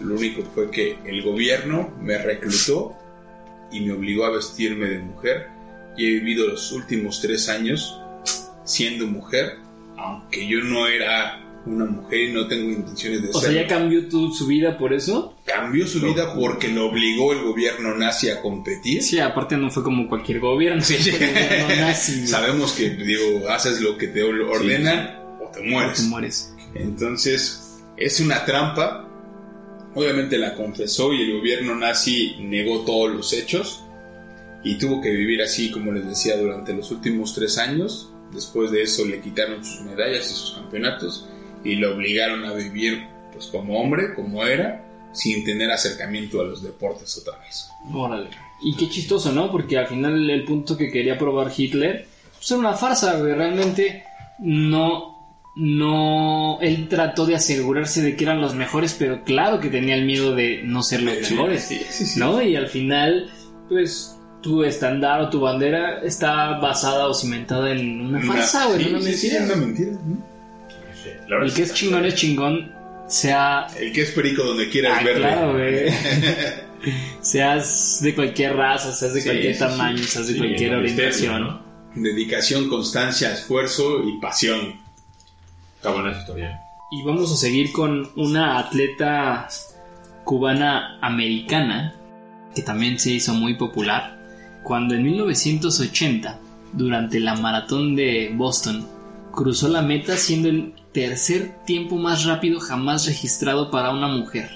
Lo 0.00 0.16
único 0.16 0.42
fue 0.54 0.70
que 0.70 0.98
el 1.06 1.22
gobierno 1.22 1.94
me 2.00 2.18
reclutó 2.18 2.96
y 3.72 3.80
me 3.80 3.92
obligó 3.92 4.24
a 4.24 4.30
vestirme 4.30 4.86
de 4.86 4.98
mujer 4.98 5.48
y 5.96 6.06
he 6.06 6.10
vivido 6.10 6.46
los 6.46 6.72
últimos 6.72 7.20
tres 7.20 7.48
años 7.48 8.00
siendo 8.64 9.06
mujer, 9.06 9.56
aunque 9.96 10.46
yo 10.46 10.60
no 10.60 10.86
era 10.86 11.40
una 11.68 11.84
mujer 11.84 12.20
y 12.20 12.32
no 12.32 12.46
tengo 12.46 12.70
intenciones 12.70 13.22
de 13.22 13.30
O 13.32 13.40
sea, 13.40 13.52
ya 13.52 13.66
cambió 13.66 14.08
tu, 14.08 14.32
su 14.32 14.46
vida 14.46 14.78
por 14.78 14.92
eso. 14.92 15.34
Cambió 15.44 15.86
su 15.86 16.00
vida 16.00 16.34
porque 16.34 16.68
lo 16.68 16.86
obligó 16.86 17.32
el 17.32 17.42
gobierno 17.42 17.94
nazi 17.94 18.30
a 18.30 18.40
competir. 18.40 19.02
Sí, 19.02 19.18
aparte 19.18 19.56
no 19.56 19.70
fue 19.70 19.82
como 19.82 20.08
cualquier 20.08 20.40
gobierno. 20.40 20.82
Sí. 20.82 20.94
fue 20.96 21.26
el 21.26 21.32
gobierno 21.34 21.86
nazi. 21.86 22.14
güey. 22.16 22.26
Sabemos 22.28 22.72
que, 22.72 22.90
digo, 22.90 23.48
haces 23.48 23.80
lo 23.80 23.96
que 23.96 24.08
te 24.08 24.22
ordenan 24.22 25.18
o 25.40 25.50
te 25.50 25.62
mueres. 25.62 26.54
Entonces, 26.74 27.80
es 27.96 28.20
una 28.20 28.44
trampa. 28.44 29.04
Obviamente 29.94 30.38
la 30.38 30.54
confesó 30.54 31.12
y 31.12 31.22
el 31.22 31.38
gobierno 31.38 31.74
nazi 31.74 32.36
negó 32.40 32.84
todos 32.84 33.10
los 33.14 33.32
hechos 33.32 33.82
y 34.62 34.76
tuvo 34.76 35.00
que 35.00 35.10
vivir 35.10 35.42
así, 35.42 35.70
como 35.70 35.92
les 35.92 36.06
decía, 36.06 36.36
durante 36.36 36.72
los 36.72 36.90
últimos 36.90 37.34
tres 37.34 37.58
años. 37.58 38.12
Después 38.32 38.70
de 38.70 38.82
eso 38.82 39.06
le 39.06 39.20
quitaron 39.20 39.64
sus 39.64 39.80
medallas 39.80 40.30
y 40.30 40.34
sus 40.34 40.52
campeonatos 40.52 41.26
y 41.64 41.74
lo 41.76 41.94
obligaron 41.94 42.44
a 42.44 42.52
vivir 42.54 43.06
pues 43.32 43.46
como 43.46 43.80
hombre, 43.80 44.14
como 44.14 44.44
era, 44.44 44.84
sin 45.12 45.44
tener 45.44 45.70
acercamiento 45.70 46.40
a 46.40 46.44
los 46.44 46.62
deportes 46.62 47.16
otra 47.18 47.38
vez. 47.40 47.68
Órale. 47.92 48.30
Y 48.62 48.74
qué 48.76 48.88
chistoso, 48.88 49.32
¿no? 49.32 49.50
Porque 49.52 49.78
al 49.78 49.86
final 49.86 50.28
el 50.28 50.44
punto 50.44 50.76
que 50.76 50.90
quería 50.90 51.16
probar 51.16 51.52
Hitler 51.56 52.06
pues 52.36 52.50
era 52.50 52.60
una 52.60 52.74
farsa, 52.74 53.16
güey. 53.18 53.32
Realmente 53.34 54.02
no. 54.40 55.16
No. 55.56 56.58
Él 56.60 56.88
trató 56.88 57.26
de 57.26 57.34
asegurarse 57.34 58.02
de 58.02 58.16
que 58.16 58.24
eran 58.24 58.40
los 58.40 58.54
mejores, 58.54 58.94
pero 58.98 59.24
claro 59.24 59.60
que 59.60 59.68
tenía 59.70 59.94
el 59.96 60.04
miedo 60.06 60.34
de 60.34 60.62
no 60.64 60.82
ser 60.82 61.02
los 61.02 61.14
mejores. 61.30 61.64
sí, 61.64 61.80
sí, 61.90 62.06
sí. 62.06 62.20
¿No? 62.20 62.40
Y 62.42 62.56
al 62.56 62.68
final, 62.68 63.30
pues. 63.68 64.14
Tu 64.40 64.62
estándar 64.62 65.20
o 65.20 65.30
tu 65.30 65.40
bandera 65.40 66.00
está 66.04 66.60
basada 66.60 67.08
o 67.08 67.12
cimentada 67.14 67.72
en 67.72 68.00
una 68.00 68.20
farsa, 68.22 68.66
güey, 68.68 68.82
en 68.94 69.02
Sí, 69.02 69.30
una 69.30 69.36
mentira. 69.36 69.44
una 69.44 69.56
mentira. 69.56 69.90
¿no? 70.06 70.27
La 71.28 71.36
verdad 71.36 71.48
El 71.48 71.54
que 71.54 71.62
es 71.62 71.74
chingón 71.74 72.04
es 72.06 72.14
chingón, 72.14 72.72
sea 73.06 73.66
El 73.78 73.92
que 73.92 74.02
es 74.02 74.10
perico 74.12 74.42
donde 74.44 74.68
quieras 74.70 74.98
Ah, 75.00 75.04
verlo. 75.04 75.22
claro, 75.22 75.52
güey. 75.52 75.88
seas 77.20 77.98
de 78.02 78.14
cualquier 78.14 78.56
raza, 78.56 78.92
seas 78.92 79.14
de 79.14 79.20
Sí, 79.20 79.28
cualquier 79.28 79.54
sí, 79.54 79.60
sí. 79.60 79.66
tamaño, 79.66 79.98
seas 79.98 80.26
de 80.28 80.32
Sí, 80.34 80.38
cualquier 80.38 80.74
orientación. 80.74 81.42
¿no? 81.42 81.62
Dedicación, 81.94 82.68
constancia, 82.68 83.32
esfuerzo 83.32 84.04
y 84.04 84.20
pasión. 84.20 84.80
Está 85.76 85.90
buena 85.90 86.10
esa 86.12 86.20
historia. 86.20 86.60
Y 86.90 87.02
vamos 87.04 87.32
a 87.32 87.36
seguir 87.36 87.72
con 87.72 88.10
una 88.16 88.58
atleta 88.58 89.48
cubana 90.24 90.98
americana 91.02 91.94
que 92.54 92.62
también 92.62 92.98
se 92.98 93.10
hizo 93.12 93.34
muy 93.34 93.54
popular 93.54 94.16
cuando 94.64 94.94
en 94.94 95.02
1980, 95.04 96.38
durante 96.72 97.20
la 97.20 97.34
maratón 97.34 97.94
de 97.96 98.30
Boston, 98.34 98.86
cruzó 99.32 99.68
la 99.68 99.82
meta 99.82 100.16
siendo 100.16 100.48
el 100.48 100.74
tercer 100.92 101.64
tiempo 101.64 101.96
más 101.96 102.24
rápido 102.24 102.60
jamás 102.60 103.06
registrado 103.06 103.70
para 103.70 103.90
una 103.90 104.08
mujer 104.08 104.50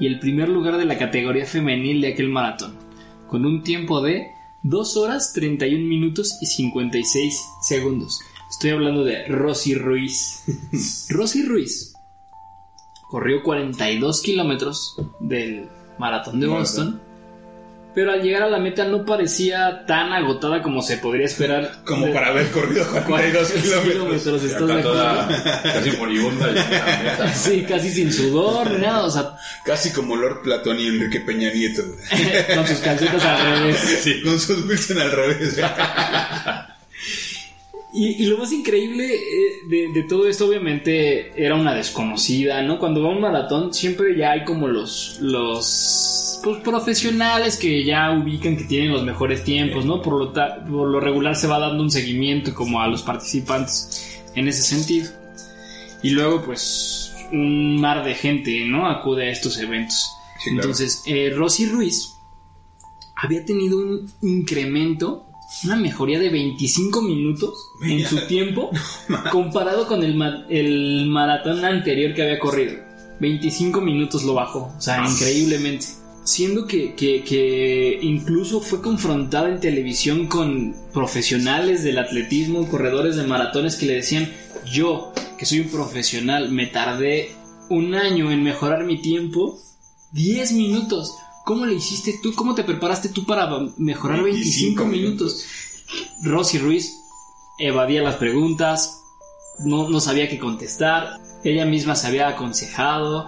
y 0.00 0.06
el 0.06 0.18
primer 0.18 0.48
lugar 0.48 0.78
de 0.78 0.86
la 0.86 0.98
categoría 0.98 1.44
femenil 1.44 2.00
de 2.00 2.08
aquel 2.08 2.30
maratón, 2.30 2.74
con 3.28 3.44
un 3.44 3.62
tiempo 3.62 4.00
de 4.00 4.28
2 4.62 4.96
horas 4.96 5.32
31 5.34 5.86
minutos 5.86 6.38
y 6.40 6.46
56 6.46 7.40
segundos. 7.62 8.18
Estoy 8.50 8.70
hablando 8.70 9.04
de 9.04 9.26
Rosy 9.28 9.74
Ruiz. 9.74 10.44
Rosy 11.10 11.44
Ruiz 11.44 11.92
corrió 13.10 13.42
42 13.42 14.22
kilómetros 14.22 14.96
del 15.20 15.68
maratón 15.98 16.40
de 16.40 16.46
Boston, 16.46 17.00
pero 18.00 18.12
al 18.12 18.22
llegar 18.22 18.44
a 18.44 18.48
la 18.48 18.58
meta 18.58 18.82
no 18.86 19.04
parecía 19.04 19.84
tan 19.86 20.10
agotada 20.10 20.62
como 20.62 20.80
se 20.80 20.96
podría 20.96 21.26
esperar. 21.26 21.70
Como 21.84 22.06
de- 22.06 22.12
para 22.12 22.28
haber 22.28 22.50
corrido 22.50 22.86
42 23.06 23.52
kilómetros. 23.92 24.42
¿estás 24.42 24.66
de 24.66 24.72
acuerdo? 24.72 24.80
toda 24.92 25.62
casi 25.62 25.90
moribunda. 25.98 26.46
Sí, 27.34 27.66
casi 27.68 27.90
sin 27.90 28.10
sudor, 28.10 28.70
ni 28.70 28.78
nada, 28.78 29.04
o 29.04 29.10
sea, 29.10 29.32
Casi 29.66 29.90
como 29.92 30.16
Lord 30.16 30.40
Platón 30.42 30.80
y 30.80 30.86
Enrique 30.86 31.20
Peña 31.20 31.52
Nieto. 31.52 31.82
con 32.54 32.66
sus 32.66 32.78
calcetas 32.78 33.22
al 33.22 33.58
revés. 33.60 33.76
Sí, 34.02 34.22
con 34.22 34.40
sus 34.40 34.64
Wilson 34.64 34.98
al 34.98 35.12
revés. 35.12 35.58
Y, 37.92 38.22
y 38.22 38.26
lo 38.26 38.38
más 38.38 38.52
increíble 38.52 39.04
eh, 39.14 39.52
de, 39.68 39.88
de 39.92 40.02
todo 40.04 40.28
esto, 40.28 40.46
obviamente, 40.46 41.32
era 41.42 41.56
una 41.56 41.74
desconocida, 41.74 42.62
¿no? 42.62 42.78
Cuando 42.78 43.02
va 43.02 43.08
a 43.08 43.12
un 43.16 43.20
maratón, 43.20 43.74
siempre 43.74 44.16
ya 44.16 44.30
hay 44.32 44.44
como 44.44 44.68
los, 44.68 45.18
los 45.20 46.38
pues, 46.44 46.58
profesionales 46.58 47.56
que 47.56 47.84
ya 47.84 48.12
ubican 48.12 48.56
que 48.56 48.64
tienen 48.64 48.92
los 48.92 49.02
mejores 49.04 49.42
tiempos, 49.42 49.84
¿no? 49.84 50.00
Por 50.02 50.18
lo, 50.18 50.30
ta- 50.30 50.64
por 50.64 50.88
lo 50.88 51.00
regular 51.00 51.34
se 51.34 51.48
va 51.48 51.58
dando 51.58 51.82
un 51.82 51.90
seguimiento 51.90 52.54
como 52.54 52.80
a 52.80 52.86
los 52.86 53.02
participantes 53.02 54.20
en 54.36 54.46
ese 54.46 54.62
sentido. 54.62 55.10
Y 56.02 56.10
luego, 56.10 56.42
pues, 56.44 57.12
un 57.32 57.80
mar 57.80 58.04
de 58.04 58.14
gente, 58.14 58.64
¿no? 58.66 58.88
Acude 58.88 59.28
a 59.28 59.32
estos 59.32 59.58
eventos. 59.58 59.96
Sí, 60.38 60.50
claro. 60.50 60.62
Entonces, 60.62 61.02
eh, 61.06 61.30
Rosy 61.34 61.66
Ruiz 61.66 62.14
había 63.16 63.44
tenido 63.44 63.78
un 63.78 64.10
incremento, 64.22 65.26
una 65.64 65.76
mejoría 65.76 66.18
de 66.18 66.30
25 66.30 67.02
minutos 67.02 67.54
en 67.82 68.04
su 68.06 68.26
tiempo 68.26 68.70
comparado 69.32 69.86
con 69.86 70.02
el, 70.02 70.14
ma- 70.14 70.46
el 70.48 71.06
maratón 71.06 71.64
anterior 71.64 72.14
que 72.14 72.22
había 72.22 72.38
corrido. 72.38 72.74
25 73.20 73.80
minutos 73.82 74.22
lo 74.24 74.34
bajó, 74.34 74.72
o 74.76 74.80
sea, 74.80 74.96
increíblemente. 75.14 75.86
Siendo 76.24 76.66
que, 76.66 76.94
que- 76.94 77.22
que 77.24 77.98
incluso 78.02 78.60
fue 78.60 78.80
confrontada 78.80 79.48
en 79.48 79.60
televisión 79.60 80.26
con 80.26 80.74
profesionales 80.92 81.82
del 81.82 81.98
atletismo, 81.98 82.68
corredores 82.68 83.16
de 83.16 83.26
maratones 83.26 83.76
que 83.76 83.86
le 83.86 83.94
decían, 83.96 84.30
yo, 84.70 85.12
que 85.38 85.44
soy 85.46 85.60
un 85.60 85.68
profesional, 85.68 86.50
me 86.50 86.66
tardé 86.66 87.30
un 87.68 87.94
año 87.94 88.30
en 88.30 88.42
mejorar 88.42 88.84
mi 88.84 89.00
tiempo, 89.02 89.58
10 90.12 90.52
minutos. 90.52 91.10
¿Cómo 91.50 91.66
le 91.66 91.74
hiciste 91.74 92.20
tú? 92.22 92.32
¿Cómo 92.32 92.54
te 92.54 92.62
preparaste 92.62 93.08
tú 93.08 93.26
para 93.26 93.48
mejorar 93.76 94.22
25, 94.22 94.84
25 94.84 94.86
minutos? 94.86 95.44
Rosy 96.22 96.58
Ruiz 96.58 97.00
evadía 97.58 98.04
las 98.04 98.14
preguntas, 98.14 99.02
no, 99.58 99.88
no 99.88 99.98
sabía 99.98 100.28
qué 100.28 100.38
contestar, 100.38 101.18
ella 101.42 101.64
misma 101.66 101.96
se 101.96 102.06
había 102.06 102.28
aconsejado. 102.28 103.26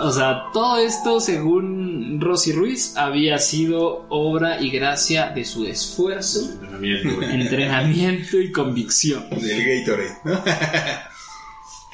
O 0.00 0.12
sea, 0.12 0.50
todo 0.52 0.76
esto, 0.76 1.18
según 1.18 2.20
Rosy 2.20 2.52
Ruiz, 2.52 2.94
había 2.98 3.38
sido 3.38 4.04
obra 4.10 4.60
y 4.60 4.68
gracia 4.68 5.30
de 5.30 5.46
su 5.46 5.64
esfuerzo, 5.64 6.40
Entrenamiento, 6.52 7.22
entrenamiento 7.22 8.38
y 8.38 8.52
convicción. 8.52 9.30
Del 9.30 9.80
Gatorade. 9.80 10.18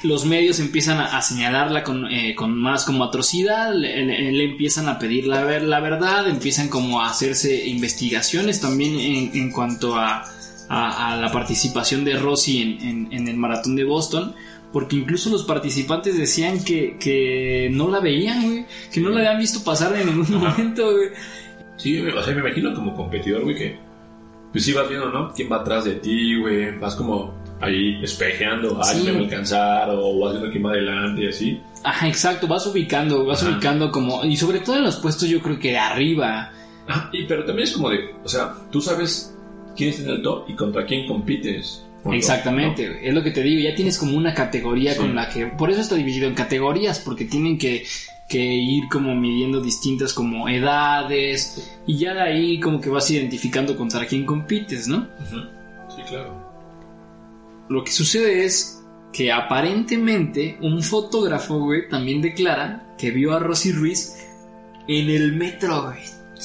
Los 0.01 0.25
medios 0.25 0.59
empiezan 0.59 0.99
a, 0.99 1.17
a 1.17 1.21
señalarla 1.21 1.83
con, 1.83 2.05
eh, 2.09 2.33
con 2.35 2.57
más 2.57 2.85
como 2.85 3.03
atrocidad, 3.03 3.73
le, 3.73 4.05
le- 4.05 4.31
le 4.31 4.43
empiezan 4.45 4.87
a 4.87 4.97
pedir 4.97 5.27
la, 5.27 5.43
ver- 5.43 5.63
la 5.63 5.81
verdad, 5.81 6.29
empiezan 6.29 6.69
como 6.69 7.01
a 7.01 7.09
hacerse 7.09 7.67
investigaciones 7.67 8.61
también 8.61 8.97
en, 8.97 9.31
en 9.35 9.51
cuanto 9.51 9.97
a, 9.97 10.23
a- 10.69 11.13
a 11.13 11.17
la 11.17 11.31
participación 11.31 12.05
de 12.05 12.15
Rossi 12.15 12.61
en, 12.61 12.81
en- 12.81 13.13
en 13.13 13.27
el 13.27 13.35
maratón 13.35 13.75
de 13.75 13.83
Boston, 13.83 14.35
porque 14.71 14.95
incluso 14.95 15.29
los 15.31 15.43
participantes 15.43 16.17
decían 16.17 16.63
que, 16.63 16.95
que 16.97 17.67
no 17.71 17.89
la 17.89 17.99
veían, 17.99 18.43
güey, 18.43 18.65
que 18.93 19.01
no 19.01 19.09
la 19.09 19.19
habían 19.19 19.39
visto 19.39 19.63
pasar 19.65 19.93
en 19.97 20.05
ningún 20.07 20.31
momento, 20.39 20.93
güey. 20.93 21.09
Sí, 21.75 21.99
o 21.99 22.23
sea, 22.23 22.33
me 22.33 22.39
imagino 22.41 22.73
como 22.73 22.93
competidor, 22.95 23.43
güey, 23.43 23.55
que 23.57 23.79
pues 24.51 24.63
sí 24.63 24.71
vas 24.73 24.87
viendo, 24.87 25.09
¿no? 25.11 25.33
¿Quién 25.33 25.51
va 25.51 25.57
atrás 25.57 25.83
de 25.85 25.93
ti, 25.95 26.35
güey? 26.39 26.77
Vas 26.77 26.95
como 26.95 27.38
ahí 27.61 28.01
espejeando, 28.03 28.81
Sí. 28.83 28.89
alguien 28.95 29.05
me 29.05 29.11
va 29.13 29.19
a 29.19 29.23
alcanzar, 29.29 29.89
o 29.91 30.19
vas 30.19 30.31
viendo 30.33 30.51
quién 30.51 30.65
va 30.65 30.71
adelante 30.71 31.23
y 31.23 31.27
así. 31.27 31.61
Ajá, 31.83 32.07
exacto, 32.07 32.47
vas 32.47 32.65
ubicando, 32.67 33.25
vas 33.25 33.43
Ajá. 33.43 33.51
ubicando 33.53 33.91
como, 33.91 34.23
y 34.25 34.35
sobre 34.37 34.59
todo 34.59 34.77
en 34.77 34.83
los 34.83 34.97
puestos 34.97 35.27
yo 35.29 35.41
creo 35.41 35.59
que 35.59 35.71
de 35.71 35.77
arriba, 35.77 36.51
Ah, 36.91 37.09
y, 37.13 37.25
pero 37.25 37.45
también 37.45 37.67
es 37.67 37.73
como 37.73 37.89
de, 37.89 37.99
o 38.23 38.27
sea, 38.27 38.51
tú 38.71 38.81
sabes 38.81 39.35
quién 39.77 39.89
está 39.91 40.03
en 40.03 40.09
el 40.09 40.21
top 40.23 40.49
y 40.49 40.55
contra 40.55 40.85
quién 40.85 41.07
compites. 41.07 41.85
Exactamente, 42.11 43.07
es 43.07 43.13
lo 43.13 43.21
que 43.21 43.31
te 43.31 43.43
digo, 43.43 43.61
ya 43.61 43.75
tienes 43.75 43.97
como 43.99 44.17
una 44.17 44.33
categoría 44.33 44.93
Sí. 44.93 44.99
con 44.99 45.13
la 45.15 45.29
que, 45.29 45.45
por 45.47 45.69
eso 45.69 45.81
está 45.81 45.95
dividido 45.95 46.27
en 46.27 46.33
categorías, 46.33 46.99
porque 46.99 47.25
tienen 47.25 47.57
que, 47.59 47.83
que 48.27 48.39
ir 48.43 48.83
como 48.89 49.13
midiendo 49.15 49.61
distintas 49.61 50.13
como 50.13 50.47
edades, 50.49 51.69
y 51.85 51.97
ya 51.97 52.13
de 52.13 52.21
ahí 52.21 52.59
como 52.59 52.79
que 52.81 52.89
vas 52.89 53.09
identificando 53.11 53.75
contra 53.75 54.05
quién 54.05 54.25
compites, 54.25 54.87
¿no? 54.87 54.97
Ujú. 55.19 55.41
Sí, 55.95 56.01
claro. 56.07 56.48
Lo 57.69 57.83
que 57.83 57.91
sucede 57.91 58.45
es 58.45 58.83
que 59.13 59.31
aparentemente 59.31 60.57
un 60.61 60.81
fotógrafo, 60.83 61.59
güey, 61.59 61.87
también 61.89 62.21
declara 62.21 62.95
que 62.97 63.11
vio 63.11 63.33
a 63.33 63.39
Rosy 63.39 63.71
Ruiz 63.71 64.15
en 64.87 65.09
el 65.09 65.33
metro, 65.33 65.83
güey. 65.83 65.99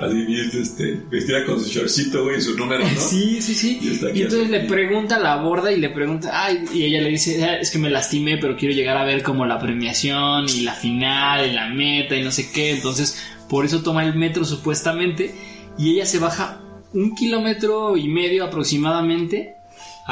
Así 0.00 0.24
viste, 0.26 0.60
este, 0.62 1.00
vestida 1.10 1.44
con 1.44 1.60
su 1.60 1.68
shortcito, 1.70 2.24
güey, 2.24 2.40
su 2.40 2.56
número, 2.56 2.82
¿no? 2.82 3.00
Sí, 3.00 3.40
sí, 3.40 3.54
sí. 3.54 3.78
Y 3.80 3.86
Y 4.18 4.22
entonces 4.22 4.42
así. 4.42 4.50
le 4.50 4.60
pregunta 4.60 5.16
a 5.16 5.20
la 5.20 5.36
borda 5.36 5.70
y 5.70 5.78
le 5.78 5.90
pregunta, 5.90 6.30
ay, 6.44 6.64
y 6.74 6.84
ella 6.84 7.00
le 7.02 7.10
dice, 7.10 7.44
"Ah, 7.44 7.56
es 7.58 7.70
que 7.70 7.78
me 7.78 7.90
lastimé, 7.90 8.38
pero 8.38 8.56
quiero 8.56 8.74
llegar 8.74 8.96
a 8.96 9.04
ver 9.04 9.22
como 9.22 9.46
la 9.46 9.58
premiación 9.60 10.46
y 10.48 10.62
la 10.62 10.72
final 10.74 11.48
y 11.48 11.52
la 11.52 11.68
meta 11.68 12.16
y 12.16 12.22
no 12.24 12.32
sé 12.32 12.50
qué. 12.52 12.72
Entonces, 12.72 13.16
por 13.48 13.64
eso 13.64 13.82
toma 13.82 14.02
el 14.04 14.14
metro 14.16 14.44
supuestamente 14.44 15.34
y 15.78 15.90
ella 15.92 16.06
se 16.06 16.18
baja 16.18 16.60
un 16.92 17.14
kilómetro 17.14 17.96
y 17.96 18.08
medio 18.08 18.44
aproximadamente 18.44 19.54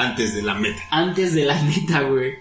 Antes 0.01 0.35
de 0.35 0.43
la 0.43 0.55
meta. 0.55 0.83
antes 0.91 1.35
de 1.35 1.45
la 1.45 1.61
meta, 1.63 2.01
güey. 2.03 2.35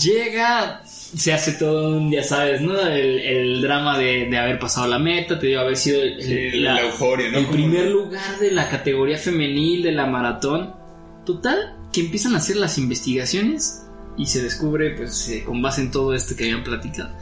Llega, 0.00 0.82
se 0.86 1.32
hace 1.34 1.52
todo 1.52 1.98
un, 1.98 2.10
ya 2.10 2.22
sabes, 2.22 2.62
¿no? 2.62 2.80
El, 2.80 3.20
el 3.20 3.60
drama 3.62 3.98
de, 3.98 4.26
de 4.30 4.38
haber 4.38 4.58
pasado 4.58 4.86
la 4.86 4.98
meta, 4.98 5.38
te 5.38 5.48
digo, 5.48 5.60
haber 5.60 5.76
sido 5.76 6.00
el, 6.02 6.22
Sí, 6.22 6.58
la 6.60 6.80
euforia, 6.80 7.30
¿no? 7.30 7.38
el 7.38 7.46
primer 7.46 7.90
lugar 7.90 8.38
de 8.40 8.50
la 8.50 8.68
categoría 8.70 9.18
femenil 9.18 9.82
de 9.82 9.92
la 9.92 10.06
maratón. 10.06 10.74
Total, 11.26 11.76
que 11.92 12.00
empiezan 12.00 12.34
a 12.34 12.38
hacer 12.38 12.56
las 12.56 12.78
investigaciones 12.78 13.82
y 14.16 14.26
se 14.26 14.42
descubre, 14.42 14.90
pues, 14.96 15.28
eh, 15.28 15.44
con 15.44 15.60
base 15.60 15.82
en 15.82 15.90
todo 15.90 16.14
esto 16.14 16.34
que 16.34 16.44
habían 16.44 16.64
platicado, 16.64 17.14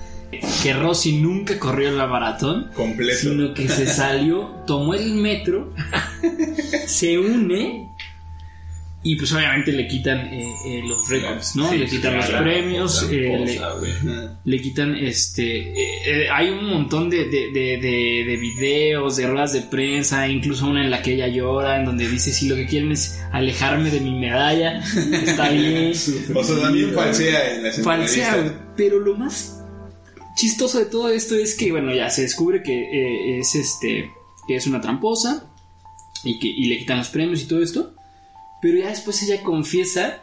que 0.63 0.73
Rosy 0.73 1.19
nunca 1.21 1.59
corrió 1.59 1.91
la 1.91 2.07
maratón, 2.07 2.71
Completo. 2.75 3.19
sino 3.21 3.55
que 3.55 3.69
se 3.69 3.87
salió, 3.87 4.63
tomó 4.67 4.95
el 4.95 5.15
metro, 5.15 5.73
se 6.87 7.19
une 7.19 7.92
y 9.05 9.17
pues 9.17 9.33
obviamente 9.33 9.73
le 9.73 9.89
quitan 9.89 10.19
eh, 10.33 10.55
eh, 10.65 10.83
los 10.87 11.09
récords, 11.09 11.57
¿no? 11.57 11.69
Sí, 11.71 11.79
le 11.79 11.87
quitan 11.87 12.13
sí, 12.23 12.31
los 12.33 12.41
premios, 12.43 13.09
eh, 13.11 13.45
le, 14.05 14.29
le 14.45 14.63
quitan 14.63 14.95
este 14.97 15.59
eh, 15.71 15.75
eh, 16.07 16.29
hay 16.33 16.51
un 16.51 16.67
montón 16.67 17.11
de, 17.11 17.25
de, 17.25 17.51
de, 17.53 17.79
de- 17.81 18.25
de 18.27 18.37
videos 18.37 19.17
de 19.17 19.27
ruedas 19.27 19.53
de 19.55 19.63
prensa 19.63 20.29
incluso 20.29 20.67
una 20.67 20.85
en 20.85 20.91
la 20.91 21.03
que 21.03 21.15
ella 21.15 21.27
llora 21.27 21.79
en 21.81 21.85
donde 21.85 22.09
dice 22.09 22.33
si 22.33 22.49
lo 22.49 22.55
que 22.55 22.67
quieren 22.67 22.93
es 22.93 23.21
alejarme 23.33 23.91
de 23.91 24.01
mi 24.01 24.13
medalla 24.19 24.79
está 25.25 25.49
bien 25.51 25.93
O 26.35 26.45
sea, 26.45 26.61
también 26.61 26.93
falsea 26.93 27.55
en 27.57 27.63
las 27.65 27.83
falsea 27.83 28.73
pero 28.77 29.01
lo 29.01 29.17
más 29.17 29.59
chistoso 30.37 30.79
de 30.79 30.87
todo 30.87 31.09
esto 31.09 31.35
es 31.35 31.57
que 31.57 31.73
bueno 31.73 31.93
ya 31.93 32.09
se 32.09 32.23
descubre 32.23 32.63
que 32.63 32.73
eh, 32.73 33.39
es 33.41 33.55
este 33.57 34.11
que 34.47 34.55
es 34.57 34.67
una 34.69 34.81
tramposa 34.81 35.51
y 36.25 36.39
que 36.39 36.47
y 36.49 36.67
le 36.67 36.79
quitan 36.79 36.99
los 36.99 37.09
premios 37.09 37.43
y 37.43 37.47
todo 37.47 37.63
esto 37.63 37.95
pero 38.63 38.79
ya 38.79 38.89
después 38.89 39.23
ella 39.23 39.43
confiesa 39.43 40.23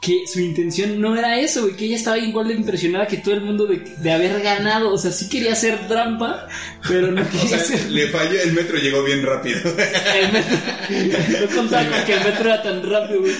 que 0.00 0.26
su 0.26 0.40
intención 0.40 1.00
no 1.00 1.16
era 1.16 1.38
eso, 1.38 1.62
güey, 1.62 1.76
que 1.76 1.84
ella 1.84 1.94
estaba 1.94 2.18
igual 2.18 2.48
de 2.48 2.54
impresionada 2.54 3.06
que 3.06 3.18
todo 3.18 3.34
el 3.34 3.42
mundo 3.42 3.66
de, 3.68 3.76
de 3.76 4.10
haber 4.12 4.42
ganado. 4.42 4.92
O 4.92 4.98
sea, 4.98 5.12
sí 5.12 5.28
quería 5.28 5.52
hacer 5.52 5.86
trampa, 5.86 6.48
pero 6.88 7.12
no 7.12 7.22
O 7.22 7.28
quería 7.30 7.46
sea, 7.48 7.58
hacer. 7.58 7.88
le 7.88 8.08
falló, 8.08 8.40
el 8.42 8.52
metro 8.52 8.78
llegó 8.78 9.04
bien 9.04 9.24
rápido. 9.24 9.60
El 10.16 10.32
metro, 10.32 11.46
no 11.46 11.56
contaba 11.56 11.88
con 11.88 12.04
que 12.04 12.14
el 12.14 12.24
metro 12.24 12.44
era 12.46 12.62
tan 12.64 12.82
rápido, 12.82 13.20
güey. 13.20 13.32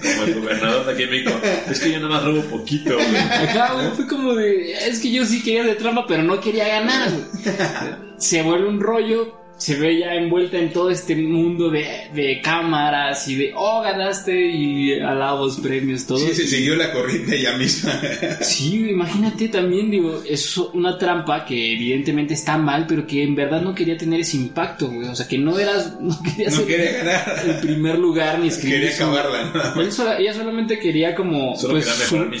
Como 0.00 0.22
el 0.24 0.34
gobernador 0.34 0.86
de 0.86 0.92
aquí 0.92 1.02
en 1.04 1.10
México. 1.10 1.40
Es 1.70 1.78
que 1.78 1.92
yo 1.92 2.00
nada 2.00 2.08
más 2.14 2.24
robo 2.24 2.42
poquito, 2.42 2.94
güey. 2.96 3.16
Ajá, 3.16 3.74
güey, 3.74 3.90
fue 3.94 4.06
como 4.08 4.34
de. 4.34 4.72
Es 4.88 4.98
que 4.98 5.12
yo 5.12 5.24
sí 5.24 5.42
quería 5.44 5.62
hacer 5.62 5.78
trampa, 5.78 6.06
pero 6.08 6.24
no 6.24 6.40
quería 6.40 6.66
ganar, 6.66 7.08
güey. 7.12 7.24
Se 8.18 8.42
vuelve 8.42 8.68
un 8.68 8.80
rollo. 8.80 9.39
Se 9.60 9.76
ve 9.76 9.98
ya 9.98 10.14
envuelta 10.14 10.56
en 10.56 10.72
todo 10.72 10.88
este 10.90 11.14
mundo 11.14 11.68
de, 11.68 12.08
de 12.14 12.40
cámaras 12.42 13.28
y 13.28 13.34
de, 13.34 13.52
oh, 13.54 13.82
ganaste 13.82 14.46
y 14.48 14.98
alabos, 15.00 15.60
premios, 15.60 16.06
todo. 16.06 16.18
Sí, 16.18 16.32
se 16.34 16.46
siguió 16.46 16.76
la 16.76 16.90
corriente 16.92 17.36
ella 17.36 17.56
misma. 17.58 17.92
Sí, 18.40 18.88
imagínate 18.88 19.48
también, 19.48 19.90
digo, 19.90 20.22
es 20.26 20.56
una 20.56 20.96
trampa 20.96 21.44
que 21.44 21.74
evidentemente 21.74 22.32
está 22.32 22.56
mal, 22.56 22.86
pero 22.88 23.06
que 23.06 23.22
en 23.22 23.34
verdad 23.34 23.60
no 23.60 23.74
quería 23.74 23.98
tener 23.98 24.20
ese 24.20 24.38
impacto, 24.38 24.88
güey. 24.88 25.08
O 25.08 25.14
sea, 25.14 25.28
que 25.28 25.36
no 25.36 25.58
eras, 25.58 25.94
no 26.00 26.18
quería 26.22 26.48
No 26.48 26.56
ser 26.56 26.66
quería 26.66 26.92
ganar. 26.92 27.42
el 27.46 27.56
primer 27.60 27.98
lugar 27.98 28.38
ni 28.38 28.48
escribir. 28.48 28.80
Quería 28.80 28.94
acabarla, 28.94 29.74
sola- 29.90 30.18
ella 30.18 30.32
solamente 30.32 30.78
quería 30.78 31.14
como 31.14 31.54
Solo 31.56 31.74
pues, 31.74 31.86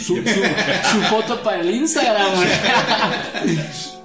su- 0.02 0.16
su 0.16 1.02
foto 1.10 1.42
para 1.42 1.60
el 1.60 1.70
Instagram, 1.74 2.34
güey. 2.34 2.48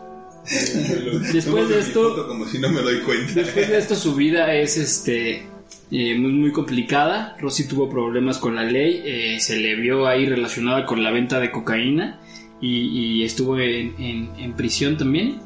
Después 1.33 1.69
de 1.69 1.79
esto- 1.79 2.09
foto 2.09 2.27
como 2.27 2.45
si 2.47 2.59
no 2.59 2.69
me 2.69 2.81
doy 2.81 2.99
cuenta. 2.99 3.33
Después 3.33 3.69
de 3.69 3.77
esto, 3.77 3.95
su 3.95 4.15
vida 4.15 4.53
es 4.55 4.77
este 4.77 5.47
eh, 5.91 6.17
muy, 6.17 6.31
muy 6.33 6.51
complicada. 6.51 7.35
Rosy 7.39 7.67
tuvo 7.67 7.89
problemas 7.89 8.37
con 8.37 8.55
la 8.55 8.63
ley, 8.63 9.01
eh, 9.05 9.39
se 9.39 9.57
le 9.57 9.75
vio 9.75 10.07
ahí 10.07 10.25
relacionada 10.25 10.85
con 10.85 11.03
la 11.03 11.11
venta 11.11 11.39
de 11.39 11.51
cocaína 11.51 12.19
y, 12.61 13.19
y 13.19 13.23
estuvo 13.23 13.59
en, 13.59 13.95
en- 13.99 14.29
en 14.37 14.53
prisión 14.55 14.97
también. 14.97 15.39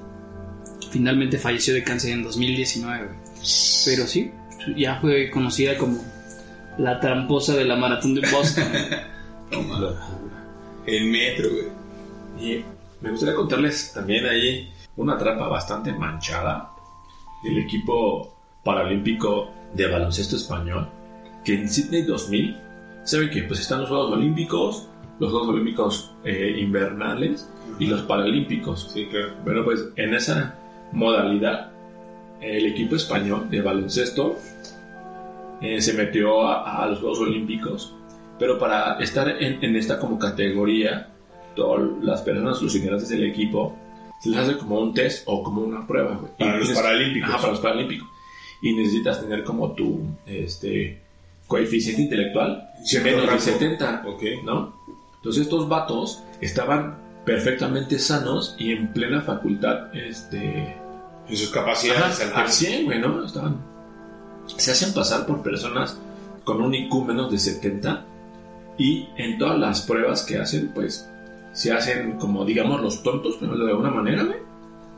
Finalmente 0.91 1.37
falleció 1.37 1.73
de 1.73 1.83
cáncer 1.83 2.11
en 2.11 2.23
2019. 2.23 2.97
güey. 3.05 3.17
Pero 3.85 4.07
sí, 4.07 4.31
ya 4.75 4.99
fue 4.99 5.29
conocida 5.29 5.77
como 5.77 6.03
la 6.77 6.99
tramposa 6.99 7.55
de 7.55 7.65
la 7.65 7.75
maratón 7.75 8.15
de 8.15 8.21
Boston. 8.29 8.65
Toma. 9.51 9.95
El 10.85 11.05
metro, 11.11 11.49
güey. 11.49 11.65
Y 12.57 12.63
me 13.01 13.11
gustaría 13.11 13.35
contarles 13.35 13.91
también 13.93 14.25
ahí 14.25 14.69
una 14.99 15.17
trampa 15.17 15.47
bastante 15.47 15.93
manchada 15.93 16.71
del 17.41 17.57
equipo 17.57 18.35
paralímpico 18.63 19.49
de 19.73 19.87
baloncesto 19.87 20.35
español, 20.35 20.89
que 21.45 21.53
en 21.53 21.69
Sydney 21.69 22.01
2000, 22.01 22.57
saben 23.03 23.29
que 23.29 23.43
pues 23.43 23.61
están 23.61 23.79
los 23.79 23.89
Juegos 23.89 24.11
Olímpicos, 24.11 24.89
los 25.19 25.31
Juegos 25.31 25.49
Olímpicos 25.49 26.11
eh, 26.25 26.53
invernales 26.59 27.49
y 27.79 27.87
los 27.87 28.01
Paralímpicos. 28.01 28.91
Sí, 28.93 29.05
claro. 29.05 29.35
Bueno, 29.45 29.63
pues 29.63 29.87
en 29.95 30.13
esa 30.13 30.55
modalidad, 30.91 31.71
el 32.41 32.65
equipo 32.65 32.97
español 32.97 33.49
de 33.49 33.61
baloncesto 33.61 34.35
eh, 35.61 35.79
se 35.79 35.93
metió 35.93 36.45
a, 36.45 36.83
a 36.83 36.87
los 36.87 36.99
Juegos 36.99 37.19
Olímpicos, 37.19 37.95
pero 38.37 38.59
para 38.59 38.99
estar 38.99 39.29
en, 39.29 39.63
en 39.63 39.77
esta 39.77 39.97
como 39.97 40.19
categoría, 40.19 41.07
todas 41.55 41.87
las 42.01 42.21
personas, 42.21 42.61
los 42.61 42.75
integrantes 42.75 43.07
del 43.07 43.23
equipo, 43.23 43.77
se 44.19 44.29
les 44.29 44.39
hace 44.39 44.57
como 44.57 44.79
un 44.79 44.93
test 44.93 45.23
o 45.25 45.43
como 45.43 45.61
una 45.61 45.85
prueba. 45.87 46.15
güey. 46.17 46.31
Para 46.37 46.55
Y 46.55 46.59
los 46.59 46.69
neces- 46.69 46.75
paralímpicos. 46.75 47.29
Ajá, 47.29 47.37
para 47.39 47.51
los 47.51 47.61
paralímpicos. 47.61 48.07
Y 48.61 48.73
necesitas 48.73 49.21
tener 49.21 49.43
como 49.43 49.71
tu 49.73 50.01
este, 50.25 51.01
coeficiente 51.47 52.01
intelectual 52.03 52.69
menos 53.03 53.21
de 53.21 53.27
rango. 53.27 53.39
70. 53.41 54.03
Ok. 54.07 54.23
¿no? 54.43 54.73
Entonces 55.17 55.43
estos 55.43 55.67
vatos 55.69 56.23
estaban 56.41 56.97
perfectamente 57.25 57.99
sanos 57.99 58.55
y 58.57 58.71
en 58.71 58.93
plena 58.93 59.21
facultad, 59.21 59.95
este... 59.95 60.75
En 61.27 61.37
sus 61.37 61.49
capacidades. 61.49 62.21
ajá, 62.21 62.41
al 62.41 62.49
100, 62.49 62.85
güey, 62.85 62.99
¿no? 62.99 63.23
Estaban... 63.25 63.57
Se 64.57 64.71
hacen 64.71 64.93
pasar 64.93 65.25
por 65.25 65.43
personas 65.43 65.99
con 66.43 66.61
un 66.61 66.73
IQ 66.73 67.05
menos 67.05 67.31
de 67.31 67.37
70 67.37 68.03
Y 68.77 69.07
en 69.17 69.37
todas 69.37 69.59
las 69.59 69.81
pruebas 69.81 70.23
que 70.23 70.37
hacen, 70.39 70.71
pues 70.73 71.08
se 71.51 71.71
hacen 71.71 72.17
como, 72.17 72.45
digamos, 72.45 72.81
los 72.81 73.03
tontos, 73.03 73.37
pero 73.39 73.57
de 73.57 73.71
alguna 73.71 73.91
manera, 73.91 74.23
güey. 74.23 74.37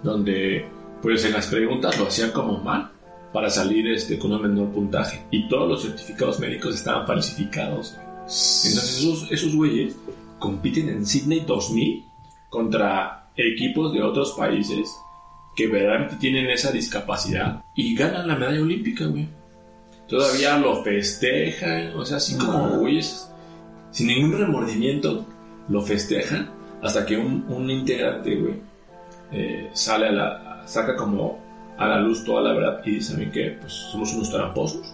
Donde, 0.03 0.65
pues 1.01 1.23
en 1.25 1.33
las 1.33 1.47
preguntas 1.47 1.97
lo 1.99 2.07
hacían 2.07 2.31
como 2.31 2.59
mal 2.59 2.91
para 3.31 3.49
salir 3.49 3.87
este, 3.87 4.17
con 4.19 4.33
un 4.33 4.41
menor 4.41 4.71
puntaje. 4.71 5.25
Y 5.31 5.47
todos 5.47 5.69
los 5.69 5.83
certificados 5.83 6.39
médicos 6.39 6.75
estaban 6.75 7.07
falsificados. 7.07 7.95
Entonces 8.23 8.99
esos, 8.99 9.31
esos 9.31 9.55
güeyes 9.55 9.95
compiten 10.39 10.89
en 10.89 11.05
Sydney 11.05 11.41
2000 11.41 12.05
contra 12.49 13.29
equipos 13.35 13.93
de 13.93 14.01
otros 14.01 14.33
países 14.33 14.89
que 15.55 15.67
verdaderamente 15.67 16.15
tienen 16.17 16.49
esa 16.49 16.71
discapacidad 16.71 17.63
y 17.75 17.95
ganan 17.95 18.27
la 18.27 18.35
medalla 18.35 18.61
olímpica, 18.61 19.05
güey. 19.05 19.27
Todavía 20.07 20.57
lo 20.57 20.83
festejan, 20.83 21.95
o 21.95 22.03
sea, 22.03 22.17
así 22.17 22.35
como 22.37 22.79
güeyes 22.79 23.29
sin 23.91 24.07
ningún 24.07 24.37
remordimiento 24.37 25.25
lo 25.71 25.81
festejan 25.81 26.49
hasta 26.81 27.05
que 27.05 27.17
un, 27.17 27.45
un 27.49 27.69
integrante, 27.69 28.35
güey, 28.35 28.55
eh, 29.31 29.69
sale 29.73 30.07
a 30.07 30.11
la, 30.11 30.63
saca 30.67 30.95
como 30.95 31.39
a 31.77 31.87
la 31.87 31.99
luz 31.99 32.23
toda 32.23 32.41
la 32.41 32.53
verdad 32.53 32.81
y 32.85 32.91
dice, 32.95 33.13
¿saben 33.13 33.31
qué? 33.31 33.57
Pues 33.59 33.73
somos 33.73 34.13
unos 34.13 34.29
tramposos. 34.29 34.93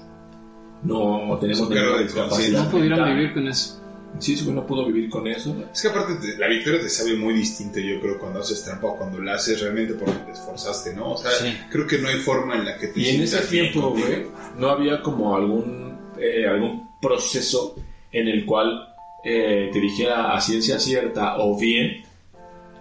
No 0.84 1.38
tenemos 1.42 1.70
ninguna 1.70 2.08
conciencia. 2.30 2.64
No 2.64 2.70
pudieron 2.70 3.00
mental. 3.00 3.16
vivir 3.18 3.34
con 3.34 3.48
eso. 3.48 3.82
Sí, 4.20 4.36
sí, 4.38 4.44
güey, 4.46 4.56
no 4.56 4.66
pudo 4.66 4.86
vivir 4.86 5.10
con 5.10 5.28
eso. 5.28 5.56
Es 5.74 5.82
que 5.82 5.88
aparte 5.90 6.16
te- 6.16 6.38
la 6.38 6.48
victoria 6.48 6.80
te 6.80 6.90
sabe 6.90 7.16
muy 7.16 7.34
distinto, 7.34 7.80
yo 7.80 8.00
creo, 8.00 8.18
cuando 8.20 8.40
haces 8.40 8.64
trampa 8.64 8.88
o 8.88 8.98
cuando 8.98 9.20
la 9.22 9.34
haces 9.36 9.60
realmente 9.62 9.96
porque 9.96 10.14
te 10.26 10.32
esforzaste, 10.32 10.94
¿no? 10.96 11.12
O 11.14 11.18
sea, 11.18 11.30
Sí. 11.32 11.54
creo 11.70 11.86
que 11.86 11.98
no 12.00 12.08
hay 12.08 12.16
forma 12.20 12.56
en 12.56 12.66
la 12.66 12.78
que 12.78 12.88
te 12.88 13.00
Y 13.02 13.10
en 13.10 13.22
ese 13.24 13.40
tiempo, 13.48 13.90
güey, 13.92 14.26
no 14.58 14.70
había 14.70 15.02
como 15.02 15.36
algún, 15.36 15.98
eh, 16.20 16.48
algún 16.48 16.90
proceso 17.02 17.76
en 18.12 18.28
el 18.28 18.46
cual 18.46 18.87
eh, 19.30 19.70
te 19.74 19.80
dijera 19.82 20.34
a 20.34 20.40
ciencia 20.40 20.80
cierta 20.80 21.38
o 21.40 21.58
bien 21.60 22.04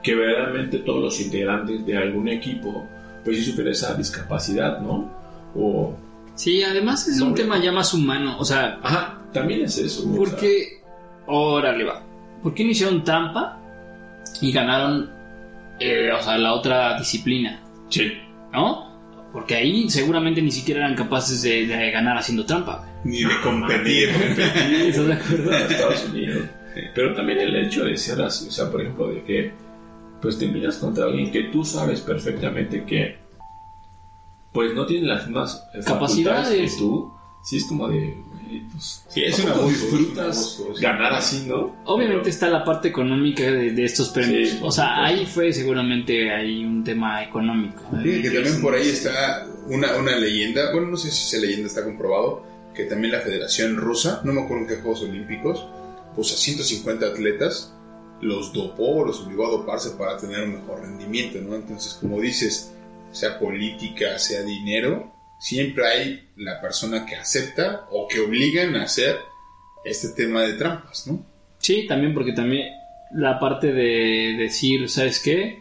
que 0.03 0.15
verdaderamente 0.15 0.79
todos 0.79 1.03
los 1.03 1.21
integrantes 1.21 1.85
de 1.85 1.97
algún 1.99 2.29
equipo 2.29 2.87
pues 3.25 3.39
sí 3.39 3.45
supiera 3.51 3.73
esa 3.73 3.95
discapacidad, 3.95 4.81
¿no? 4.81 5.11
O, 5.57 5.95
Sí, 6.37 6.63
además 6.63 7.09
es 7.09 7.21
un 7.21 7.31
No, 7.31 7.35
tema 7.35 7.59
ya 7.59 7.73
más 7.73 7.93
humano. 7.95 8.37
O 8.39 8.45
sea, 8.45 8.79
ajá, 8.83 9.19
también 9.33 9.63
es 9.63 9.79
eso. 9.79 10.05
porque. 10.17 10.83
Órale, 11.27 11.83
va. 11.83 12.03
¿Por 12.43 12.53
qué 12.55 12.63
no 12.63 12.71
hicieron 12.71 13.03
trampa 13.03 13.59
y 14.43 14.53
ganaron, 14.53 15.11
eh, 15.81 16.11
o 16.13 16.23
sea, 16.23 16.37
la 16.39 16.53
otra 16.53 16.99
disciplina? 16.99 17.61
sí. 17.89 18.13
¿No? 18.53 18.96
Porque 19.33 19.55
ahí 19.55 19.89
seguramente 19.91 20.41
ni 20.41 20.51
siquiera 20.51 20.81
eran 20.81 20.97
capaces 20.97 21.43
de, 21.43 21.67
de 21.67 21.91
ganar 21.91 22.17
haciendo 22.17 22.47
trampa. 22.47 22.87
Ni 23.05 23.23
de 23.23 23.41
competir. 23.43 24.09
¿Estás 24.89 25.07
de 25.07 25.13
acuerdo? 25.13 25.53
Estados 25.53 26.09
Unidos. 26.11 26.45
Pero 26.95 27.15
también 27.15 27.39
el 27.41 27.57
hecho 27.57 27.85
de 27.85 27.97
ser 27.97 28.21
así, 28.23 28.49
o 28.49 28.51
sea, 28.51 28.71
por 28.71 28.81
ejemplo, 28.83 29.09
de 29.09 29.23
que 29.25 29.53
pues 30.21 30.39
te 30.39 30.47
miras 30.47 30.77
contra 30.79 31.05
alguien 31.05 31.31
que 31.31 31.45
tú 31.45 31.65
sabes 31.65 32.01
perfectamente 32.01 32.85
que 32.85 33.19
pues 34.53 34.75
no 34.75 34.87
tiene 34.87 35.07
las 35.07 35.27
mismas 35.27 35.69
Capacidades. 35.85 36.73
que 36.73 36.79
tú, 36.79 37.13
sí 37.45 37.59
es 37.59 37.65
como 37.67 37.89
de, 37.89 38.17
pues, 38.73 39.05
Sí, 39.09 39.23
es 39.25 39.39
¿a 39.39 39.43
un 39.43 39.49
poco 39.49 39.61
abuso, 39.61 39.85
disfrutas 39.87 40.61
sí. 40.75 40.83
ganar 40.83 41.13
así, 41.15 41.45
¿no? 41.47 41.77
Obviamente 41.85 42.31
está 42.31 42.49
la 42.49 42.65
parte 42.65 42.89
económica 42.89 43.43
de, 43.43 43.73
de 43.73 43.85
estos 43.85 44.11
premios. 44.11 44.51
Sí, 44.51 44.59
o 44.63 44.71
sea, 44.71 44.85
supuesto. 44.89 45.05
ahí 45.05 45.27
fue 45.27 45.53
seguramente 45.53 46.33
hay 46.33 46.65
un 46.65 46.85
tema 46.85 47.23
económico. 47.23 47.83
Fíjate 48.03 48.23
que 48.23 48.31
también 48.31 48.61
por 48.63 48.75
ahí 48.75 48.89
está 48.89 49.47
una, 49.69 49.97
una 49.97 50.17
leyenda, 50.17 50.73
bueno, 50.73 50.89
no 50.89 50.97
sé 50.97 51.11
si 51.11 51.35
esa 51.37 51.45
leyenda 51.45 51.67
está 51.69 51.85
comprobado, 51.85 52.45
que 52.75 52.85
también 52.85 53.13
la 53.13 53.21
Federación 53.21 53.77
Rusa, 53.77 54.21
no 54.25 54.33
me 54.33 54.43
acuerdo 54.43 54.65
en 54.65 54.69
qué 54.69 54.77
Juegos 54.77 55.03
Olímpicos, 55.03 55.67
pues 56.15 56.33
a 56.33 56.37
150 56.37 57.07
atletas 57.07 57.73
los 58.21 58.53
dopó, 58.53 59.05
los 59.05 59.21
obligó 59.21 59.47
a 59.47 59.51
doparse 59.51 59.91
para 59.91 60.17
tener 60.17 60.43
un 60.43 60.55
mejor 60.55 60.81
rendimiento, 60.81 61.39
¿no? 61.41 61.55
Entonces, 61.55 61.95
como 61.95 62.21
dices, 62.21 62.73
sea 63.13 63.39
política, 63.39 64.19
sea 64.19 64.43
dinero, 64.43 65.13
siempre 65.39 65.87
hay 65.87 66.29
la 66.37 66.61
persona 66.61 67.05
que 67.07 67.17
acepta 67.17 67.87
o 67.91 68.09
que 68.09 68.21
obligan 68.21 68.77
a 68.77 68.85
hacer 68.85 69.17
este 69.85 70.09
tema 70.17 70.43
de 70.43 70.55
trampas, 70.55 71.07
¿no? 71.07 71.25
Sí, 71.59 71.87
también 71.87 72.15
porque 72.15 72.33
también 72.33 72.69
la 73.15 73.39
parte 73.39 73.73
de 73.73 74.35
decir, 74.39 74.89
¿sabes 74.89 75.21
qué? 75.21 75.61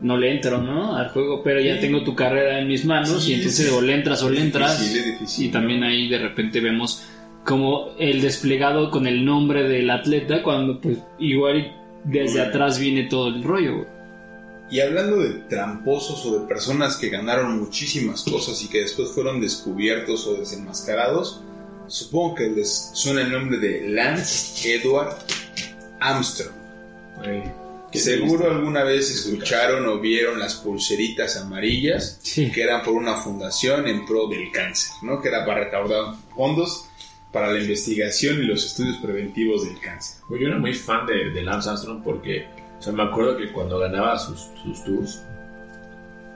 No 0.00 0.16
le 0.16 0.32
entro, 0.32 0.58
¿no? 0.58 0.96
Al 0.96 1.10
juego, 1.10 1.42
pero 1.42 1.60
ya 1.60 1.76
Sí. 1.76 1.80
tengo 1.82 2.02
tu 2.02 2.14
carrera 2.14 2.58
en 2.58 2.68
mis 2.68 2.84
manos 2.84 3.22
Sí, 3.24 3.32
y 3.32 3.34
entonces 3.36 3.68
sí. 3.68 3.72
o 3.74 3.80
le 3.80 3.94
entras 3.94 4.22
o 4.22 4.30
le 4.30 4.38
Es 4.38 4.44
entras. 4.44 4.78
difícil, 4.80 4.98
es 5.00 5.06
difícil. 5.20 5.46
Y 5.46 5.48
también 5.50 5.84
ahí 5.84 6.08
de 6.08 6.18
repente 6.18 6.60
vemos 6.60 7.02
como 7.44 7.90
el 7.98 8.20
desplegado 8.20 8.90
con 8.90 9.06
el 9.06 9.24
nombre 9.24 9.68
del 9.68 9.90
atleta 9.90 10.42
cuando 10.42 10.80
pues 10.80 10.98
igual 11.18 11.72
desde 12.04 12.38
Bueno. 12.38 12.48
atrás 12.50 12.78
viene 12.78 13.04
todo 13.04 13.28
el 13.28 13.42
rollo. 13.42 13.86
Y 14.72 14.80
hablando 14.80 15.18
de 15.18 15.34
tramposos 15.50 16.24
o 16.24 16.40
de 16.40 16.48
personas 16.48 16.96
que 16.96 17.10
ganaron 17.10 17.60
muchísimas 17.60 18.22
cosas 18.22 18.62
y 18.62 18.68
que 18.68 18.80
después 18.80 19.10
fueron 19.10 19.40
descubiertos 19.40 20.26
o 20.26 20.34
desenmascarados, 20.34 21.42
supongo 21.88 22.34
que 22.36 22.48
les 22.48 22.90
suena 22.94 23.20
el 23.20 23.30
nombre 23.32 23.58
de 23.58 23.88
Lance 23.90 24.74
Edward 24.74 25.14
Armstrong. 26.00 26.54
Seguro 27.92 28.50
alguna 28.50 28.82
vez 28.84 29.10
escucharon 29.10 29.86
o 29.86 30.00
vieron 30.00 30.38
las 30.38 30.54
pulseritas 30.54 31.36
amarillas 31.36 32.18
Sí. 32.22 32.50
que 32.50 32.62
eran 32.62 32.82
por 32.82 32.94
una 32.94 33.16
fundación 33.16 33.86
en 33.86 34.06
pro 34.06 34.26
del 34.28 34.50
cáncer, 34.50 34.92
¿no? 35.02 35.20
Que 35.20 35.28
era 35.28 35.44
para 35.44 35.64
recaudar 35.64 36.14
fondos 36.34 36.86
para 37.30 37.52
la 37.52 37.60
investigación 37.60 38.42
y 38.42 38.46
los 38.46 38.64
estudios 38.64 38.96
preventivos 38.96 39.66
del 39.66 39.78
cáncer. 39.78 40.22
Güey, 40.28 40.40
Yo 40.42 40.48
era 40.48 40.58
muy 40.58 40.72
fan 40.72 41.06
de, 41.06 41.30
de 41.30 41.42
Lance 41.42 41.68
Armstrong 41.68 42.02
porque, 42.02 42.46
o 42.82 42.84
sea, 42.84 42.92
me 42.94 43.04
acuerdo 43.04 43.36
que 43.36 43.52
cuando 43.52 43.78
ganaba 43.78 44.18
sus, 44.18 44.48
sus 44.60 44.82
tours, 44.82 45.22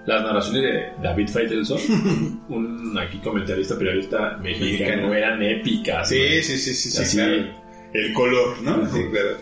las 0.06 0.22
narraciones 0.22 0.62
de 0.62 1.02
David 1.02 1.28
Faitelson, 1.28 2.44
un 2.50 2.96
aquí 2.96 3.18
comentarista, 3.18 3.76
periodista 3.76 4.36
mexicano, 4.36 5.12
eran 5.12 5.42
épicas. 5.42 6.08
Sí, 6.08 6.40
sí, 6.44 6.56
sí, 6.56 6.72
sí, 6.72 6.90
sí, 6.92 7.02
Así. 7.02 7.16
claro. 7.16 7.52
El 7.92 8.12
color, 8.12 8.62
¿no? 8.62 8.88
Sí, 8.92 9.00
claro. 9.10 9.38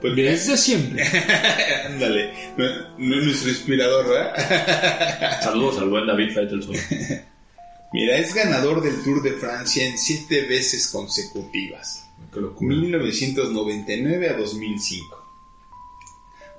Pues 0.00 0.14
Desde 0.14 0.56
siempre. 0.56 1.02
Ándale, 1.86 2.30
no, 2.56 2.64
no 2.98 3.18
es 3.18 3.24
nuestro 3.24 3.48
inspirador, 3.50 4.08
¿verdad? 4.08 5.40
Saludos 5.42 5.78
al 5.80 5.88
buen 5.88 6.06
David 6.06 6.34
Faitelson. 6.34 6.76
Mira, 7.92 8.16
es 8.16 8.32
ganador 8.32 8.80
del 8.80 9.02
Tour 9.02 9.24
de 9.24 9.32
Francia 9.32 9.84
en 9.88 9.98
siete 9.98 10.42
veces 10.42 10.86
consecutivas, 10.86 12.08
Qué 12.32 12.40
locura. 12.40 12.76
1999 12.76 14.28
a 14.28 14.36
2005. 14.36 15.23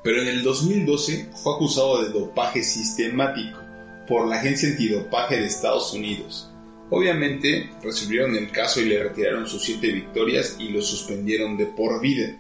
Pero 0.06 0.22
en 0.22 0.28
el 0.28 0.44
2012 0.44 1.32
fue 1.34 1.56
acusado 1.56 2.04
de 2.04 2.10
dopaje 2.10 2.62
sistemático 2.62 3.60
por 4.08 4.28
la 4.28 4.36
Agencia 4.36 4.70
Antidopaje 4.70 5.38
de 5.38 5.48
Estados 5.48 5.94
Unidos. 5.94 6.52
Obviamente 6.92 7.72
resolvieron 7.82 8.36
el 8.36 8.52
caso 8.52 8.82
y 8.82 8.86
le 8.86 9.02
retiraron 9.02 9.48
sus 9.48 9.64
siete 9.64 9.92
victorias 9.92 10.58
y 10.60 10.70
lo 10.70 10.84
suspendieron 10.84 11.58
de 11.58 11.66
por 11.66 12.00
vida. 12.02 12.38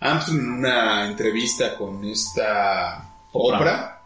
Armstrong 0.00 0.40
en 0.40 0.50
una 0.52 1.06
entrevista 1.06 1.76
con 1.76 2.02
esta 2.06 3.14
Oprah. 3.32 3.58
Oprah 3.58 4.02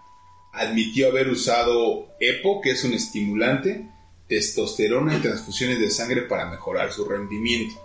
admitió 0.52 1.10
haber 1.10 1.28
usado 1.28 2.08
EPO, 2.18 2.60
que 2.60 2.72
es 2.72 2.82
un 2.82 2.92
estimulante, 2.92 3.88
testosterona 4.26 5.16
y 5.16 5.20
transfusiones 5.20 5.78
de 5.78 5.92
sangre 5.92 6.22
para 6.22 6.50
mejorar 6.50 6.92
su 6.92 7.04
rendimiento. 7.04 7.80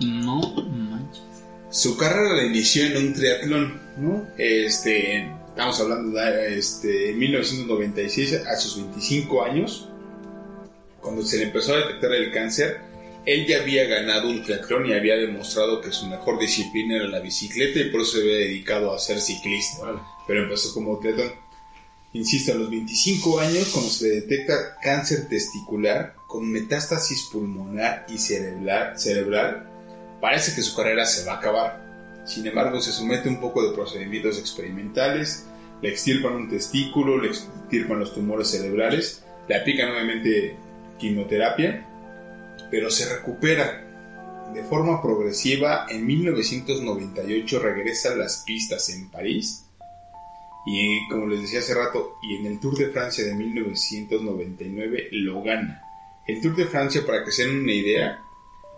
No 0.00 0.40
manches. 0.40 1.35
Su 1.76 1.94
carrera 1.98 2.32
la 2.32 2.44
inició 2.44 2.86
en 2.86 2.96
un 2.96 3.12
triatlón, 3.12 3.78
¿no? 3.98 4.26
Este, 4.38 5.30
estamos 5.48 5.78
hablando 5.78 6.18
de 6.18 6.56
este, 6.56 7.12
1996, 7.12 8.46
a 8.46 8.56
sus 8.56 8.76
25 8.76 9.44
años, 9.44 9.86
cuando 11.02 11.22
se 11.22 11.36
le 11.36 11.42
empezó 11.42 11.74
a 11.74 11.80
detectar 11.80 12.14
el 12.14 12.32
cáncer, 12.32 12.80
él 13.26 13.46
ya 13.46 13.60
había 13.60 13.84
ganado 13.84 14.30
un 14.30 14.42
triatlón 14.42 14.86
y 14.86 14.94
había 14.94 15.16
demostrado 15.16 15.82
que 15.82 15.92
su 15.92 16.06
mejor 16.06 16.38
disciplina 16.38 16.96
era 16.96 17.08
la 17.08 17.20
bicicleta 17.20 17.78
y 17.78 17.90
por 17.90 18.00
eso 18.00 18.12
se 18.12 18.20
había 18.22 18.36
dedicado 18.36 18.94
a 18.94 18.98
ser 18.98 19.20
ciclista. 19.20 19.84
Vale. 19.84 19.98
Pero 20.26 20.44
empezó 20.44 20.72
como 20.72 20.98
triatlón. 20.98 21.30
Insisto, 22.14 22.52
a 22.52 22.54
los 22.54 22.70
25 22.70 23.38
años, 23.38 23.68
cuando 23.68 23.90
se 23.90 24.08
le 24.08 24.14
detecta 24.22 24.78
cáncer 24.80 25.28
testicular 25.28 26.14
con 26.26 26.50
metástasis 26.50 27.28
pulmonar 27.30 28.06
y 28.08 28.16
cerebral, 28.16 28.98
cerebral, 28.98 29.75
parece 30.20 30.54
que 30.54 30.62
su 30.62 30.74
carrera 30.76 31.04
se 31.06 31.26
va 31.26 31.34
a 31.34 31.36
acabar. 31.38 31.86
Sin 32.24 32.46
embargo, 32.46 32.80
se 32.80 32.92
somete 32.92 33.28
un 33.28 33.40
poco 33.40 33.66
de 33.66 33.74
procedimientos 33.74 34.38
experimentales, 34.38 35.46
le 35.82 35.90
extirpan 35.90 36.34
un 36.34 36.48
testículo, 36.48 37.20
le 37.20 37.28
extirpan 37.28 38.00
los 38.00 38.14
tumores 38.14 38.50
cerebrales, 38.50 39.24
le 39.48 39.56
aplican 39.56 39.90
nuevamente 39.90 40.56
quimioterapia, 40.98 41.86
pero 42.70 42.90
se 42.90 43.14
recupera 43.14 43.84
de 44.52 44.62
forma 44.64 45.00
progresiva. 45.02 45.86
En 45.88 46.06
1998 46.06 47.58
regresa 47.60 48.12
a 48.12 48.16
las 48.16 48.42
pistas 48.44 48.88
en 48.88 49.10
París 49.10 49.66
y 50.66 51.08
como 51.08 51.28
les 51.28 51.42
decía 51.42 51.60
hace 51.60 51.74
rato, 51.74 52.16
y 52.22 52.36
en 52.36 52.46
el 52.46 52.58
Tour 52.58 52.76
de 52.76 52.88
Francia 52.88 53.24
de 53.24 53.36
1999 53.36 55.08
lo 55.12 55.40
gana. 55.40 55.80
El 56.26 56.40
Tour 56.40 56.56
de 56.56 56.64
Francia, 56.64 57.06
para 57.06 57.24
que 57.24 57.30
se 57.30 57.46
den 57.46 57.60
una 57.60 57.72
idea, 57.72 58.20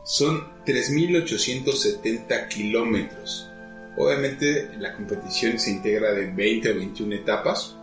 son 0.04 0.44
3.870 0.64 2.48
kilómetros. 2.48 3.48
Obviamente 3.96 4.70
la 4.78 4.94
competición 4.94 5.58
se 5.58 5.72
integra 5.72 6.12
de 6.12 6.26
20 6.26 6.70
o 6.70 6.74
21 6.76 7.14
etapas. 7.16 7.76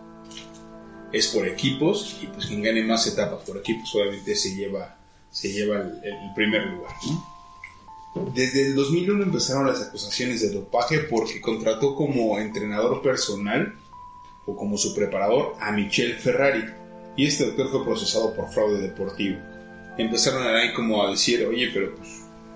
Es 1.11 1.27
por 1.27 1.47
equipos 1.47 2.17
y 2.21 2.27
pues 2.27 2.45
quien 2.47 2.63
gane 2.63 2.83
más 2.83 3.05
etapas 3.07 3.43
por 3.45 3.57
equipos 3.57 3.93
obviamente 3.95 4.35
se 4.35 4.55
lleva, 4.55 4.97
se 5.29 5.51
lleva 5.51 5.77
el, 5.77 6.33
primer 6.35 6.65
lugar. 6.67 6.93
Desde 8.33 8.67
el 8.67 8.75
2001 8.75 9.23
empezaron 9.23 9.67
las 9.67 9.81
acusaciones 9.81 10.41
de 10.41 10.51
dopaje 10.51 10.99
porque 10.99 11.41
contrató 11.41 11.95
como 11.95 12.39
entrenador 12.39 13.01
personal 13.01 13.75
o 14.45 14.55
como 14.55 14.77
su 14.77 14.95
preparador 14.95 15.55
a 15.59 15.71
Michel 15.71 16.15
Ferrari 16.15 16.63
y 17.17 17.27
este 17.27 17.45
doctor 17.45 17.71
fue 17.71 17.83
procesado 17.83 18.33
por 18.33 18.51
fraude 18.51 18.81
deportivo. 18.81 19.39
Empezaron 19.97 20.43
ahí 20.55 20.73
como 20.73 21.03
a 21.05 21.11
decir, 21.11 21.45
oye, 21.45 21.69
pero 21.73 21.95
pues 21.95 22.09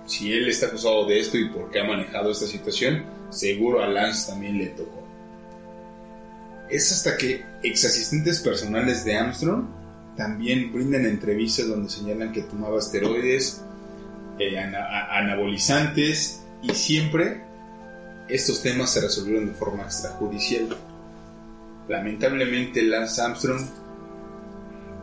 si 0.05 0.33
él 0.33 0.49
está 0.49 0.67
acusado 0.67 1.05
de 1.05 1.19
esto 1.19 1.37
y 1.37 1.49
por 1.49 1.71
qué 1.71 1.79
ha 1.79 1.83
manejado 1.85 2.31
esta 2.31 2.47
situación, 2.47 3.05
seguro 3.29 3.81
a 3.81 3.87
Lance 3.87 4.31
también 4.31 4.57
le 4.57 4.67
tocó. 4.67 5.03
Es 6.69 6.91
hasta 6.91 7.17
que 7.17 7.43
ex 7.63 7.85
asistentes 7.85 8.39
personales 8.41 9.03
de 9.05 9.15
Armstrong 9.15 9.65
también 10.17 10.71
brindan 10.73 11.05
entrevistas 11.05 11.67
donde 11.67 11.89
señalan 11.89 12.31
que 12.33 12.41
tomaba 12.41 12.79
esteroides, 12.79 13.63
eh, 14.37 14.59
ana- 14.59 15.07
anabolizantes 15.17 16.41
y 16.61 16.73
siempre 16.73 17.41
estos 18.27 18.61
temas 18.61 18.91
se 18.91 19.01
resolvieron 19.01 19.47
de 19.47 19.53
forma 19.53 19.83
extrajudicial. 19.83 20.67
Lamentablemente 21.87 22.81
Lance 22.83 23.21
Armstrong, 23.21 23.61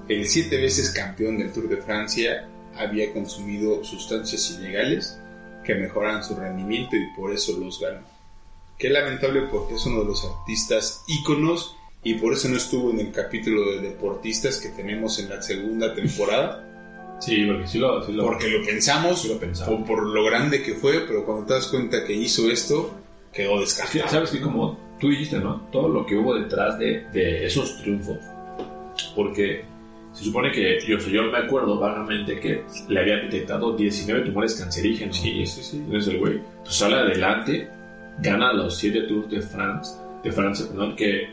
el 0.09 0.27
siete 0.29 0.57
veces 0.59 0.91
campeón 0.91 1.39
del 1.39 1.53
Tour 1.53 1.69
de 1.69 1.79
Francia, 1.79 2.49
había 2.77 3.13
consumido 3.13 3.83
sustancias 3.85 4.51
ilegales 4.59 5.19
que 5.65 5.75
mejoran 5.75 6.23
su 6.23 6.37
rendimiento 6.37 6.95
y 6.97 7.17
por 7.17 7.33
eso 7.33 7.57
los 7.59 7.81
ganó. 7.81 8.01
Qué 8.79 8.91
lamentable 8.91 9.43
porque 9.51 9.75
es 9.75 9.87
uno 9.87 10.01
de 10.01 10.07
los 10.07 10.25
artistas 10.25 11.03
íconos 11.09 11.75
y 12.03 12.15
por 12.15 12.35
eso 12.35 12.49
no 12.49 12.57
estuvo 12.57 12.91
en 12.91 13.01
el 13.01 13.11
capítulo 13.13 13.71
de 13.73 13.81
deportistas 13.81 14.59
que 14.59 14.69
tenemos 14.69 15.19
en 15.19 15.31
la 15.31 15.43
segunda 15.43 15.95
temporada. 15.95 16.63
Sí, 17.19 17.47
porque 17.47 17.67
sí 17.67 17.79
lo, 17.79 18.05
sí 18.05 18.13
lo- 18.13 18.25
Porque 18.27 18.49
lo 18.49 18.65
pensamos, 18.65 19.23
Sí 19.23 19.29
lo 19.29 19.39
pensamos. 19.41 19.75
Por, 19.79 19.87
por 19.87 20.07
lo 20.07 20.23
grande 20.25 20.63
que 20.63 20.75
fue, 20.75 21.01
pero 21.01 21.25
cuando 21.25 21.47
te 21.47 21.55
das 21.55 21.67
cuenta 21.69 22.05
que 22.05 22.13
hizo 22.13 22.49
esto, 22.51 22.95
quedó 23.33 23.63
Es 23.63 23.73
que, 23.75 23.83
descartado. 23.83 24.11
sabes 24.11 24.31
que 24.31 24.41
como 24.43 24.79
tú 25.01 25.09
dijiste, 25.09 25.39
¿no? 25.39 25.63
Todo 25.73 25.89
lo 25.89 26.05
que 26.07 26.15
hubo 26.15 26.35
detrás 26.35 26.79
de, 26.79 27.07
de 27.13 27.47
esos 27.47 27.79
triunfos. 27.79 28.19
Porque 29.15 29.65
se 30.17 30.25
supone 30.25 30.51
que, 30.51 30.79
yo, 30.87 30.99
yo 30.99 31.25
me 31.31 31.39
acuerdo 31.39 31.79
vagamente 31.79 32.41
que 32.41 32.63
le 32.89 33.01
habían 33.01 33.29
detectado 33.31 33.77
19 33.77 34.25
tumores 34.25 34.55
cancerígenos. 34.59 35.17
Sí, 35.17 35.45
sí, 35.47 35.63
sí. 35.63 35.77
Entonces 35.85 36.15
el 36.15 36.21
güey 36.21 36.41
pues 36.65 36.75
sale 36.75 36.97
adelante, 36.97 37.69
gana 38.21 38.53
los 38.53 38.77
7 38.79 39.03
Tours 39.03 39.29
de 39.31 39.41
France, 39.43 39.97
de 40.25 40.33
Francia, 40.33 40.67
perdón, 40.69 40.97
que 40.97 41.29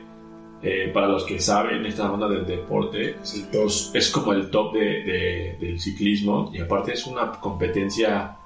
eh, 0.62 0.90
para 0.94 1.08
los 1.08 1.24
que 1.26 1.40
saben, 1.40 1.86
esta 1.86 2.12
onda 2.12 2.28
del 2.30 2.46
deporte 2.46 3.16
Es 3.22 3.34
el 3.36 3.98
es 3.98 4.10
como 4.12 4.32
el 4.34 4.50
top 4.50 4.74
de, 4.76 4.80
de- 4.80 5.58
del 5.60 5.80
ciclismo 5.80 6.52
y 6.54 6.60
aparte 6.62 6.94
es 6.94 7.06
una 7.06 7.32
competencia 7.32 8.38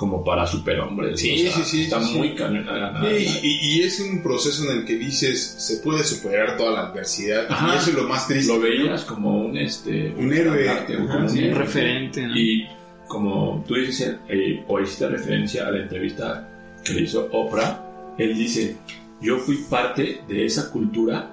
como 0.00 0.24
para 0.24 0.46
superhombres. 0.46 1.20
Sí, 1.20 1.34
o 1.46 1.52
sea, 1.52 1.62
sí, 1.62 1.62
sí, 1.70 1.82
Está 1.82 2.02
sí, 2.02 2.16
muy 2.16 2.28
sí. 2.30 2.34
ganar. 2.34 3.04
Y, 3.12 3.16
y- 3.46 3.58
y 3.62 3.82
es 3.82 4.00
un 4.00 4.22
proceso 4.22 4.64
en 4.64 4.78
el 4.78 4.84
que 4.86 4.96
dices, 4.96 5.56
se 5.58 5.76
puede 5.82 6.02
superar 6.04 6.56
toda 6.56 6.70
la 6.72 6.80
adversidad. 6.86 7.44
Ajá. 7.50 7.74
Y 7.74 7.76
eso 7.76 7.90
es 7.90 7.96
lo 7.96 8.04
más 8.08 8.26
triste. 8.26 8.50
Lo 8.50 8.60
veías 8.60 9.04
como 9.04 9.42
un 9.44 9.58
este 9.58 10.14
Un 10.16 10.32
héroe. 10.32 10.66
Ajá, 10.70 10.86
como 10.86 11.28
sí. 11.28 11.36
un 11.40 11.44
Un 11.44 11.50
héroe. 11.50 11.58
referente, 11.58 12.26
¿no? 12.26 12.34
Y 12.34 12.66
como 13.08 13.62
tú 13.68 13.74
dices, 13.74 14.16
eh, 14.30 14.64
o 14.68 14.80
hiciste 14.80 15.06
referencia 15.06 15.66
a 15.66 15.70
la 15.70 15.80
entrevista 15.82 16.48
que 16.82 16.94
le 16.94 17.02
hizo 17.02 17.28
Oprah, 17.30 18.14
él 18.16 18.34
dice, 18.38 18.78
yo 19.20 19.36
fui 19.36 19.56
parte 19.68 20.22
de 20.26 20.46
esa 20.46 20.70
cultura 20.70 21.30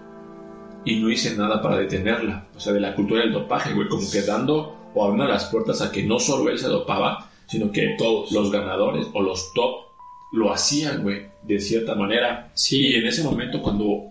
y 0.83 0.99
no 0.99 1.09
hice 1.09 1.37
nada 1.37 1.61
para 1.61 1.77
detenerla. 1.77 2.47
O 2.53 2.59
sea, 2.59 2.73
de 2.73 2.81
la 2.81 2.93
cultura 2.93 3.21
del 3.21 3.31
dopaje, 3.31 3.73
güey, 3.73 3.87
como 3.87 4.11
que 4.11 4.23
dando 4.23 4.75
o 4.93 5.05
abriendo 5.05 5.31
las 5.31 5.45
puertas 5.45 5.81
a 5.81 5.89
que 5.89 6.03
no 6.03 6.19
solo 6.19 6.49
él 6.51 6.59
se 6.59 6.67
dopaba, 6.67 7.26
sino 7.47 7.71
que 7.71 7.95
Todos. 7.97 8.31
los 8.31 8.51
ganadores 8.51 9.07
o 9.13 9.21
los 9.21 9.53
top 9.53 9.87
lo 10.33 10.51
hacían, 10.51 11.03
güey, 11.03 11.27
de 11.43 11.59
cierta 11.59 11.95
manera. 11.95 12.49
Sí. 12.53 12.87
Y 12.87 12.95
en 12.95 13.07
ese 13.07 13.23
momento 13.23 13.61
cuando 13.61 14.03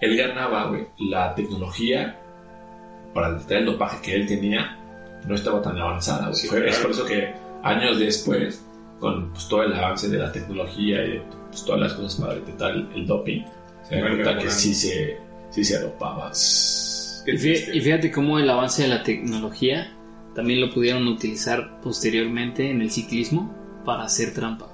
él 0.00 0.16
ganaba, 0.16 0.68
güey, 0.68 0.86
la 0.98 1.34
tecnología 1.34 2.18
para 3.14 3.32
detectar 3.32 3.58
el 3.58 3.66
dopaje 3.66 3.98
que 4.02 4.14
él 4.14 4.26
tenía 4.26 4.78
no 5.26 5.34
estaba 5.34 5.60
tan 5.62 5.76
avanzada. 5.78 6.32
Sí, 6.34 6.48
claro. 6.48 6.66
Es 6.66 6.78
por 6.78 6.90
eso 6.92 7.04
que 7.04 7.32
años 7.62 7.98
después, 7.98 8.64
con 9.00 9.30
pues, 9.32 9.48
todo 9.48 9.62
el 9.64 9.72
avance 9.74 10.08
de 10.08 10.18
la 10.18 10.30
tecnología 10.30 11.04
y 11.04 11.20
pues, 11.50 11.64
todas 11.64 11.80
las 11.80 11.92
cosas 11.94 12.20
para 12.20 12.34
detectar 12.34 12.70
el, 12.72 12.88
el 12.94 13.06
doping, 13.06 13.42
se 13.82 13.96
da 13.96 14.06
cuenta 14.08 14.38
que 14.38 14.50
sí 14.50 14.72
se, 14.74 15.18
sí 15.50 15.64
se 15.64 15.80
dopaba. 15.80 16.30
Qué 17.24 17.32
Y 17.32 17.34
fí- 17.36 17.40
triste. 17.40 17.76
y 17.76 17.80
fíjate 17.80 18.12
cómo 18.12 18.38
el 18.38 18.48
avance 18.48 18.82
de 18.82 18.88
la 18.88 19.02
tecnología 19.02 19.92
también 20.36 20.60
lo 20.60 20.70
pudieron 20.70 21.08
utilizar 21.08 21.80
posteriormente 21.80 22.70
en 22.70 22.82
el 22.82 22.90
ciclismo 22.90 23.52
para 23.86 24.04
hacer 24.04 24.34
trampa. 24.34 24.68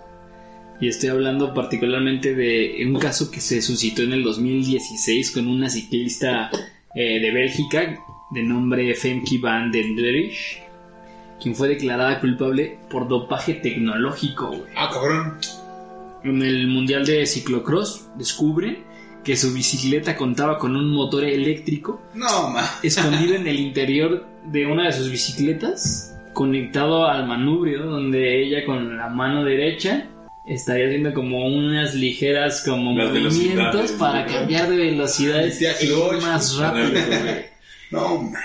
Y 0.81 0.89
estoy 0.89 1.11
hablando 1.11 1.55
particularmente 1.55 2.35
de 2.35 2.85
un 2.85 2.99
caso 2.99 3.31
que 3.31 3.41
se 3.41 3.63
suscitó 3.63 4.03
en 4.03 4.13
el 4.13 4.25
2016 4.25 5.31
con 5.31 5.47
una 5.47 5.71
ciclista 5.71 6.51
eh, 6.97 7.21
de 7.21 7.31
Bélgica 7.31 7.97
de 8.33 8.43
nombre 8.43 8.93
Femke 8.95 9.39
van 9.39 9.71
den 9.71 9.95
Dlerich, 9.95 10.61
quien 11.41 11.55
fue 11.55 11.69
declarada 11.69 12.19
culpable 12.19 12.79
por 12.91 13.07
dopaje 13.07 13.55
tecnológico. 13.55 14.65
Ah, 14.75 14.91
cabrón. 14.93 15.39
En 16.25 16.43
el 16.43 16.67
Mundial 16.67 17.05
de 17.05 17.27
Ciclocross 17.27 18.09
descubre 18.17 18.83
que 19.25 19.37
su 19.37 19.53
bicicleta 19.53 20.17
contaba 20.17 20.59
con 20.59 20.75
un 20.77 20.91
motor 20.93 21.25
eléctrico 21.25 22.03
No, 22.15 22.51
ma. 22.51 22.69
escondido 22.83 23.35
en 23.35 23.47
el 23.47 23.59
interior 23.61 24.27
de 24.45 24.67
una 24.67 24.87
de 24.87 24.93
sus 24.93 25.11
bicicletas, 25.11 26.17
conectado 26.33 27.07
al 27.07 27.27
manubrio, 27.27 27.85
donde 27.85 28.43
ella 28.43 28.65
con 28.65 28.97
la 28.97 29.09
mano 29.09 29.45
derecha 29.45 30.09
estaría 30.47 30.87
haciendo 30.87 31.15
como 31.15 31.47
unas 31.47 31.95
ligeras 31.95 32.65
como 32.67 32.97
Las 32.99 33.13
movimientos 33.13 33.93
para 33.93 34.27
¿no? 34.27 34.33
cambiar 34.33 34.69
de 34.69 34.77
velocidades 34.77 35.59
clutch, 35.81 36.23
más 36.23 36.57
rápido. 36.57 37.01
No, 37.91 38.23
ma. 38.23 38.39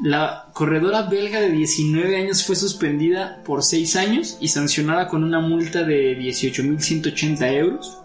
La 0.00 0.44
corredora 0.52 1.02
belga 1.02 1.40
de 1.40 1.50
19 1.50 2.16
años 2.16 2.44
fue 2.44 2.54
suspendida 2.54 3.42
por 3.44 3.64
6 3.64 3.96
años 3.96 4.38
y 4.40 4.46
sancionada 4.48 5.08
con 5.08 5.24
una 5.24 5.40
multa 5.40 5.82
de 5.82 6.16
18.180 6.16 7.52
euros. 7.54 7.98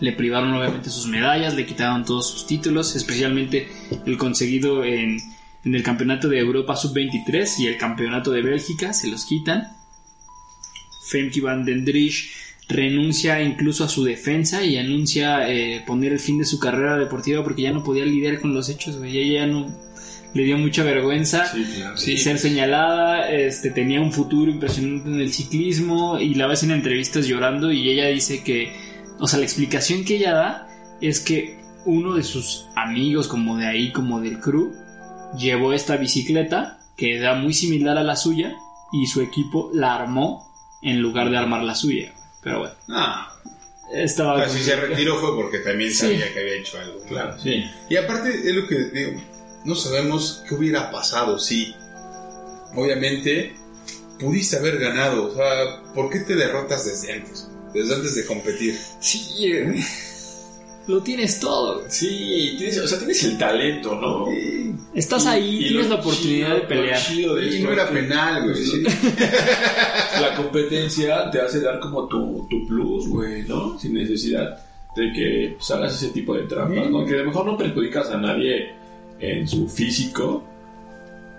Le 0.00 0.12
privaron 0.12 0.52
obviamente 0.54 0.90
sus 0.90 1.06
medallas, 1.06 1.54
le 1.54 1.66
quitaron 1.66 2.04
todos 2.04 2.30
sus 2.30 2.46
títulos, 2.46 2.94
especialmente 2.94 3.68
el 4.06 4.16
conseguido 4.16 4.84
en, 4.84 5.18
en 5.64 5.74
el 5.74 5.82
Campeonato 5.82 6.28
de 6.28 6.38
Europa 6.38 6.76
Sub-23 6.76 7.58
y 7.58 7.66
el 7.66 7.78
Campeonato 7.78 8.30
de 8.30 8.42
Bélgica, 8.42 8.92
se 8.92 9.08
los 9.08 9.24
quitan. 9.24 9.72
Femke 11.10 11.40
van 11.40 11.64
den 11.64 11.84
Driesch 11.84 12.30
renuncia 12.68 13.42
incluso 13.42 13.84
a 13.84 13.88
su 13.88 14.04
defensa 14.04 14.62
y 14.62 14.76
anuncia 14.76 15.50
eh, 15.50 15.82
poner 15.86 16.12
el 16.12 16.18
fin 16.18 16.38
de 16.38 16.44
su 16.44 16.58
carrera 16.58 16.98
deportiva 16.98 17.42
porque 17.42 17.62
ya 17.62 17.72
no 17.72 17.82
podía 17.82 18.04
lidiar 18.04 18.40
con 18.40 18.54
los 18.54 18.68
hechos, 18.68 18.98
güey. 18.98 19.16
Ella 19.16 19.40
ya 19.40 19.46
no 19.46 19.66
le 20.34 20.42
dio 20.42 20.58
mucha 20.58 20.82
vergüenza 20.82 21.46
Sí, 21.46 21.64
claro. 21.76 21.96
ser 21.96 22.38
señalada, 22.38 23.30
este, 23.30 23.70
tenía 23.70 24.00
un 24.02 24.12
futuro 24.12 24.50
impresionante 24.50 25.08
en 25.08 25.20
el 25.20 25.32
ciclismo 25.32 26.20
y 26.20 26.34
la 26.34 26.46
ves 26.46 26.62
en 26.62 26.72
entrevistas 26.72 27.26
llorando 27.26 27.72
y 27.72 27.88
ella 27.88 28.08
dice 28.08 28.42
que, 28.42 28.72
o 29.18 29.26
sea, 29.28 29.38
la 29.38 29.44
explicación 29.44 30.04
que 30.04 30.16
ella 30.16 30.32
da 30.34 30.68
es 31.00 31.20
que 31.20 31.58
uno 31.84 32.14
de 32.14 32.22
sus 32.22 32.66
amigos 32.76 33.28
como 33.28 33.56
de 33.56 33.66
ahí, 33.66 33.92
como 33.92 34.20
del 34.20 34.40
crew, 34.40 34.72
llevó 35.38 35.72
esta 35.72 35.96
bicicleta 35.96 36.80
que 36.96 37.16
era 37.16 37.34
muy 37.34 37.54
similar 37.54 37.96
a 37.98 38.02
la 38.02 38.16
suya 38.16 38.54
y 38.92 39.06
su 39.06 39.20
equipo 39.20 39.70
la 39.72 39.94
armó 39.94 40.50
en 40.82 41.00
lugar 41.00 41.30
de 41.30 41.36
armar 41.38 41.62
la 41.62 41.74
suya. 41.74 42.12
Pero 42.42 42.60
bueno, 42.60 42.74
Ah, 42.90 43.32
estaba... 43.94 44.36
pero 44.36 44.50
si 44.50 44.60
se 44.60 44.74
retiró 44.76 45.16
fue 45.18 45.34
porque 45.36 45.58
también 45.58 45.90
Sí. 45.90 45.96
sabía 45.98 46.32
que 46.32 46.40
había 46.40 46.54
hecho 46.56 46.78
algo. 46.78 47.00
Claro, 47.08 47.38
sí. 47.38 47.64
Y 47.88 47.96
aparte, 47.96 48.30
es 48.30 48.54
lo 48.54 48.66
que 48.66 48.76
digo, 48.90 49.20
no 49.64 49.74
sabemos 49.74 50.42
qué 50.48 50.54
hubiera 50.54 50.90
pasado 50.90 51.38
si, 51.38 51.74
obviamente, 52.74 53.54
pudiste 54.18 54.56
haber 54.56 54.78
ganado. 54.78 55.26
O 55.30 55.34
sea, 55.34 55.82
¿por 55.94 56.10
qué 56.10 56.20
te 56.20 56.34
derrotas 56.36 56.84
desde 56.84 57.12
antes? 57.12 57.48
Desde 57.74 57.94
antes 57.94 58.14
de 58.14 58.26
competir. 58.26 58.78
Sí, 59.00 59.46
eh, 59.46 59.74
lo 60.86 61.02
tienes 61.02 61.38
todo. 61.38 61.82
Sí, 61.88 62.54
tienes, 62.56 62.78
o 62.78 62.88
sea, 62.88 62.98
tienes 62.98 63.22
el 63.24 63.36
talento, 63.38 63.94
¿no? 63.94 64.26
Estás 64.94 65.24
Y- 65.24 65.28
ahí, 65.28 65.56
y 65.64 65.68
tienes 65.68 65.88
la 65.90 65.96
oportunidad 65.96 66.54
de 66.54 66.60
pelear. 66.62 66.98
lo 66.98 67.14
chido 67.14 67.34
de 67.34 67.44
Y 67.46 67.48
esto 67.56 67.66
no 67.66 67.72
era 67.72 67.88
penal, 67.90 68.42
güey. 68.44 68.56
sí. 68.64 68.82
La 70.20 70.34
competencia 70.36 71.30
te 71.30 71.40
hace 71.40 71.60
dar 71.60 71.78
como 71.80 72.08
tu, 72.08 72.46
tu 72.48 72.66
plus, 72.66 73.06
güey, 73.08 73.42
¿no? 73.42 73.78
Sin 73.78 73.94
necesidad 73.94 74.58
de 74.96 75.12
que 75.12 75.54
pues, 75.58 75.70
hagas 75.70 75.94
ese 76.02 76.12
tipo 76.12 76.34
de 76.34 76.44
trampas, 76.44 76.90
¿no? 76.90 77.04
Que 77.04 77.14
a 77.14 77.18
lo 77.18 77.26
mejor 77.26 77.46
no 77.46 77.56
perjudicas 77.58 78.08
a 78.10 78.16
nadie 78.16 78.72
en 79.20 79.46
su 79.46 79.68
físico, 79.68 80.42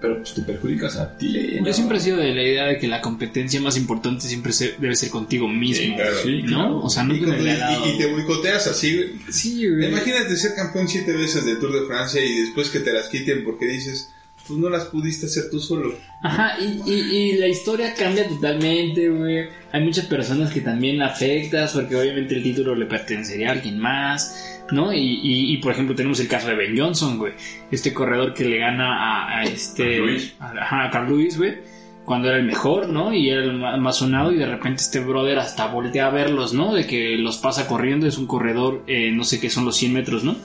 pero 0.01 0.17
pues 0.17 0.33
te 0.33 0.41
perjudicas 0.41 0.95
a 0.97 1.17
ti. 1.17 1.59
Yo 1.63 1.73
siempre 1.73 1.97
he 1.97 2.01
sido 2.01 2.17
de 2.17 2.33
la 2.33 2.43
idea 2.43 2.65
de 2.65 2.77
que 2.77 2.87
la 2.87 3.01
competencia 3.01 3.59
más 3.61 3.77
importante 3.77 4.27
siempre 4.27 4.51
se- 4.53 4.75
debe 4.79 4.95
ser 4.95 5.09
contigo 5.09 5.47
mismo. 5.47 5.83
Sí, 5.83 5.93
claro. 5.95 6.15
Sí, 6.23 6.41
¿No? 6.43 6.47
claro. 6.47 6.77
O 6.79 6.89
sea, 6.89 7.03
Y, 7.03 7.07
nunca 7.07 7.25
con- 7.37 7.47
y- 7.47 7.95
y 7.95 7.97
te 7.97 8.05
boicoteas 8.07 8.67
así, 8.67 8.95
güey. 8.95 9.09
Sí, 9.29 9.67
güey. 9.69 9.87
Imagínate 9.87 10.35
ser 10.37 10.55
campeón 10.55 10.87
siete 10.87 11.11
veces 11.13 11.45
del 11.45 11.59
Tour 11.59 11.73
de 11.81 11.85
Francia 11.87 12.23
y 12.23 12.41
después 12.41 12.69
que 12.69 12.79
te 12.79 12.91
las 12.93 13.07
quiten 13.09 13.43
porque 13.43 13.65
dices, 13.67 14.11
pues 14.49 14.59
no 14.59 14.69
las 14.69 14.85
pudiste 14.85 15.27
hacer 15.27 15.45
tú 15.49 15.59
solo. 15.61 15.93
Ajá, 16.21 16.57
y, 16.59 16.81
y, 16.91 16.93
y 17.15 17.37
la 17.37 17.47
historia 17.47 17.93
cambia 17.93 18.27
totalmente, 18.27 19.07
güey. 19.09 19.47
Hay 19.71 19.81
muchas 19.83 20.07
personas 20.07 20.51
que 20.51 20.59
también 20.61 21.01
afectas 21.01 21.71
porque 21.73 21.95
obviamente 21.95 22.35
el 22.35 22.43
título 22.43 22.75
le 22.75 22.85
pertenecería 22.87 23.49
a 23.49 23.51
alguien 23.53 23.79
más, 23.79 24.61
¿no? 24.71 24.91
Y, 24.91 24.97
y, 24.99 25.53
y, 25.53 25.57
por 25.57 25.71
ejemplo 25.71 25.95
tenemos 25.95 26.19
el 26.19 26.27
caso 26.27 26.47
de 26.49 26.55
Ben 26.55 26.77
Johnson, 26.77 27.17
güey. 27.17 27.33
Este 27.71 27.93
corredor 27.93 28.33
que 28.33 28.43
le 28.43 28.57
gana 28.57 28.95
a, 29.29 29.39
a 29.39 29.43
este... 29.43 29.95
A 29.95 29.99
Luis. 29.99 30.33
a- 30.39 30.51
ajá, 30.51 30.85
a 30.87 30.89
Carl 30.91 31.07
Lewis, 31.09 31.37
güey. 31.37 31.57
Cuando 32.03 32.27
era 32.29 32.37
el 32.37 32.45
mejor, 32.45 32.89
¿no? 32.89 33.13
Y 33.13 33.29
era 33.29 33.43
el 33.43 33.53
más 33.79 33.97
sonado 33.97 34.31
y 34.31 34.37
de 34.37 34.47
repente 34.47 34.81
este 34.81 34.99
brother 34.99 35.37
hasta 35.37 35.67
voltea 35.67 36.07
a 36.07 36.09
verlos, 36.09 36.53
¿no? 36.53 36.73
De 36.73 36.87
que 36.87 37.15
los 37.17 37.37
pasa 37.37 37.67
corriendo, 37.67 38.07
es 38.07 38.17
un 38.17 38.25
corredor, 38.25 38.83
eh, 38.87 39.11
no 39.11 39.23
sé 39.23 39.39
qué 39.39 39.49
son 39.51 39.63
los 39.65 39.77
100 39.77 39.93
metros, 39.93 40.23
¿no? 40.23 40.35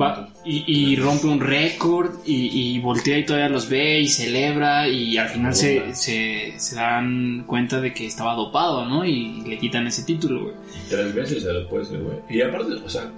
Va, 0.00 0.29
y, 0.44 0.64
y 0.92 0.96
rompe 0.96 1.26
un 1.26 1.40
récord 1.40 2.14
y, 2.24 2.74
y 2.76 2.78
voltea 2.80 3.18
y 3.18 3.26
todavía 3.26 3.48
los 3.50 3.68
ve 3.68 4.00
y 4.00 4.08
celebra 4.08 4.88
y 4.88 5.16
al 5.18 5.28
final 5.28 5.54
se, 5.54 5.94
se, 5.94 6.54
se 6.58 6.76
dan 6.76 7.44
cuenta 7.46 7.80
de 7.80 7.92
que 7.92 8.06
estaba 8.06 8.34
dopado, 8.34 8.86
¿no? 8.86 9.04
Y 9.04 9.42
le 9.46 9.58
quitan 9.58 9.86
ese 9.86 10.02
título, 10.04 10.44
güey. 10.44 10.54
Tres 10.88 11.14
veces 11.14 11.42
se 11.42 11.52
lo 11.52 11.68
puede 11.68 11.84
ser, 11.84 12.00
güey. 12.02 12.16
Y 12.30 12.40
aparte, 12.40 12.72
o 12.74 12.88
sea, 12.88 13.10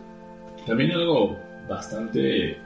también 0.66 0.90
algo 0.92 1.36
bastante. 1.68 2.58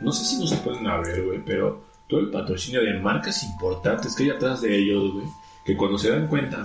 No 0.00 0.12
sé 0.12 0.24
si 0.24 0.38
no 0.40 0.46
se 0.46 0.56
pueden 0.56 0.84
ver, 0.84 1.22
güey, 1.24 1.40
pero 1.44 1.84
todo 2.08 2.20
el 2.20 2.30
patrocinio 2.30 2.82
de 2.82 2.94
marcas 2.94 3.42
importantes 3.44 4.14
que 4.14 4.24
hay 4.24 4.30
atrás 4.30 4.60
de 4.62 4.76
ellos, 4.76 5.12
güey, 5.14 5.26
que 5.64 5.76
cuando 5.76 5.96
se 5.98 6.10
dan 6.10 6.26
cuenta 6.28 6.62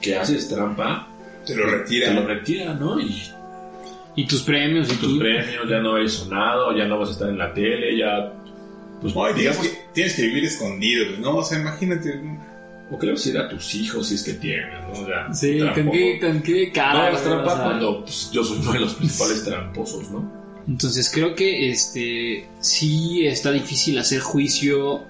que 0.00 0.16
haces 0.16 0.48
trampa, 0.48 1.08
Te 1.46 1.54
lo 1.54 1.64
te 1.64 1.70
lo 1.72 1.78
retiran. 1.78 2.26
retiran, 2.26 2.80
¿no? 2.80 3.00
Y 3.00 3.20
Y 4.14 4.26
tus 4.26 4.42
premios 4.42 4.92
y 4.92 4.96
tus 4.96 5.12
tú. 5.14 5.18
premios 5.18 5.68
ya 5.68 5.78
no 5.80 5.96
eres 5.96 6.12
sonado, 6.12 6.76
ya 6.76 6.86
no 6.86 6.98
vas 6.98 7.08
a 7.10 7.12
estar 7.12 7.28
en 7.28 7.38
la 7.38 7.52
tele, 7.54 7.96
ya. 7.96 8.32
Pues, 9.00 9.14
No, 9.14 9.30
y 9.30 9.34
digamos, 9.34 9.66
que 9.66 9.78
tienes 9.94 10.14
que 10.14 10.22
vivir 10.22 10.44
escondido, 10.44 11.04
¿no? 11.20 11.36
O 11.38 11.44
sea, 11.44 11.58
imagínate. 11.58 12.20
o 12.90 12.98
creo 12.98 13.14
que 13.16 13.28
ir 13.30 13.38
a 13.38 13.48
tus 13.48 13.74
hijos 13.74 14.06
si 14.08 14.16
es 14.16 14.22
que 14.22 14.34
tienen, 14.34 14.70
¿no? 14.82 14.92
O 14.92 15.06
sea, 15.06 15.32
Sí, 15.32 15.58
¿con 15.74 15.90
qué, 15.90 16.18
con 16.20 16.42
qué 16.42 16.66
No 16.68 16.72
cara? 16.72 17.10
trampa 17.22 17.52
O 17.52 17.56
sea, 17.56 17.64
cuando 17.64 18.00
pues, 18.02 18.30
yo 18.32 18.44
soy 18.44 18.58
uno 18.58 18.72
de 18.72 18.80
los 18.80 18.94
principales 18.94 19.44
tramposos, 19.44 20.10
¿no? 20.10 20.42
Entonces 20.68 21.10
creo 21.12 21.34
que 21.34 21.70
este 21.70 22.46
sí 22.60 23.26
está 23.26 23.50
difícil 23.50 23.98
hacer 23.98 24.20
juicio 24.20 25.04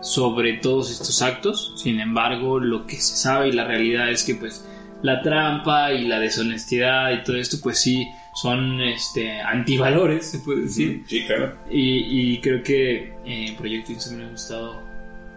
sobre 0.00 0.54
todos 0.54 0.90
estos 0.90 1.22
actos. 1.22 1.74
Sin 1.76 2.00
embargo, 2.00 2.58
lo 2.58 2.86
que 2.86 2.96
se 2.96 3.16
sabe 3.16 3.48
y 3.48 3.52
la 3.52 3.66
realidad 3.66 4.10
es 4.10 4.24
que 4.24 4.34
pues 4.34 4.66
la 5.02 5.20
trampa 5.22 5.92
y 5.92 6.06
la 6.06 6.18
deshonestidad 6.20 7.12
y 7.12 7.22
todo 7.24 7.36
esto 7.36 7.56
pues 7.62 7.78
sí 7.78 8.08
son 8.34 8.80
este 8.80 9.40
antivalores, 9.40 10.30
se 10.30 10.38
puede 10.38 10.62
decir. 10.62 11.02
Sí, 11.06 11.24
claro. 11.26 11.56
Y, 11.70 12.32
y 12.34 12.40
creo 12.40 12.62
que 12.62 13.12
eh, 13.26 13.54
Proyecto 13.58 13.92
Insomnio 13.92 14.26
hemos 14.28 14.42
estado 14.42 14.80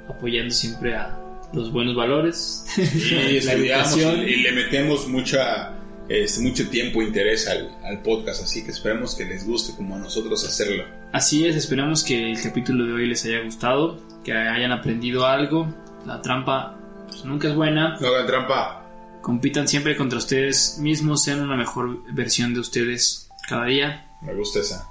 apoyando 0.08 0.54
siempre 0.54 0.96
a 0.96 1.18
los 1.54 1.72
buenos 1.72 1.96
valores, 1.96 2.66
Y 2.78 3.40
la 3.46 3.54
educación. 3.54 4.20
y, 4.22 4.32
y 4.32 4.36
le 4.44 4.52
metemos 4.52 5.08
mucha, 5.08 5.74
este, 6.10 6.42
mucho 6.42 6.70
tiempo 6.70 7.02
e 7.02 7.06
interés 7.06 7.48
al, 7.48 7.70
al 7.84 8.02
podcast, 8.02 8.44
así 8.44 8.64
que 8.64 8.72
esperemos 8.72 9.16
que 9.16 9.26
les 9.26 9.46
guste 9.46 9.76
como 9.76 9.96
a 9.96 10.00
nosotros 10.00 10.44
hacerlo. 10.46 10.84
Así 11.12 11.46
es, 11.48 11.56
esperamos 11.56 12.04
que 12.04 12.32
el 12.32 12.42
capítulo 12.42 12.86
de 12.86 12.94
hoy 12.94 13.08
les 13.08 13.26
haya 13.26 13.42
gustado, 13.42 14.00
que 14.24 14.34
hayan 14.34 14.72
aprendido 14.72 15.26
algo. 15.26 15.68
La 16.06 16.22
trampa 16.22 16.78
pues, 17.08 17.24
nunca 17.26 17.48
es 17.50 17.56
buena. 17.56 17.98
No 18.00 18.08
hagan 18.08 18.26
trampa. 18.28 18.85
Compitan 19.26 19.68
siempre 19.68 19.98
contra 19.98 20.20
ustedes 20.20 20.78
mismos, 20.78 21.24
sean 21.24 21.42
una 21.42 21.58
mejor 21.58 22.04
versión 22.14 22.54
de 22.54 22.60
ustedes 22.60 23.28
cada 23.50 23.66
día. 23.66 24.16
Me 24.22 24.36
gusta 24.36 24.60
esa. 24.60 24.88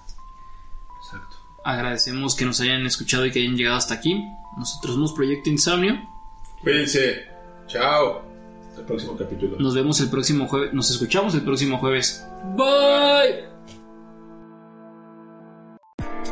Exacto. 1.04 1.36
Agradecemos 1.64 2.34
que 2.34 2.44
nos 2.44 2.60
hayan 2.60 2.84
escuchado 2.84 3.24
y 3.26 3.30
que 3.30 3.38
hayan 3.38 3.54
llegado 3.54 3.76
hasta 3.76 3.94
aquí. 3.94 4.24
Nosotros 4.56 4.94
somos 4.94 5.12
Proyecto 5.12 5.50
Insomnio. 5.50 6.00
Cuídense. 6.62 7.26
Chao. 7.68 8.24
Hasta 8.70 8.80
el 8.80 8.86
próximo 8.88 9.16
capítulo. 9.16 9.56
Nos 9.60 9.72
vemos 9.72 10.00
el 10.00 10.10
próximo 10.10 10.48
jueves. 10.48 10.74
Nos 10.74 10.90
escuchamos 10.90 11.32
el 11.36 11.42
próximo 11.42 11.78
jueves. 11.78 12.26
Bye. 12.56 13.53